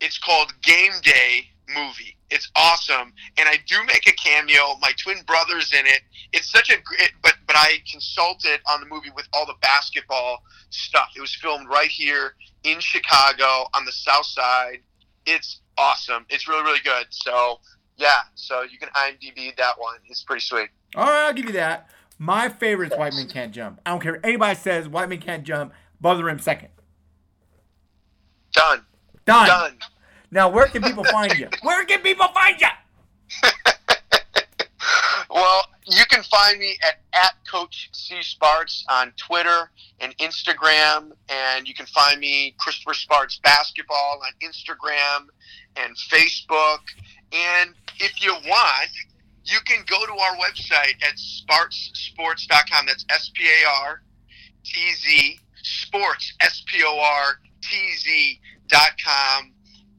it's 0.00 0.18
called 0.18 0.52
Game 0.62 0.92
Day 1.02 1.48
movie. 1.74 2.16
It's 2.30 2.50
awesome, 2.56 3.12
and 3.38 3.48
I 3.48 3.56
do 3.66 3.76
make 3.86 4.08
a 4.08 4.12
cameo. 4.12 4.76
My 4.80 4.92
twin 5.02 5.18
brother's 5.26 5.72
in 5.72 5.86
it. 5.86 6.00
It's 6.32 6.50
such 6.50 6.70
a 6.70 6.80
great, 6.82 7.12
but 7.22 7.34
but 7.46 7.56
I 7.56 7.78
consulted 7.90 8.60
on 8.70 8.80
the 8.80 8.86
movie 8.86 9.10
with 9.14 9.26
all 9.34 9.44
the 9.46 9.54
basketball 9.60 10.42
stuff. 10.70 11.08
It 11.16 11.20
was 11.20 11.34
filmed 11.34 11.68
right 11.68 11.90
here 11.90 12.34
in 12.64 12.80
Chicago 12.80 13.66
on 13.74 13.84
the 13.84 13.92
South 13.92 14.24
Side. 14.26 14.78
It's 15.26 15.60
awesome. 15.78 16.26
It's 16.28 16.48
really 16.48 16.62
really 16.62 16.80
good. 16.84 17.06
So 17.10 17.58
yeah, 17.96 18.22
so 18.34 18.62
you 18.62 18.78
can 18.78 18.88
IMDb 18.90 19.56
that 19.56 19.78
one. 19.78 19.96
It's 20.08 20.22
pretty 20.22 20.40
sweet. 20.40 20.68
All 20.96 21.04
right, 21.06 21.26
I'll 21.26 21.32
give 21.32 21.46
you 21.46 21.52
that. 21.52 21.88
My 22.18 22.48
favorite 22.48 22.92
is 22.92 22.98
White 22.98 23.14
Men 23.14 23.28
Can't 23.28 23.52
Jump. 23.52 23.80
I 23.84 23.90
don't 23.90 24.00
care 24.00 24.12
what 24.12 24.24
anybody 24.24 24.54
says. 24.58 24.88
White 24.88 25.08
Men 25.08 25.20
Can't 25.20 25.44
Jump. 25.44 25.72
Above 26.00 26.18
the 26.18 26.24
rim 26.24 26.38
second. 26.38 26.68
Done. 28.52 28.84
Done. 29.24 29.46
Done. 29.46 29.78
Now, 30.30 30.48
where 30.48 30.66
can 30.66 30.82
people 30.82 31.04
find 31.04 31.32
you? 31.38 31.48
Where 31.62 31.84
can 31.84 32.00
people 32.00 32.26
find 32.28 32.58
you? 32.58 32.66
well, 35.30 35.62
you 35.92 36.04
can 36.06 36.22
find 36.22 36.58
me 36.58 36.76
at, 36.86 37.00
at 37.12 37.34
Coach 37.50 37.90
C 37.92 38.22
Sparks 38.22 38.84
on 38.88 39.12
Twitter 39.16 39.70
and 40.00 40.16
Instagram, 40.18 41.12
and 41.28 41.68
you 41.68 41.74
can 41.74 41.86
find 41.86 42.20
me 42.20 42.54
Christopher 42.58 42.94
Sparks 42.94 43.40
Basketball 43.42 44.22
on 44.24 44.32
Instagram 44.42 45.26
and 45.76 45.96
Facebook. 45.96 46.80
And 47.32 47.74
if 47.98 48.22
you 48.22 48.32
want, 48.46 48.90
you 49.44 49.58
can 49.66 49.84
go 49.88 50.04
to 50.06 50.12
our 50.12 50.36
website 50.36 50.94
at 51.02 51.16
spartzsportz.com. 51.16 52.86
That's 52.86 53.04
S 53.10 53.30
P 53.34 53.44
A 53.44 53.68
R 53.86 54.02
T 54.64 54.92
Z 54.94 55.40
sports 55.62 56.32
S 56.40 56.62
P 56.66 56.82
O 56.84 57.00
R 57.00 57.38
T 57.62 57.96
Z 57.96 58.40
dot 58.68 58.92
com, 59.04 59.52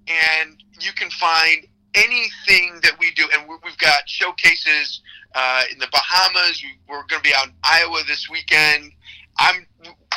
and 0.08 0.64
you 0.80 0.92
can 0.94 1.10
find 1.12 1.68
anything 1.96 2.80
that 2.84 2.98
we 3.00 3.12
do. 3.12 3.28
And 3.34 3.48
we- 3.48 3.58
we've 3.64 3.78
got 3.78 4.08
showcases 4.10 5.02
uh, 5.36 5.64
in 5.72 5.80
the 5.80 5.88
Bahamas. 5.92 6.62
We- 6.64 6.78
We're 6.88 7.06
going 7.06 7.22
to 7.22 7.30
be 7.30 7.34
out 7.36 7.48
in 7.48 7.54
Iowa 7.64 8.04
this 8.08 8.30
weekend. 8.30 8.92
I'm 9.40 9.66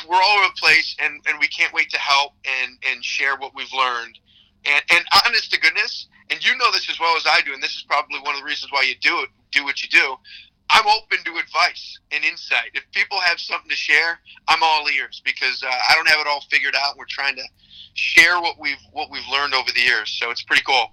we're 0.06 0.20
all 0.22 0.38
over 0.38 0.48
the 0.48 0.60
place, 0.60 0.94
and, 1.00 1.20
and 1.26 1.38
we 1.40 1.48
can't 1.48 1.72
wait 1.72 1.88
to 1.90 1.98
help 1.98 2.34
and, 2.62 2.76
and 2.88 3.02
share 3.04 3.36
what 3.36 3.54
we've 3.54 3.72
learned. 3.72 4.18
And 4.64 4.82
and 4.90 5.04
honest 5.24 5.50
to 5.52 5.60
goodness, 5.60 6.08
and 6.30 6.44
you 6.44 6.56
know 6.58 6.70
this 6.72 6.88
as 6.90 7.00
well 7.00 7.16
as 7.16 7.24
I 7.26 7.40
do, 7.42 7.54
and 7.54 7.62
this 7.62 7.76
is 7.76 7.84
probably 7.88 8.20
one 8.20 8.34
of 8.34 8.40
the 8.40 8.44
reasons 8.46 8.72
why 8.72 8.82
you 8.82 8.94
do 9.00 9.20
it, 9.20 9.30
do 9.52 9.64
what 9.64 9.82
you 9.82 9.88
do. 9.88 10.16
I'm 10.68 10.86
open 10.86 11.18
to 11.24 11.38
advice 11.38 11.98
and 12.10 12.24
insight. 12.24 12.72
If 12.74 12.84
people 12.92 13.20
have 13.20 13.38
something 13.38 13.70
to 13.70 13.76
share, 13.76 14.18
I'm 14.48 14.62
all 14.62 14.86
ears 14.90 15.22
because 15.24 15.62
uh, 15.62 15.68
I 15.70 15.94
don't 15.94 16.08
have 16.08 16.20
it 16.20 16.26
all 16.26 16.42
figured 16.50 16.74
out. 16.76 16.96
We're 16.98 17.04
trying 17.08 17.36
to 17.36 17.44
share 17.94 18.40
what 18.40 18.58
we've 18.58 18.76
what 18.92 19.10
we've 19.10 19.26
learned 19.32 19.54
over 19.54 19.70
the 19.72 19.80
years, 19.80 20.10
so 20.20 20.30
it's 20.30 20.42
pretty 20.42 20.62
cool. 20.66 20.92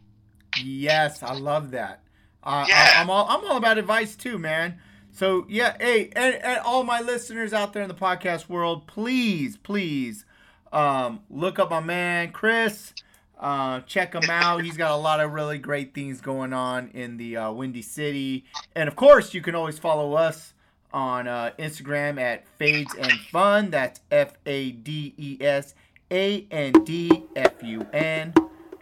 Yes, 0.61 1.23
I 1.23 1.33
love 1.33 1.71
that. 1.71 2.01
Uh, 2.43 2.65
Yeah. 2.67 2.93
I, 2.97 3.01
am 3.01 3.09
all 3.09 3.25
I'm 3.29 3.45
all 3.45 3.57
about 3.57 3.77
advice 3.77 4.15
too, 4.15 4.37
man. 4.37 4.79
So 5.11 5.45
yeah, 5.47 5.75
hey, 5.79 6.09
and, 6.15 6.35
and 6.35 6.59
all 6.59 6.83
my 6.83 6.99
listeners 6.99 7.53
out 7.53 7.73
there 7.73 7.83
in 7.83 7.87
the 7.87 7.95
podcast 7.95 8.49
world, 8.49 8.87
please, 8.87 9.57
please, 9.57 10.25
um, 10.71 11.21
look 11.29 11.59
up 11.59 11.69
my 11.69 11.79
man 11.79 12.31
Chris. 12.31 12.93
Uh, 13.39 13.81
check 13.81 14.13
him 14.13 14.29
out. 14.29 14.63
He's 14.63 14.77
got 14.77 14.91
a 14.91 14.95
lot 14.95 15.19
of 15.19 15.33
really 15.33 15.57
great 15.57 15.93
things 15.93 16.21
going 16.21 16.53
on 16.53 16.89
in 16.89 17.17
the 17.17 17.35
uh, 17.37 17.51
Windy 17.51 17.81
City, 17.81 18.45
and 18.75 18.87
of 18.87 18.95
course, 18.95 19.33
you 19.33 19.41
can 19.41 19.53
always 19.53 19.77
follow 19.77 20.13
us 20.13 20.53
on 20.93 21.27
uh, 21.27 21.51
Instagram 21.59 22.19
at 22.21 22.47
Fades 22.57 22.93
and 22.95 23.11
Fun. 23.31 23.69
That's 23.69 23.99
F 24.11 24.33
A 24.45 24.71
D 24.71 25.13
E 25.17 25.37
S 25.41 25.75
A 26.09 26.47
N 26.51 26.71
D 26.85 27.23
F 27.35 27.61
U 27.63 27.85
N 27.91 28.33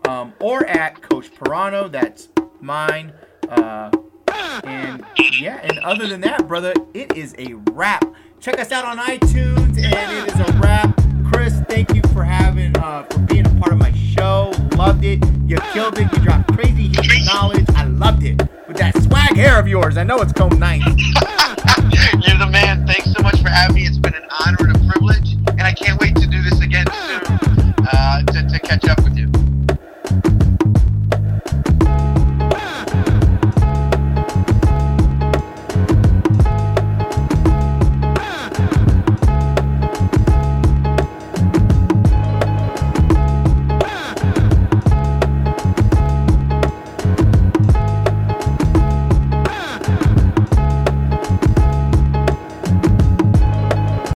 um, 0.08 0.34
or 0.40 0.66
at 0.66 1.02
Coach 1.02 1.34
Pirano. 1.34 1.92
That's 1.92 2.30
mine. 2.60 3.14
Uh, 3.50 3.92
and 4.64 5.06
yeah, 5.40 5.60
and 5.64 5.80
other 5.80 6.08
than 6.08 6.22
that, 6.22 6.48
brother, 6.48 6.74
it 6.94 7.16
is 7.16 7.36
a 7.38 7.54
wrap. 7.72 8.04
Check 8.40 8.60
us 8.60 8.72
out 8.72 8.86
on 8.86 8.98
iTunes, 8.98 9.78
and 9.78 10.28
it 10.28 10.34
is 10.34 10.40
a 10.40 10.60
wrap. 10.60 11.00
Chris, 11.32 11.62
thank 11.70 11.94
you 11.94 12.02
for 12.14 12.24
having 12.24 12.76
uh, 12.78 13.04
for 13.04 13.20
being 13.20 13.46
a 13.46 13.56
part 13.60 13.72
of 13.72 13.78
my 13.78 13.92
show. 13.94 14.52
Loved 14.76 15.06
it. 15.06 15.24
You 15.46 15.58
killed 15.74 15.98
it. 15.98 16.12
You 16.12 16.20
dropped 16.24 16.54
crazy 16.54 16.88
huge 16.88 17.26
knowledge. 17.26 17.66
I 17.76 17.86
loved 17.86 18.24
it. 18.24 18.42
With 18.68 18.78
that 18.78 18.96
swag 19.04 19.36
hair 19.36 19.60
of 19.60 19.68
yours, 19.68 19.98
I 19.98 20.04
know 20.04 20.18
it's 20.22 20.34
comb 20.34 20.58
nice. 20.60 20.82
You're 20.86 22.38
the 22.38 22.50
man. 22.52 22.86
Thanks 22.88 23.14
so 23.14 23.22
much 23.22 23.42
for 23.42 23.50
having 23.50 23.76
me. 23.76 23.86
It's 23.86 23.98
been 23.98 24.16
an 24.16 24.26
honor 24.40 24.58
and 24.62 24.76
a 24.76 24.92
privilege, 24.92 25.34
and 25.48 25.62
I 25.62 25.74
can't 25.74 26.00
wait 26.00 26.16
to 26.16 26.28
do 26.28 26.42
this 26.42 26.62
again 26.62 26.86
soon 26.92 27.74
uh, 27.92 28.24
to, 28.24 28.48
to 28.48 28.60
catch 28.60 28.86
up 28.86 29.04
with. 29.04 29.11